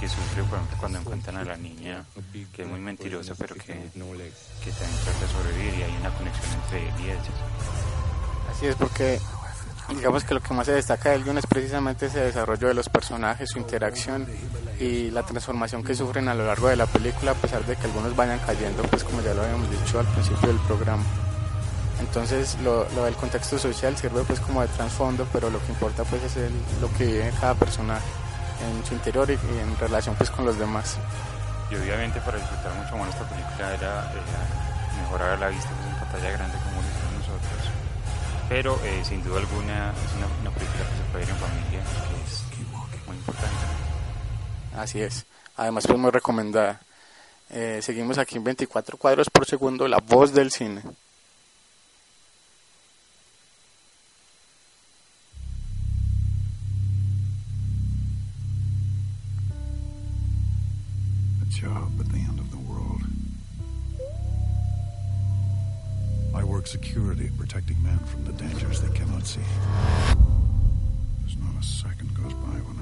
que 0.00 0.08
sufre 0.08 0.42
cuando 0.78 0.98
encuentran 0.98 1.36
a 1.36 1.44
la 1.44 1.56
niña 1.56 2.04
que 2.52 2.62
es 2.62 2.68
muy 2.68 2.80
mentirosa 2.80 3.34
pero 3.36 3.54
que, 3.54 3.72
que 3.72 4.70
también 4.72 5.00
trata 5.04 5.20
de 5.20 5.32
sobrevivir 5.32 5.74
y 5.74 5.82
hay 5.82 5.96
una 6.00 6.10
conexión 6.14 6.52
entre 6.62 6.88
él 6.88 6.94
y 7.00 7.04
ella. 7.10 7.20
Así 8.50 8.66
es 8.66 8.76
porque 8.76 9.20
digamos 9.88 10.24
que 10.24 10.34
lo 10.34 10.40
que 10.40 10.54
más 10.54 10.66
se 10.66 10.72
destaca 10.72 11.10
de 11.10 11.16
Elgin 11.16 11.38
es 11.38 11.46
precisamente 11.46 12.06
ese 12.06 12.20
desarrollo 12.20 12.68
de 12.68 12.74
los 12.74 12.88
personajes, 12.88 13.50
su 13.50 13.58
interacción 13.58 14.26
y 14.80 15.10
la 15.10 15.22
transformación 15.22 15.84
que 15.84 15.94
sufren 15.94 16.28
a 16.28 16.34
lo 16.34 16.46
largo 16.46 16.68
de 16.68 16.76
la 16.76 16.86
película 16.86 17.32
a 17.32 17.34
pesar 17.34 17.64
de 17.64 17.76
que 17.76 17.86
algunos 17.86 18.16
vayan 18.16 18.38
cayendo 18.40 18.82
pues 18.84 19.04
como 19.04 19.20
ya 19.20 19.34
lo 19.34 19.42
habíamos 19.42 19.70
dicho 19.70 19.98
al 19.98 20.06
principio 20.06 20.48
del 20.48 20.58
programa. 20.60 21.04
Entonces 22.00 22.56
lo, 22.62 22.88
lo, 22.90 23.04
del 23.04 23.14
contexto 23.14 23.58
social 23.58 23.96
sirve 23.96 24.22
pues 24.24 24.40
como 24.40 24.62
de 24.62 24.68
trasfondo, 24.68 25.26
pero 25.32 25.50
lo 25.50 25.60
que 25.60 25.72
importa 25.72 26.04
pues 26.04 26.22
es 26.22 26.36
el, 26.36 26.52
lo 26.80 26.92
que 26.94 27.04
vive 27.04 27.32
cada 27.40 27.54
personaje 27.54 28.06
en 28.66 28.84
su 28.86 28.94
interior 28.94 29.30
y, 29.30 29.34
y, 29.34 29.58
en 29.58 29.76
relación 29.78 30.14
pues 30.16 30.30
con 30.30 30.44
los 30.44 30.58
demás. 30.58 30.96
Y 31.70 31.76
obviamente 31.76 32.20
para 32.20 32.38
disfrutar 32.38 32.74
mucho 32.74 32.96
más 32.96 33.08
esta 33.10 33.28
película 33.28 33.74
era, 33.74 34.12
era 34.12 35.02
mejorar 35.02 35.38
la 35.38 35.48
vista 35.48 35.70
pues, 35.70 35.88
en 35.88 36.00
pantalla 36.00 36.30
grande 36.30 36.56
como. 36.64 36.73
Pero 38.48 38.78
eh, 38.84 39.02
sin 39.04 39.22
duda 39.24 39.40
alguna 39.40 39.92
es 39.92 40.14
una, 40.16 40.26
una, 40.40 40.50
película 40.50 40.84
que 40.84 40.96
se 40.96 41.02
puede 41.10 41.24
ver 41.24 41.34
en 41.34 41.40
familia, 41.40 41.80
que 41.80 42.22
es 42.24 43.06
muy 43.06 43.16
importante. 43.16 43.56
Así 44.76 45.00
es. 45.00 45.26
Además 45.56 45.86
pues 45.86 45.98
muy 45.98 46.10
recomendada. 46.10 46.80
Eh, 47.50 47.80
seguimos 47.82 48.18
aquí 48.18 48.36
en 48.36 48.44
24 48.44 48.96
cuadros 48.96 49.30
por 49.30 49.46
segundo, 49.46 49.86
la 49.88 49.98
voz 49.98 50.32
del 50.32 50.50
cine. 50.50 50.82
job 61.64 62.00
at 62.00 62.06
the 62.12 62.18
end 62.18 62.43
I 66.34 66.42
work 66.42 66.66
security, 66.66 67.30
protecting 67.38 67.80
men 67.82 67.98
from 68.00 68.24
the 68.24 68.32
dangers 68.32 68.80
they 68.80 68.92
cannot 68.96 69.24
see. 69.24 69.40
There's 71.20 71.36
not 71.38 71.54
a 71.60 71.62
second 71.64 72.12
goes 72.14 72.34
by 72.34 72.58
when 72.66 72.73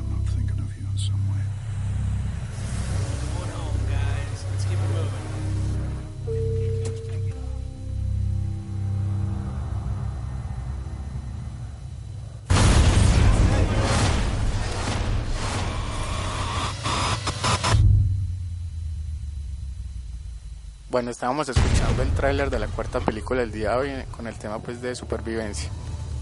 Bueno, 20.93 21.11
estábamos 21.11 21.49
escuchando 21.49 22.03
el 22.03 22.11
tráiler 22.11 22.51
de 22.51 22.59
la 22.59 22.67
cuarta 22.67 23.01
película 23.01 23.41
del 23.41 23.51
día 23.51 23.71
de 23.71 23.77
hoy 23.77 24.05
con 24.15 24.27
el 24.27 24.35
tema 24.35 24.59
pues 24.59 24.83
de 24.83 24.95
supervivencia. 24.95 25.71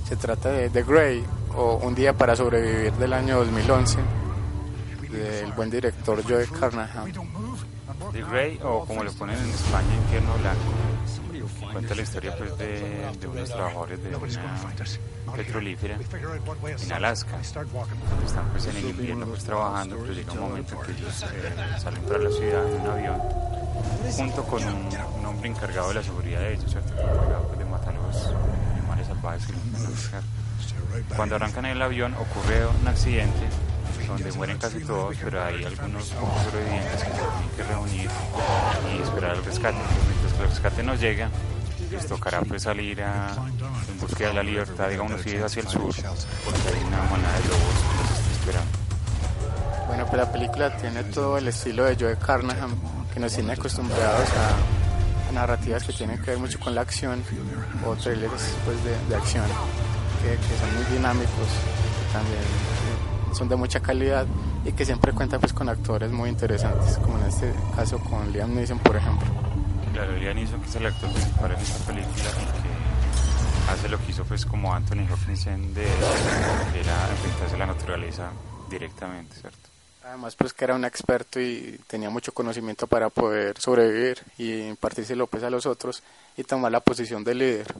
Se 0.08 0.14
trata 0.14 0.52
de 0.52 0.70
The 0.70 0.84
Grey 0.84 1.24
o 1.56 1.80
Un 1.82 1.92
día 1.96 2.12
para 2.12 2.36
sobrevivir 2.36 2.92
del 2.92 3.12
año 3.12 3.38
2011 3.38 3.98
del 5.10 5.52
buen 5.54 5.70
director 5.70 6.22
Joe 6.22 6.46
Carnahan. 6.46 7.12
The 8.12 8.22
Grey 8.22 8.60
o 8.62 8.86
como 8.86 9.02
lo 9.02 9.12
ponen 9.14 9.36
en 9.38 9.50
España 9.50 9.92
Infierno 10.04 10.34
Blanco 10.38 10.62
cuenta 11.72 11.94
la 11.96 12.02
historia 12.02 12.36
pues 12.36 12.56
de, 12.56 13.10
de 13.20 13.26
unos 13.26 13.50
trabajadores 13.50 14.02
de 14.02 14.16
una 14.16 15.36
petrolífera 15.36 15.98
en 16.78 16.92
Alaska 16.92 17.40
están 17.40 17.66
pues 18.52 18.66
en 18.66 18.76
el 18.76 18.90
invierno 18.90 19.26
pues 19.26 19.44
trabajando 19.44 19.96
pero 20.00 20.12
llega 20.12 20.32
un 20.32 20.40
momento 20.40 20.74
en 20.76 20.80
que 20.82 20.92
ellos 20.92 21.22
eh, 21.22 21.78
salen 21.78 22.02
para 22.04 22.18
la 22.18 22.30
ciudad 22.30 22.72
en 22.72 22.80
un 22.80 22.86
avión 22.86 23.49
junto 24.16 24.44
con 24.44 24.62
un, 24.62 24.88
un, 25.18 25.26
hombre 25.26 25.50
encargado 25.50 25.88
de 25.88 25.94
la 25.94 26.02
seguridad 26.02 26.40
de 26.40 26.54
ellos, 26.54 26.70
¿cierto? 26.70 26.92
encargado 26.92 27.46
pues, 27.48 27.58
de 27.58 27.64
matar 27.64 27.94
a 27.94 27.98
los 27.98 28.26
animales 28.74 29.06
salvajes 29.06 29.46
que. 29.46 29.54
Cuando 31.14 31.36
arrancan 31.36 31.66
el 31.66 31.80
avión 31.80 32.14
ocurre 32.14 32.66
un 32.66 32.88
accidente 32.88 33.46
donde 34.06 34.32
mueren 34.32 34.58
casi 34.58 34.80
todos, 34.80 35.16
pero 35.22 35.44
hay 35.44 35.64
algunos 35.64 36.08
pocos 36.08 36.42
sobrevivientes 36.44 37.04
que 37.04 37.10
se 37.10 37.16
tienen 37.16 37.50
que 37.56 37.62
reunir 37.62 38.10
y 38.92 39.02
esperar 39.02 39.36
el 39.36 39.44
rescate. 39.44 39.78
Mientras 40.08 40.32
que 40.32 40.42
el 40.42 40.48
rescate 40.48 40.82
no 40.82 40.94
llega, 40.96 41.30
les 41.90 42.06
tocará 42.06 42.40
pues 42.42 42.62
salir 42.62 43.02
a, 43.02 43.34
en 43.88 44.00
búsqueda 44.00 44.28
de 44.28 44.34
la 44.34 44.42
libertad, 44.42 44.88
digamos 44.88 45.12
así, 45.12 45.36
hacia 45.36 45.62
el 45.62 45.68
sur, 45.68 45.94
porque 46.44 46.68
hay 46.68 46.84
una 46.84 47.02
manada 47.04 47.38
de 47.38 47.48
lobos 47.48 47.74
que 47.80 47.98
los 47.98 48.18
está 48.18 48.32
esperando. 48.32 48.70
Bueno, 49.86 50.06
pues 50.06 50.16
la 50.16 50.32
película 50.32 50.76
tiene 50.76 51.04
todo 51.04 51.38
el 51.38 51.48
estilo 51.48 51.84
de 51.84 51.96
Joe 51.96 52.16
Carnahan, 52.16 52.70
que 53.12 53.20
nos 53.20 53.34
tiene 53.34 53.52
acostumbrados 53.52 54.28
a, 54.30 55.32
narrativas 55.32 55.84
que 55.84 55.92
tienen 55.92 56.18
que 56.18 56.32
ver 56.32 56.38
mucho 56.38 56.58
con 56.58 56.74
la 56.74 56.80
acción 56.80 57.22
o 57.86 57.94
trailers 57.94 58.56
pues, 58.64 58.82
de, 58.82 58.96
de 59.08 59.14
acción, 59.14 59.44
que, 60.22 60.36
son 60.58 60.74
muy 60.74 60.96
dinámicos, 60.96 61.30
que 61.30 62.12
también 62.12 62.42
eh, 62.42 63.34
son 63.34 63.48
de 63.48 63.56
mucha 63.56 63.80
calidad 63.80 64.26
y 64.64 64.72
que 64.72 64.84
siempre 64.84 65.12
cuentan 65.12 65.40
pues, 65.40 65.52
con 65.52 65.68
actores 65.68 66.10
muy 66.10 66.28
interesantes, 66.28 66.98
como 66.98 67.18
en 67.18 67.26
este 67.26 67.52
caso 67.76 67.98
con 67.98 68.32
Liam 68.32 68.54
Neeson, 68.54 68.78
por 68.80 68.96
ejemplo. 68.96 69.28
Claro, 69.92 70.16
Liam 70.16 70.34
Neeson, 70.34 70.60
que 70.60 70.68
es 70.68 70.74
el 70.76 70.86
actor 70.86 71.10
principal 71.12 71.52
en 71.52 71.58
esta 71.58 71.86
película 71.86 72.24
y 72.24 72.62
que 72.62 73.72
hace 73.72 73.88
lo 73.88 73.98
que 73.98 74.10
hizo 74.10 74.24
pues 74.24 74.44
como 74.44 74.74
Anthony 74.74 75.06
Hopkins 75.12 75.46
en 75.46 75.72
de 75.74 75.84
que 75.84 76.80
era 76.80 77.10
enfrentarse 77.10 77.54
a 77.54 77.58
la 77.58 77.66
naturaleza 77.66 78.30
directamente, 78.68 79.36
¿cierto? 79.36 79.70
Además, 80.02 80.34
pues 80.34 80.54
que 80.54 80.64
era 80.64 80.74
un 80.74 80.84
experto 80.84 81.40
y 81.40 81.78
tenía 81.86 82.08
mucho 82.08 82.32
conocimiento 82.32 82.86
para 82.86 83.10
poder 83.10 83.58
sobrevivir 83.58 84.18
y 84.38 84.68
impartírselo 84.68 85.26
pues 85.26 85.42
a 85.42 85.50
los 85.50 85.66
otros 85.66 86.02
y 86.36 86.44
tomar 86.44 86.72
la 86.72 86.80
posición 86.80 87.22
de 87.22 87.34
líder. 87.34 87.74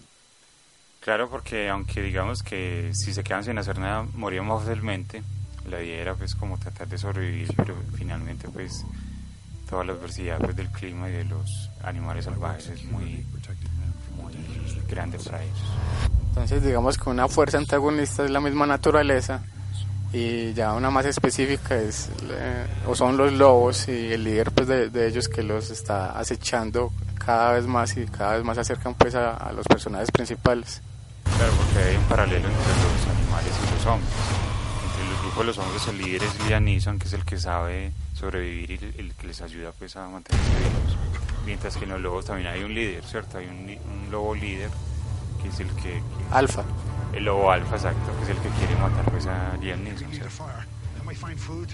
Claro, 1.01 1.31
porque 1.31 1.71
aunque 1.71 2.03
digamos 2.03 2.43
que 2.43 2.91
si 2.95 3.15
se 3.15 3.25
quedan 3.25 3.43
sin 3.43 3.57
hacer 3.57 3.79
nada, 3.79 4.03
morían 4.15 4.47
más 4.47 4.65
fácilmente, 4.65 5.23
la 5.67 5.83
idea 5.83 6.03
era 6.03 6.15
pues 6.15 6.35
como 6.35 6.59
tratar 6.59 6.89
de 6.89 6.99
sobrevivir, 6.99 7.55
pero 7.57 7.75
finalmente 7.97 8.49
pues 8.49 8.85
toda 9.69 9.85
la 9.85 9.93
adversidad 9.93 10.39
pues, 10.41 10.55
del 10.57 10.69
clima 10.69 11.09
y 11.09 11.13
de 11.13 11.25
los 11.25 11.71
animales 11.83 12.27
salvajes 12.27 12.69
es 12.69 12.85
muy, 12.85 13.25
muy 14.17 14.35
grande 14.89 15.19
para 15.19 15.43
ellos. 15.43 15.59
Entonces 16.29 16.63
digamos 16.63 16.99
que 16.99 17.09
una 17.09 17.29
fuerza 17.29 17.57
antagonista 17.57 18.25
es 18.25 18.31
la 18.31 18.41
misma 18.41 18.67
naturaleza 18.67 19.43
y 20.13 20.53
ya 20.55 20.73
una 20.73 20.91
más 20.91 21.07
específica 21.07 21.77
es 21.77 22.11
eh, 22.31 22.67
o 22.87 22.97
son 22.97 23.17
los 23.17 23.33
lobos 23.33 23.89
y 23.89 24.13
el 24.13 24.25
líder 24.25 24.51
pues 24.51 24.67
de, 24.67 24.91
de, 24.91 25.07
ellos 25.07 25.29
que 25.29 25.43
los 25.43 25.71
está 25.71 26.19
acechando 26.19 26.93
cada 27.25 27.53
vez 27.53 27.67
más 27.67 27.97
y 27.97 28.07
cada 28.07 28.35
vez 28.35 28.45
más 28.45 28.57
se 28.57 28.63
acercan 28.63 28.95
pues 28.95 29.15
a, 29.15 29.35
a, 29.35 29.53
los 29.53 29.67
personajes 29.67 30.11
principales. 30.11 30.83
Claro, 31.37 31.53
porque 31.53 31.79
hay 31.79 31.97
un 31.97 32.03
paralelo 32.05 32.49
entre 32.49 32.59
los 32.59 33.17
animales 33.17 33.53
y 33.57 33.75
los 33.75 33.87
hombres. 33.87 34.13
Entre 34.85 35.15
el 35.15 35.21
grupo 35.23 35.41
de 35.41 35.47
los 35.47 35.59
hombres 35.59 35.89
el 35.89 35.99
líder 35.99 36.23
es 36.25 36.47
Liam 36.47 36.65
Neeson, 36.65 36.99
que 36.99 37.07
es 37.07 37.13
el 37.13 37.25
que 37.25 37.39
sabe 37.39 37.93
sobrevivir 38.15 38.71
y 38.71 39.01
el, 39.01 39.15
que 39.15 39.27
les 39.29 39.41
ayuda 39.43 39.73
pues 39.79 39.95
a 39.97 40.09
mantenerse 40.09 40.51
vivos. 40.51 40.97
Mientras 41.47 41.77
que 41.77 41.85
en 41.85 41.91
los 41.91 42.01
lobos 42.01 42.25
también 42.25 42.49
hay 42.49 42.65
un 42.65 42.75
líder, 42.75 43.05
¿cierto? 43.05 43.39
Hay 43.39 43.47
un, 43.47 43.79
un 43.93 44.11
lobo 44.11 44.35
líder 44.35 44.71
que 45.41 45.49
es 45.49 45.61
el 45.61 45.69
que... 45.77 45.83
que 45.83 46.03
alfa. 46.33 46.65
El 47.13 47.25
lobo 47.25 47.51
alfa, 47.51 47.77
exacto, 47.77 48.13
que 48.19 48.25
es 48.25 48.29
el 48.31 48.37
que 48.39 48.49
quiere 48.51 48.77
matar 48.77 49.05
pues 49.11 49.27
a 49.27 49.57
Liam 49.61 49.83
Neeson. 49.83 50.09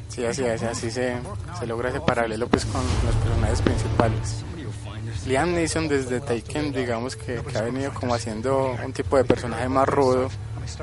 Sí, 0.09 0.25
así 0.25 0.45
es, 0.45 0.63
así 0.63 0.91
se, 0.91 1.17
se 1.59 1.67
logra 1.67 1.91
ese 1.91 2.01
paralelo 2.01 2.49
pues 2.49 2.65
con 2.65 2.83
los 3.05 3.15
personajes 3.17 3.63
principales. 3.63 4.45
Liam 5.27 5.53
Neeson 5.53 5.89
desde 5.89 6.21
Taken, 6.21 6.73
digamos 6.73 7.17
que, 7.17 7.43
que, 7.43 7.59
ha 7.59 7.63
venido 7.63 7.93
como 7.93 8.15
haciendo 8.15 8.77
un 8.85 8.93
tipo 8.93 9.17
de 9.17 9.25
personaje 9.25 9.69
más 9.69 9.89
rudo 9.89 10.29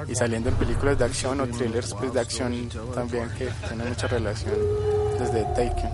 y 0.07 0.15
saliendo 0.15 0.49
en 0.49 0.55
películas 0.55 0.97
de 0.97 1.05
acción 1.05 1.41
o 1.41 1.47
thrillers 1.47 1.93
pues, 1.93 2.13
de 2.13 2.19
acción 2.19 2.69
también 2.93 3.29
que 3.37 3.49
tiene 3.67 3.85
mucha 3.85 4.07
relación 4.07 4.55
desde 5.19 5.43
Taken. 5.45 5.89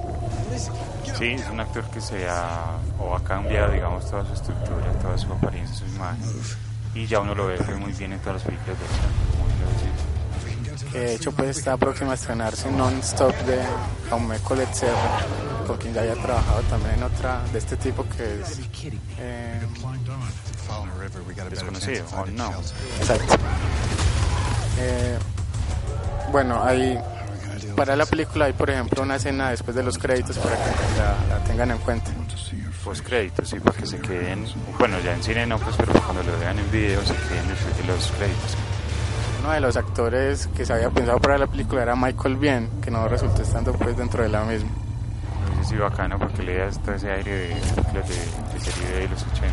Sí, 1.17 1.25
es 1.25 1.49
un 1.49 1.59
actor 1.59 1.83
que 1.91 2.01
se 2.01 2.27
ha, 2.29 2.77
o 2.99 3.15
ha 3.15 3.23
cambiado, 3.23 3.71
digamos, 3.71 4.09
toda 4.09 4.25
su 4.25 4.33
estructura, 4.33 4.91
toda 5.01 5.17
su 5.17 5.31
apariencia, 5.31 5.75
su 5.75 5.85
imagen. 5.95 6.68
Y 6.95 7.05
ya 7.05 7.19
uno 7.19 7.35
lo 7.35 7.47
ve 7.47 7.57
muy 7.79 7.91
bien 7.93 8.13
en 8.13 8.19
todas 8.19 8.35
las 8.35 8.43
películas 8.43 8.77
de 8.79 8.85
acción, 8.85 9.09
que 10.91 10.99
de 10.99 11.15
hecho 11.15 11.31
pues 11.31 11.57
está 11.57 11.77
próxima 11.77 12.11
a 12.11 12.15
estrenarse 12.15 12.69
Non-Stop 12.71 13.35
de 13.45 13.61
Jaume 14.09 14.37
Collet 14.39 14.73
Serra, 14.73 15.19
con 15.67 15.77
quien 15.77 15.93
ya 15.93 16.01
haya 16.01 16.15
trabajado 16.15 16.61
también 16.63 16.95
en 16.95 17.03
otra 17.03 17.41
de 17.53 17.59
este 17.59 17.77
tipo 17.77 18.05
que 18.09 18.41
es 18.41 18.59
eh, 19.19 19.61
desconocido 21.49 22.05
o 22.17 22.25
no. 22.25 22.51
Exacto. 22.99 23.35
Eh, 24.79 25.17
bueno, 26.31 26.63
hay 26.63 26.97
para 27.75 27.95
la 27.95 28.05
película 28.05 28.45
hay 28.45 28.53
por 28.53 28.69
ejemplo 28.69 29.03
una 29.03 29.15
escena 29.17 29.51
después 29.51 29.75
de 29.75 29.83
los 29.83 29.97
créditos 29.97 30.37
para 30.37 30.55
que 30.55 30.61
la, 30.97 31.37
la 31.37 31.43
tengan 31.43 31.71
en 31.71 31.77
cuenta. 31.77 32.11
Pues 32.83 33.01
créditos, 33.01 33.49
sí, 33.49 33.59
para 33.59 33.77
que 33.77 33.85
se 33.85 33.99
queden, 33.99 34.45
bueno 34.77 34.99
ya 34.99 35.13
en 35.13 35.23
cine 35.23 35.45
no, 35.45 35.59
pues 35.59 35.75
pero 35.77 35.93
cuando 35.93 36.23
lo 36.23 36.39
vean 36.39 36.57
en 36.57 36.71
video 36.71 37.01
se 37.01 37.13
queden 37.13 37.47
los 37.87 38.11
créditos 38.11 38.57
uno 39.39 39.53
de 39.53 39.61
los 39.61 39.77
actores 39.77 40.47
que 40.55 40.65
se 40.65 40.73
había 40.73 40.89
pensado 40.89 41.19
para 41.19 41.37
la 41.37 41.47
película 41.47 41.81
era 41.81 41.95
Michael 41.95 42.35
Bien, 42.35 42.69
que 42.81 42.91
no 42.91 43.07
resultó 43.07 43.41
estando 43.41 43.71
pues 43.73 43.95
dentro 43.95 44.23
de 44.23 44.29
la 44.29 44.43
misma. 44.43 44.69
Sí 45.63 45.75
bacano 45.75 46.17
porque 46.19 46.43
le 46.43 46.57
da 46.57 46.67
hasta 46.67 46.95
ese 46.95 47.09
aire 47.09 47.31
de 47.31 47.55
películas 47.55 48.09
de, 48.09 48.53
de 48.53 48.59
serie 48.59 48.99
de 48.99 49.07
los 49.07 49.23
80. 49.23 49.47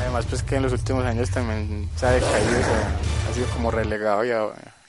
Además 0.00 0.26
pues 0.26 0.42
que 0.42 0.56
en 0.56 0.62
los 0.62 0.72
últimos 0.72 1.04
años 1.04 1.30
también 1.30 1.88
se 1.96 2.06
ha 2.06 2.10
decaído, 2.10 2.58
o 2.58 2.62
sea, 2.62 2.96
ha 3.30 3.34
sido 3.34 3.46
como 3.48 3.70
relegado 3.70 4.24
y 4.24 4.30
ha, 4.30 4.44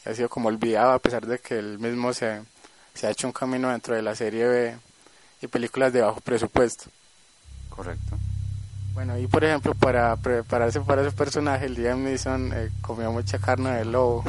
ha, 0.05 0.13
sido 0.13 0.29
como 0.29 0.47
olvidado 0.47 0.91
a 0.93 0.99
pesar 0.99 1.25
de 1.25 1.39
que 1.39 1.59
él 1.59 1.79
mismo 1.79 2.13
se, 2.13 2.41
se 2.93 3.07
ha 3.07 3.11
hecho 3.11 3.27
un 3.27 3.33
camino 3.33 3.69
dentro 3.69 3.95
de 3.95 4.01
la 4.01 4.15
serie 4.15 4.47
B 4.47 4.77
y 5.41 5.47
películas 5.47 5.91
de 5.91 6.01
bajo 6.01 6.21
presupuesto. 6.21 6.85
Correcto. 7.75 8.17
Bueno, 8.93 9.17
y 9.17 9.25
por 9.27 9.43
ejemplo, 9.43 9.73
para 9.73 10.15
prepararse 10.17 10.79
para 10.81 11.01
ese 11.01 11.11
personaje, 11.11 11.65
el 11.65 11.73
Liam 11.73 12.03
Neeson 12.03 12.51
eh, 12.53 12.69
comió 12.81 13.11
mucha 13.11 13.39
carne 13.39 13.71
de 13.71 13.85
lobo. 13.85 14.23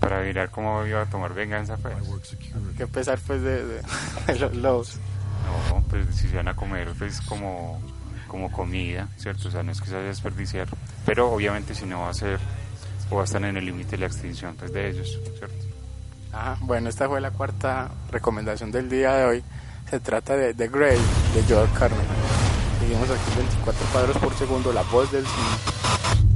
Para 0.00 0.22
mirar 0.22 0.50
cómo 0.50 0.86
iba 0.86 1.02
a 1.02 1.06
tomar 1.06 1.34
venganza, 1.34 1.76
pues. 1.76 1.94
Qué 2.78 2.86
pesar, 2.86 3.18
pues, 3.26 3.42
de, 3.42 3.66
de, 3.66 3.82
de, 4.26 4.38
los 4.38 4.56
lobos. 4.56 4.96
No, 5.68 5.82
pues 5.90 6.06
si 6.16 6.28
se 6.28 6.36
van 6.36 6.48
a 6.48 6.56
comer, 6.56 6.88
pues, 6.96 7.20
como, 7.20 7.78
como 8.26 8.50
comida, 8.50 9.08
¿cierto? 9.18 9.48
O 9.48 9.50
sea, 9.50 9.62
no 9.62 9.72
es 9.72 9.80
que 9.82 9.88
se 9.88 9.92
vaya 9.92 10.06
a 10.06 10.08
desperdiciar. 10.08 10.68
Pero 11.04 11.30
obviamente, 11.30 11.74
si 11.74 11.84
no 11.84 12.00
va 12.00 12.08
a 12.08 12.14
ser, 12.14 12.40
o 13.10 13.16
va 13.16 13.22
a 13.22 13.24
estar 13.24 13.44
en 13.44 13.58
el 13.58 13.66
límite 13.66 13.90
de 13.90 13.98
la 13.98 14.06
extinción, 14.06 14.56
pues, 14.56 14.72
de 14.72 14.88
ellos, 14.88 15.20
¿cierto? 15.36 15.66
Ajá, 16.32 16.56
bueno, 16.62 16.88
esta 16.88 17.06
fue 17.06 17.20
la 17.20 17.32
cuarta 17.32 17.90
recomendación 18.10 18.72
del 18.72 18.88
día 18.88 19.12
de 19.12 19.24
hoy. 19.26 19.44
Se 19.90 19.98
trata 19.98 20.36
de 20.36 20.54
The 20.54 20.68
Grey 20.68 20.98
de 21.34 21.42
Joel 21.52 21.68
Carmen. 21.76 21.98
Seguimos 22.78 23.10
aquí 23.10 23.36
24 23.36 23.86
cuadros 23.90 24.16
por 24.18 24.32
segundo, 24.34 24.72
la 24.72 24.82
voz 24.82 25.10
del 25.10 25.24
cine. 25.26 26.29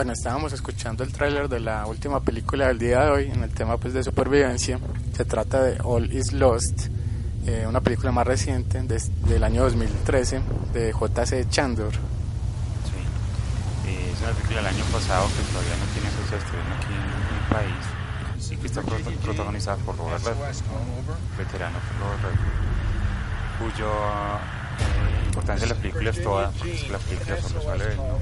Bueno, 0.00 0.14
estábamos 0.14 0.50
escuchando 0.54 1.04
el 1.04 1.12
tráiler 1.12 1.46
de 1.46 1.60
la 1.60 1.84
última 1.84 2.20
película 2.20 2.68
del 2.68 2.78
día 2.78 3.04
de 3.04 3.10
hoy 3.10 3.30
en 3.30 3.42
el 3.42 3.50
tema 3.50 3.76
pues 3.76 3.92
de 3.92 4.02
supervivencia. 4.02 4.78
Se 5.14 5.26
trata 5.26 5.62
de 5.62 5.78
All 5.84 6.10
Is 6.10 6.32
Lost, 6.32 6.86
eh, 7.46 7.66
una 7.68 7.82
película 7.82 8.10
más 8.10 8.26
reciente 8.26 8.80
de, 8.80 8.98
del 9.26 9.44
año 9.44 9.62
2013 9.64 10.40
de 10.72 10.90
J.C. 10.90 11.46
Chandor. 11.50 11.92
Sí, 11.92 11.98
eh, 13.88 14.10
es 14.14 14.22
una 14.22 14.30
película 14.30 14.56
del 14.62 14.66
año 14.68 14.84
pasado 14.90 15.28
que 15.36 15.42
todavía 15.52 15.76
no 15.76 15.84
tiene 15.92 16.08
de 16.08 16.36
estreno 16.38 16.74
aquí 16.78 16.94
en 16.94 17.34
mi 17.34 17.40
país 17.50 18.50
y 18.50 18.56
que 18.56 18.66
está 18.68 18.80
prot 18.80 19.02
protagonizada 19.16 19.76
por 19.84 19.98
Robert 19.98 20.24
Redford, 20.24 21.36
veterano 21.36 21.76
por 21.76 22.08
Robert 22.08 22.22
Redford, 22.24 23.74
cuyo 23.74 23.92
eh, 24.80 25.26
importancia 25.26 25.68
de 25.68 25.74
la 25.74 25.80
película 25.80 26.10
es 26.10 26.22
toda, 26.22 26.50
porque 26.50 26.74
es 26.74 26.90
la 26.90 26.98
película 26.98 27.40
solo 27.40 27.62
sale 27.62 27.84
él, 27.84 27.96
¿no? 27.96 28.18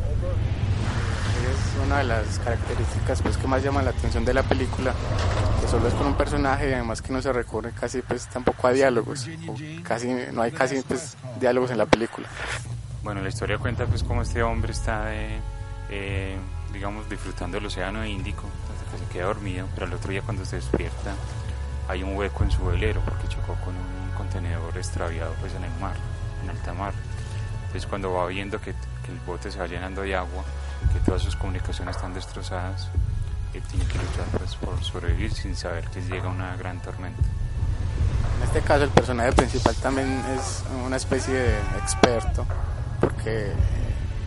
es 1.39 1.87
una 1.87 1.99
de 1.99 2.05
las 2.05 2.39
características 2.41 3.23
pues 3.23 3.37
que 3.37 3.47
más 3.47 3.63
llaman 3.63 3.85
la 3.85 3.93
atención 3.93 4.25
de 4.25 4.35
la 4.35 4.43
película 4.43 4.93
que 5.63 5.69
solo 5.69 5.89
es 5.89 5.95
con 5.95 6.09
un 6.09 6.15
personaje 6.15 6.69
y 6.69 6.73
además 6.73 7.01
que 7.01 7.13
no 7.13 7.23
se 7.23 7.33
recurre 7.33 7.73
casi 7.73 8.03
pues 8.03 8.27
tampoco 8.27 8.67
a 8.67 8.73
diálogos 8.73 9.27
casi 9.85 10.13
no 10.33 10.43
hay 10.43 10.51
casi 10.51 10.83
pues 10.83 11.17
diálogos 11.41 11.71
en 11.71 11.79
la 11.79 11.87
película 11.87 12.29
bueno 13.03 13.23
la 13.23 13.29
historia 13.29 13.57
cuenta 13.57 13.87
pues 13.87 14.03
cómo 14.03 14.23
este 14.23 14.43
hombre 14.43 14.73
está 14.73 15.07
de 15.07 15.39
eh, 15.91 16.37
digamos, 16.73 17.09
disfrutando 17.09 17.59
el 17.59 17.67
océano 17.67 18.05
Índico 18.05 18.45
hasta 18.71 18.93
que 18.93 19.05
se 19.05 19.11
queda 19.11 19.27
dormido, 19.27 19.67
pero 19.75 19.87
al 19.87 19.93
otro 19.95 20.11
día 20.11 20.23
cuando 20.23 20.45
se 20.45 20.57
despierta 20.57 21.15
hay 21.89 22.03
un 22.03 22.17
hueco 22.17 22.45
en 22.45 22.51
su 22.51 22.65
velero 22.67 23.01
porque 23.01 23.29
chocó 23.29 23.55
con 23.65 23.75
un 23.75 24.11
contenedor 24.17 24.77
extraviado 24.77 25.33
pues 25.41 25.55
en 25.55 25.65
el 25.65 25.71
mar, 25.81 25.97
en 26.43 26.51
alta 26.51 26.73
mar. 26.75 26.93
Entonces 27.67 27.87
cuando 27.87 28.13
va 28.13 28.27
viendo 28.27 28.61
que, 28.61 28.73
que 28.73 29.13
el 29.13 29.19
bote 29.27 29.51
se 29.51 29.59
va 29.59 29.67
llenando 29.67 30.03
de 30.03 30.15
agua, 30.15 30.45
que 30.93 31.01
todas 31.01 31.23
sus 31.23 31.37
comunicaciones 31.37 31.97
están 31.97 32.15
destrozadas, 32.15 32.89
él 33.55 33.63
tiene 33.71 33.85
que 33.87 33.99
luchar 33.99 34.27
pues, 34.37 34.55
por 34.57 34.83
sobrevivir 34.83 35.33
sin 35.33 35.57
saber 35.57 35.85
que 35.89 36.01
llega 36.03 36.29
una 36.29 36.57
gran 36.57 36.81
tormenta. 36.81 37.23
En 38.39 38.45
este 38.45 38.61
caso 38.61 38.85
el 38.85 38.91
personaje 38.91 39.33
principal 39.33 39.75
también 39.77 40.23
es 40.37 40.63
una 40.87 40.97
especie 40.97 41.35
de 41.35 41.59
experto 41.83 42.47
porque 43.01 43.53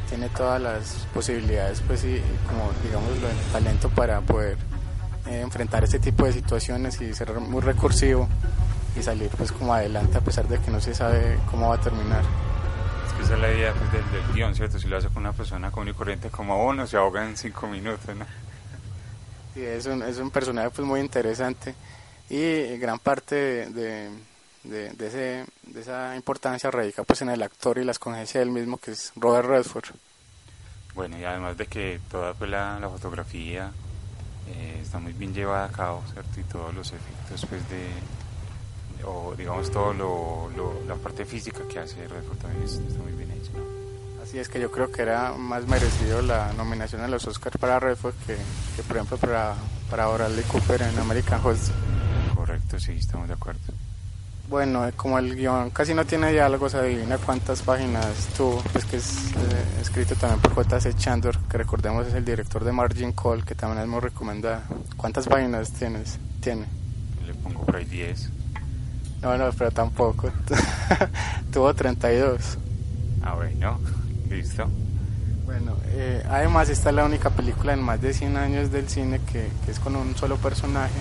tiene 0.10 0.28
todas 0.30 0.62
las 0.62 1.08
posibilidades 1.14 1.82
pues 1.88 2.04
y 2.04 2.22
como 2.48 2.72
digamos 2.84 3.10
el 3.12 3.52
talento 3.54 3.90
para 3.90 4.20
poder 4.20 4.58
eh, 5.28 5.40
enfrentar 5.40 5.86
este 5.86 6.00
tipo 6.00 6.26
de 6.26 6.34
situaciones 6.34 7.00
y 7.00 7.14
ser 7.14 7.32
muy 7.40 7.62
recursivo 7.62 8.28
y 8.96 9.02
salir 9.04 9.30
pues 9.38 9.52
como 9.52 9.74
adelante 9.74 10.18
a 10.18 10.22
pesar 10.22 10.48
de 10.48 10.60
que 10.60 10.72
no 10.72 10.82
se 10.82 10.94
sabe 10.94 11.40
cómo 11.50 11.70
va 11.70 11.76
a 11.76 11.82
terminar. 11.82 12.24
Es 13.08 13.14
que 13.14 13.24
esa 13.24 13.34
es 13.36 13.40
la 13.40 13.52
idea 13.52 13.74
pues, 13.74 13.92
del, 13.92 14.12
del 14.12 14.34
guion, 14.34 14.56
¿cierto? 14.56 14.80
Si 14.80 14.88
lo 14.88 14.98
hace 14.98 15.08
con 15.08 15.18
una 15.18 15.34
persona 15.34 15.72
común 15.72 15.90
y 15.90 15.94
corriente 15.94 16.30
como 16.30 16.66
uno, 16.66 16.86
se 16.88 16.98
ahoga 16.98 17.28
en 17.28 17.38
cinco 17.38 17.68
minutos, 17.68 18.16
¿no? 18.16 18.26
Sí, 19.54 19.64
es 19.64 19.86
un, 19.86 20.02
es 20.04 20.18
un 20.18 20.32
personaje 20.32 20.70
pues 20.70 20.88
muy 20.88 21.00
interesante 21.00 21.76
y 22.30 22.78
gran 22.78 23.00
parte 23.00 23.36
de, 23.36 23.66
de, 23.70 24.10
de, 24.64 24.90
de 24.92 25.08
ese, 25.08 25.46
de 25.64 25.82
esa 25.82 26.16
importancia 26.16 26.72
radica 26.72 27.04
pues 27.04 27.22
en 27.22 27.30
el 27.30 27.44
actor 27.44 27.78
y 27.78 27.84
la 27.84 27.92
escogencia 27.92 28.40
del 28.40 28.50
mismo 28.50 28.78
que 28.78 28.92
es 28.92 29.12
Robert 29.16 29.48
Redford. 29.48 29.90
Bueno, 30.96 31.18
y 31.18 31.24
además 31.24 31.58
de 31.58 31.66
que 31.68 32.00
toda 32.10 32.34
pues, 32.34 32.50
la, 32.50 32.80
la 32.80 32.90
fotografía 32.90 33.72
eh, 34.50 34.80
está 34.82 35.00
muy 35.00 35.14
bien 35.14 35.34
llevada 35.34 35.66
a 35.66 35.72
cabo, 35.72 36.04
¿cierto? 36.14 36.40
Y 36.40 36.44
todos 36.44 36.74
los 36.74 36.88
efectos 36.92 37.46
pues 37.50 37.70
de, 37.70 37.88
o 39.06 39.34
digamos 39.38 39.72
todo 39.72 39.94
lo, 39.94 40.50
lo, 40.56 40.74
la 40.88 40.96
parte 40.96 41.26
física 41.26 41.60
que 41.70 41.80
hace 41.80 42.08
Redford 42.08 42.38
también 42.38 42.64
es- 42.64 42.74
está 42.74 43.02
muy 43.02 43.12
bien 43.14 43.32
hecha, 43.32 43.52
¿no? 43.58 43.64
Así 44.24 44.38
es 44.40 44.48
que 44.50 44.60
yo 44.60 44.72
creo 44.72 44.92
que 44.92 45.02
era 45.02 45.34
más 45.34 45.68
merecido 45.68 46.22
la 46.22 46.54
nominación 46.54 47.02
a 47.02 47.08
los 47.08 47.26
Oscars 47.28 47.58
para 47.58 47.80
Redford 47.80 48.14
que, 48.28 48.38
que 48.76 48.84
por 48.84 48.98
ejemplo 48.98 49.18
para, 49.18 49.56
para 49.90 50.08
Bradley 50.08 50.44
Cooper 50.46 50.82
en 50.84 50.98
American 51.00 51.46
Hustle. 51.46 51.74
Correcto, 52.36 52.80
sí, 52.80 52.94
estamos 52.94 53.28
de 53.28 53.34
acuerdo. 53.34 53.60
Bueno, 54.50 54.86
eh, 54.86 54.92
como 54.98 55.18
el 55.18 55.36
guion 55.36 55.70
casi 55.70 55.94
no 55.94 56.06
tiene 56.06 56.32
diálogos, 56.32 56.76
adivina 56.76 57.18
cuántas 57.18 57.62
páginas 57.62 58.06
tuvo, 58.36 58.62
pues 58.74 58.84
que 58.86 58.98
es 58.98 59.32
eh, 59.32 59.66
escrito 59.82 60.14
también 60.16 60.42
por 60.42 60.54
J.C. 60.54 60.94
Chandor, 60.96 61.38
que 61.48 61.58
recordemos 61.58 62.06
es 62.08 62.14
el 62.16 62.26
director 62.26 62.64
de 62.66 62.72
Margin 62.74 63.14
Call, 63.14 63.46
que 63.46 63.56
también 63.56 63.82
es 63.84 63.88
muy 63.88 64.02
recomendada. 64.02 64.64
¿Cuántas 64.98 65.26
páginas 65.28 65.72
tienes? 65.72 66.20
Tiene. 66.42 66.66
Le 67.26 67.34
pongo 67.36 67.62
por 67.66 67.78
ahí 67.78 67.86
10. 67.86 68.30
No, 69.22 69.38
no, 69.38 69.52
pero 69.52 69.72
tampoco. 69.72 70.32
tuvo 71.54 71.74
32. 71.74 72.58
Ah, 73.24 73.36
bueno, 73.36 73.80
listo. 74.30 74.68
Bueno, 75.46 75.76
eh, 75.90 76.24
además 76.30 76.70
esta 76.70 76.90
es 76.90 76.96
la 76.96 77.06
única 77.06 77.30
película 77.30 77.74
en 77.74 77.82
más 77.84 78.02
de 78.02 78.14
100 78.14 78.38
años 78.38 78.72
del 78.72 78.88
cine 78.88 79.20
que, 79.32 79.50
que 79.66 79.72
es 79.72 79.80
con 79.80 79.96
un 79.96 80.16
solo 80.16 80.38
personaje, 80.38 80.94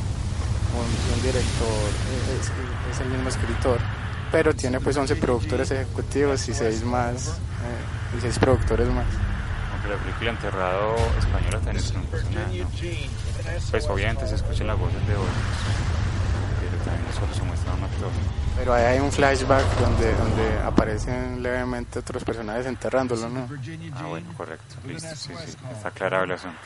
un, 0.75 1.15
un 1.15 1.23
director, 1.23 1.69
eh, 1.69 2.39
es, 2.41 2.97
es 2.97 3.01
el 3.01 3.09
mismo 3.11 3.29
escritor, 3.29 3.79
pero 4.33 4.55
tiene 4.55 4.81
pues 4.81 4.97
11 4.97 5.17
productores 5.17 5.71
ejecutivos 5.71 6.49
y 6.49 6.55
6 6.55 6.85
más, 6.85 7.29
eh, 7.29 8.19
y 8.19 8.21
6 8.23 8.39
productores 8.41 8.89
más. 8.89 9.07
Aunque 9.73 9.89
la 9.89 9.97
película 10.03 10.31
Enterrado 10.31 10.97
española 11.19 11.59
también 11.59 11.77
es 11.77 11.93
un 11.93 12.03
personaje, 12.07 12.59
¿no? 12.59 12.69
Pues 13.71 13.87
obviamente 13.89 14.27
se 14.27 14.35
escuchan 14.35 14.67
las 14.67 14.79
voces 14.79 15.07
de 15.07 15.15
otros, 15.15 15.37
también 15.65 16.00
solo 17.13 17.33
se 17.35 17.43
muestra 17.43 17.73
un 17.75 17.85
actor. 17.85 18.11
Pero 18.57 18.75
ahí 18.75 18.85
hay 18.85 18.99
un 19.01 19.11
flashback 19.11 19.65
donde, 19.79 20.15
donde 20.15 20.59
aparecen 20.65 21.43
levemente 21.43 21.99
otros 21.99 22.25
personajes 22.25 22.67
enterrándolo, 22.67 23.29
¿no? 23.29 23.49
Ah, 23.95 24.07
bueno, 24.07 24.33
correcto, 24.37 24.77
listo, 24.87 25.09
sí, 25.17 25.33
sí, 25.47 25.57
está 25.73 25.89
aclarado 25.89 26.25
el 26.25 26.33
asunto. 26.33 26.59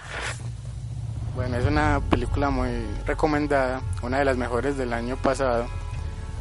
Bueno, 1.35 1.57
es 1.57 1.67
una 1.67 2.01
película 2.11 2.51
muy 2.51 2.71
recomendada, 3.07 3.81
una 4.03 4.19
de 4.19 4.25
las 4.25 4.37
mejores 4.37 4.77
del 4.77 4.93
año 4.93 5.17
pasado, 5.17 5.67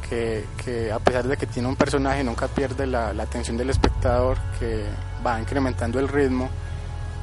que, 0.07 0.45
que 0.63 0.91
a 0.91 0.99
pesar 0.99 1.27
de 1.27 1.37
que 1.37 1.47
tiene 1.47 1.67
un 1.67 1.75
personaje 1.75 2.23
nunca 2.23 2.47
pierde 2.47 2.85
la, 2.85 3.13
la 3.13 3.23
atención 3.23 3.57
del 3.57 3.69
espectador, 3.69 4.37
que 4.59 4.85
va 5.25 5.39
incrementando 5.39 5.99
el 5.99 6.07
ritmo 6.07 6.49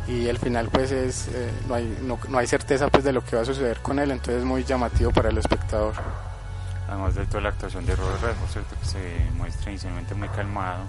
y 0.08 0.28
al 0.28 0.38
final 0.38 0.68
pues 0.70 0.90
es 0.90 1.28
eh, 1.28 1.50
no, 1.68 1.74
hay, 1.74 1.98
no, 2.02 2.18
no 2.28 2.38
hay 2.38 2.46
certeza 2.46 2.88
pues 2.88 3.04
de 3.04 3.12
lo 3.12 3.24
que 3.24 3.36
va 3.36 3.42
a 3.42 3.44
suceder 3.44 3.80
con 3.80 3.98
él, 3.98 4.10
entonces 4.10 4.38
es 4.38 4.44
muy 4.44 4.64
llamativo 4.64 5.10
para 5.12 5.28
el 5.28 5.38
espectador. 5.38 5.94
Además 6.90 7.14
de 7.14 7.24
toda 7.26 7.40
la 7.42 7.48
actuación 7.50 7.86
de 7.86 7.94
Robert 7.94 8.20
Redford, 8.20 8.50
¿cierto? 8.50 8.76
que 8.80 8.86
se 8.86 9.30
muestra 9.36 9.70
inicialmente 9.70 10.14
muy 10.14 10.28
calmado 10.28 10.82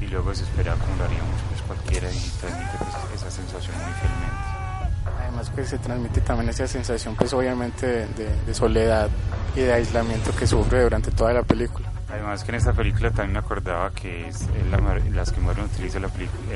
y 0.00 0.06
luego 0.06 0.34
se 0.34 0.44
espera 0.44 0.74
como 0.74 0.96
lo 0.96 1.04
haríamos 1.04 1.40
pues, 1.50 1.62
cualquiera 1.62 2.10
y 2.10 2.18
transmite 2.40 2.70
pues, 2.78 3.20
esa 3.20 3.30
sensación 3.30 3.74
muy 3.76 3.92
fielmente. 3.92 5.20
Además 5.20 5.50
que 5.50 5.64
se 5.66 5.78
transmite 5.78 6.20
también 6.22 6.48
esa 6.50 6.66
sensación 6.66 7.14
pues 7.16 7.32
obviamente 7.34 7.86
de, 7.86 8.06
de- 8.08 8.42
de 8.46 8.54
soledad 8.54 9.08
y 9.54 9.60
de 9.60 9.72
aislamiento 9.74 10.34
que 10.34 10.46
sufre 10.46 10.82
durante 10.82 11.10
toda 11.10 11.32
la 11.34 11.42
película. 11.42 11.90
Además 12.08 12.42
que 12.42 12.50
en 12.52 12.54
esta 12.56 12.72
película 12.72 13.10
también 13.10 13.32
me 13.34 13.38
acordaba 13.40 13.90
que 13.90 14.28
es 14.28 14.46
la, 14.70 14.78
las 15.12 15.32
que 15.32 15.40
Marlon 15.40 15.66
utiliza 15.66 15.98
la, 16.00 16.08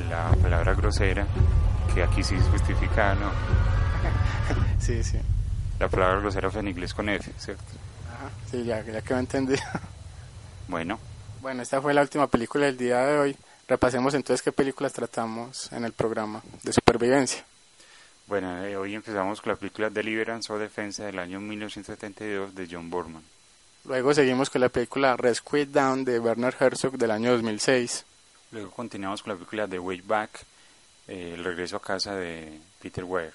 la 0.09 0.31
palabra 0.41 0.73
grosera, 0.75 1.27
que 1.95 2.03
aquí 2.03 2.23
sí 2.23 2.35
es 2.37 2.45
justificada, 2.45 3.15
¿no? 3.15 3.31
Sí, 4.79 5.03
sí. 5.05 5.19
La 5.79 5.89
palabra 5.89 6.21
grosera 6.21 6.51
fue 6.51 6.61
en 6.61 6.69
inglés 6.69 6.95
con 6.95 7.09
F, 7.11 7.31
¿cierto? 7.39 7.63
Ajá, 8.21 8.31
sí, 8.51 8.65
ya, 8.65 8.85
ya 8.85 9.19
entendí. 9.19 9.55
Bueno, 10.69 11.01
Bueno, 11.41 11.63
esta 11.63 11.81
fue 11.81 11.93
la 11.95 12.03
última 12.03 12.29
película 12.29 12.67
del 12.67 12.77
día 12.77 12.99
de 12.99 13.19
hoy. 13.19 13.37
Repasemos 13.67 14.15
entonces 14.15 14.43
qué 14.43 14.53
películas 14.53 14.93
tratamos 14.93 15.73
en 15.73 15.85
el 15.85 15.93
programa 15.93 16.43
de 16.63 16.73
supervivencia. 16.73 17.45
bueno 18.27 18.65
eh, 18.65 18.77
hoy 18.77 18.95
empezamos 18.95 19.41
con 19.41 19.53
la 19.53 19.57
película 19.57 19.91
Deliverance 19.91 20.53
o 20.53 20.59
Defensa 20.59 21.07
del 21.07 21.19
año 21.19 21.41
1972 21.41 22.55
de 22.55 22.69
John 22.71 22.89
Borman. 22.91 23.23
Luego 23.85 24.15
seguimos 24.15 24.51
con 24.51 24.61
la 24.61 24.69
película 24.69 25.17
Rescue 25.17 25.67
Down 25.67 26.05
de 26.05 26.21
Werner 26.21 26.55
Herzog 26.61 26.99
del 26.99 27.11
año 27.11 27.33
2006. 27.33 28.05
Luego 28.53 28.71
continuamos 28.71 29.23
con 29.23 29.33
la 29.33 29.37
película 29.37 29.67
The 29.67 29.79
Way 29.79 30.03
Back, 30.03 30.45
eh, 31.09 31.33
El 31.35 31.43
regreso 31.43 31.77
a 31.79 31.83
casa 31.83 32.15
de 32.15 32.61
Peter 32.81 33.03
Weir. 33.03 33.33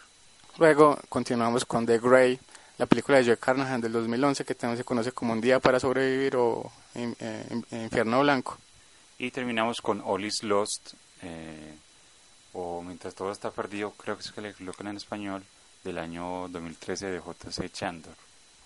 Luego 0.57 0.97
continuamos 1.09 1.65
con 1.65 1.85
The 1.85 1.99
Grey, 1.99 2.39
la 2.77 2.85
película 2.85 3.17
de 3.17 3.25
Joe 3.25 3.37
Carnahan 3.37 3.79
del 3.81 3.91
2011 3.93 4.43
que 4.45 4.55
también 4.55 4.77
se 4.77 4.83
conoce 4.83 5.11
como 5.11 5.33
Un 5.33 5.41
día 5.41 5.59
para 5.59 5.79
sobrevivir 5.79 6.35
o 6.35 6.71
In- 6.95 7.15
eh, 7.19 7.45
In- 7.51 7.65
Infierno 7.83 8.21
Blanco. 8.21 8.57
Y 9.17 9.31
terminamos 9.31 9.79
con 9.81 10.01
All 10.05 10.25
is 10.25 10.43
Lost, 10.43 10.93
eh, 11.21 11.73
o 12.53 12.81
Mientras 12.81 13.13
todo 13.15 13.31
está 13.31 13.51
perdido, 13.51 13.91
creo 13.91 14.15
que 14.17 14.23
es 14.23 14.31
que 14.31 14.41
le 14.41 14.53
colocan 14.53 14.87
en 14.87 14.97
español, 14.97 15.43
del 15.83 15.97
año 15.99 16.47
2013 16.49 17.07
de 17.11 17.19
J.C. 17.19 17.69
Chandor. 17.69 18.13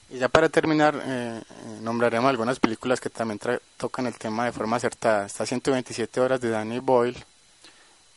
Y 0.09 0.17
ya 0.17 0.27
para 0.29 0.49
terminar, 0.49 0.95
eh, 0.95 1.41
eh, 1.41 1.43
nombraremos 1.81 2.29
algunas 2.29 2.59
películas 2.59 2.99
que 2.99 3.09
también 3.11 3.39
tra- 3.39 3.59
tocan 3.77 4.07
el 4.07 4.15
tema 4.17 4.45
de 4.45 4.51
forma 4.51 4.77
acertada. 4.77 5.25
Está 5.27 5.45
127 5.45 6.19
horas 6.19 6.41
de 6.41 6.49
Danny 6.49 6.79
Boyle. 6.79 7.23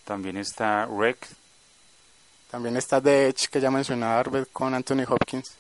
También 0.05 0.37
está 0.39 0.87
Wreck, 0.87 1.27
También 2.51 2.77
está 2.77 3.01
The 3.01 3.29
Edge, 3.29 3.49
que 3.51 3.61
ya 3.61 3.71
mencionaba 3.71 4.19
Arbet 4.21 4.51
con 4.53 4.75
Anthony 4.75 5.05
Hopkins. 5.09 5.53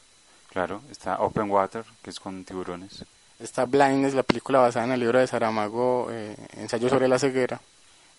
Claro, 0.53 0.83
está 0.91 1.17
Open 1.19 1.51
Water, 1.51 1.85
que 2.03 2.11
es 2.11 2.21
con 2.21 2.45
tiburones. 2.45 3.05
Está 3.41 3.65
Blindness, 3.65 4.15
la 4.15 4.23
película 4.23 4.61
basada 4.61 4.87
en 4.87 4.93
el 4.93 5.01
libro 5.01 5.19
de 5.19 5.27
Saramago, 5.27 6.09
eh, 6.11 6.37
Ensayo 6.57 6.89
sobre 6.89 7.09
la 7.09 7.19
ceguera. 7.19 7.61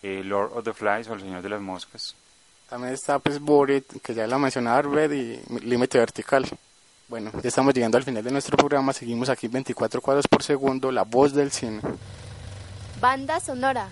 Eh, 0.02 0.22
Lord 0.24 0.52
of 0.58 0.66
the 0.66 0.74
Flies 0.74 1.08
o 1.08 1.14
El 1.14 1.22
Señor 1.22 1.42
de 1.42 1.50
las 1.50 1.62
Moscas. 1.62 2.16
También 2.70 2.94
está 2.94 3.20
pues 3.20 3.40
Buried, 3.40 3.84
que 4.04 4.14
ya 4.14 4.28
la 4.28 4.38
mencionaba 4.38 4.80
Arbet, 4.80 5.12
y 5.14 5.40
Límite 5.62 6.00
Vertical. 6.00 6.46
Bueno, 7.08 7.32
ya 7.42 7.50
estamos 7.50 7.74
llegando 7.74 7.98
al 7.98 8.04
final 8.04 8.24
de 8.24 8.32
nuestro 8.32 8.58
programa. 8.58 8.92
Seguimos 8.92 9.30
aquí 9.30 9.48
24 9.48 10.02
cuadros 10.02 10.28
por 10.28 10.42
segundo, 10.42 10.92
la 10.92 11.04
voz 11.04 11.34
del 11.34 11.52
cine. 11.52 11.80
Banda 13.00 13.40
sonora. 13.40 13.88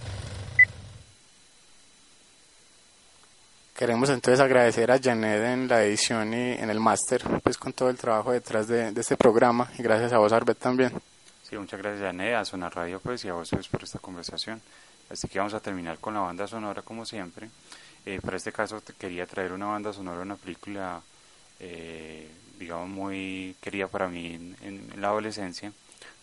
Queremos 3.82 4.11
entonces 4.11 4.39
agradecer 4.39 4.91
a 4.91 4.99
Janet 5.01 5.41
en 5.43 5.67
la 5.67 5.84
edición 5.84 6.32
y 6.36 6.51
en 6.51 6.69
el 6.69 6.79
máster, 6.79 7.23
pues 7.41 7.57
con 7.57 7.73
todo 7.73 7.89
el 7.89 7.97
trabajo 7.97 8.32
detrás 8.32 8.67
de, 8.67 8.91
de 8.91 9.01
este 9.01 9.17
programa 9.17 9.71
y 9.75 9.82
gracias 9.82 10.13
a 10.13 10.19
vos 10.19 10.32
Arbet 10.32 10.59
también. 10.59 10.91
Sí, 11.41 11.57
muchas 11.57 11.79
gracias 11.82 12.03
Janet, 12.03 12.36
a 12.36 12.45
Sonar 12.45 12.75
Radio 12.75 12.99
pues 12.99 13.25
y 13.25 13.29
a 13.29 13.34
vos 13.34 13.49
pues, 13.49 13.67
por 13.69 13.82
esta 13.82 13.97
conversación. 13.97 14.61
Así 15.09 15.27
que 15.27 15.39
vamos 15.39 15.55
a 15.55 15.59
terminar 15.61 15.97
con 15.97 16.13
la 16.13 16.19
banda 16.19 16.45
sonora 16.45 16.84
como 16.84 17.07
siempre. 17.07 17.49
Eh, 18.05 18.19
para 18.23 18.38
este 18.38 18.51
caso 18.51 18.84
quería 18.99 19.25
traer 19.25 19.51
una 19.51 19.65
banda 19.65 19.91
sonora, 19.91 20.21
una 20.21 20.36
película 20.36 21.01
eh, 21.59 22.29
digamos 22.59 22.88
muy 22.88 23.55
querida 23.61 23.88
para 23.88 24.07
mí 24.07 24.36
en- 24.36 24.55
en 24.93 25.01
la 25.01 25.07
adolescencia, 25.07 25.73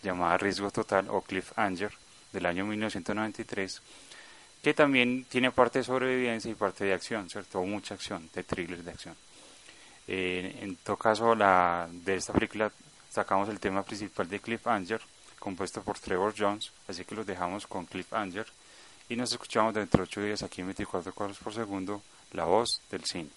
llamada 0.04 0.36
Riesgo 0.38 0.70
Total 0.70 1.08
o 1.10 1.22
Cliff 1.22 1.50
Anger 1.58 1.90
del 2.32 2.46
año 2.46 2.64
1993, 2.66 3.82
que 4.62 4.74
también 4.74 5.24
tiene 5.24 5.50
parte 5.50 5.80
de 5.80 5.84
sobrevivencia 5.84 6.50
y 6.50 6.54
parte 6.54 6.84
de 6.84 6.94
acción, 6.94 7.28
¿cierto? 7.30 7.62
Mucha 7.62 7.94
acción, 7.94 8.28
de 8.34 8.42
thriller 8.42 8.82
de 8.82 8.90
acción. 8.90 9.16
Eh, 10.06 10.58
en 10.62 10.76
todo 10.76 10.96
caso, 10.96 11.34
la, 11.34 11.88
de 11.90 12.16
esta 12.16 12.32
película 12.32 12.72
sacamos 13.10 13.48
el 13.48 13.60
tema 13.60 13.82
principal 13.82 14.28
de 14.28 14.40
Cliff 14.40 14.66
Anger, 14.66 15.00
compuesto 15.38 15.82
por 15.82 15.98
Trevor 15.98 16.34
Jones, 16.36 16.72
así 16.88 17.04
que 17.04 17.14
los 17.14 17.26
dejamos 17.26 17.66
con 17.66 17.86
Cliff 17.86 18.12
Anger 18.12 18.46
y 19.08 19.16
nos 19.16 19.32
escuchamos 19.32 19.74
dentro 19.74 19.98
de 19.98 20.04
8 20.04 20.22
días 20.22 20.42
aquí 20.42 20.60
en 20.60 20.68
24 20.68 21.12
cuadros 21.14 21.38
por 21.38 21.54
segundo, 21.54 22.02
la 22.32 22.44
voz 22.44 22.82
del 22.90 23.04
cine. 23.04 23.30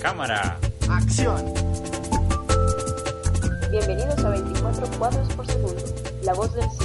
Cámara. 0.00 0.58
Acción. 0.88 1.52
Bienvenidos 3.70 4.18
a 4.24 4.30
24 4.30 4.86
cuadros 4.98 5.28
por 5.34 5.46
segundo. 5.46 5.82
La 6.22 6.32
voz 6.32 6.54
del. 6.54 6.79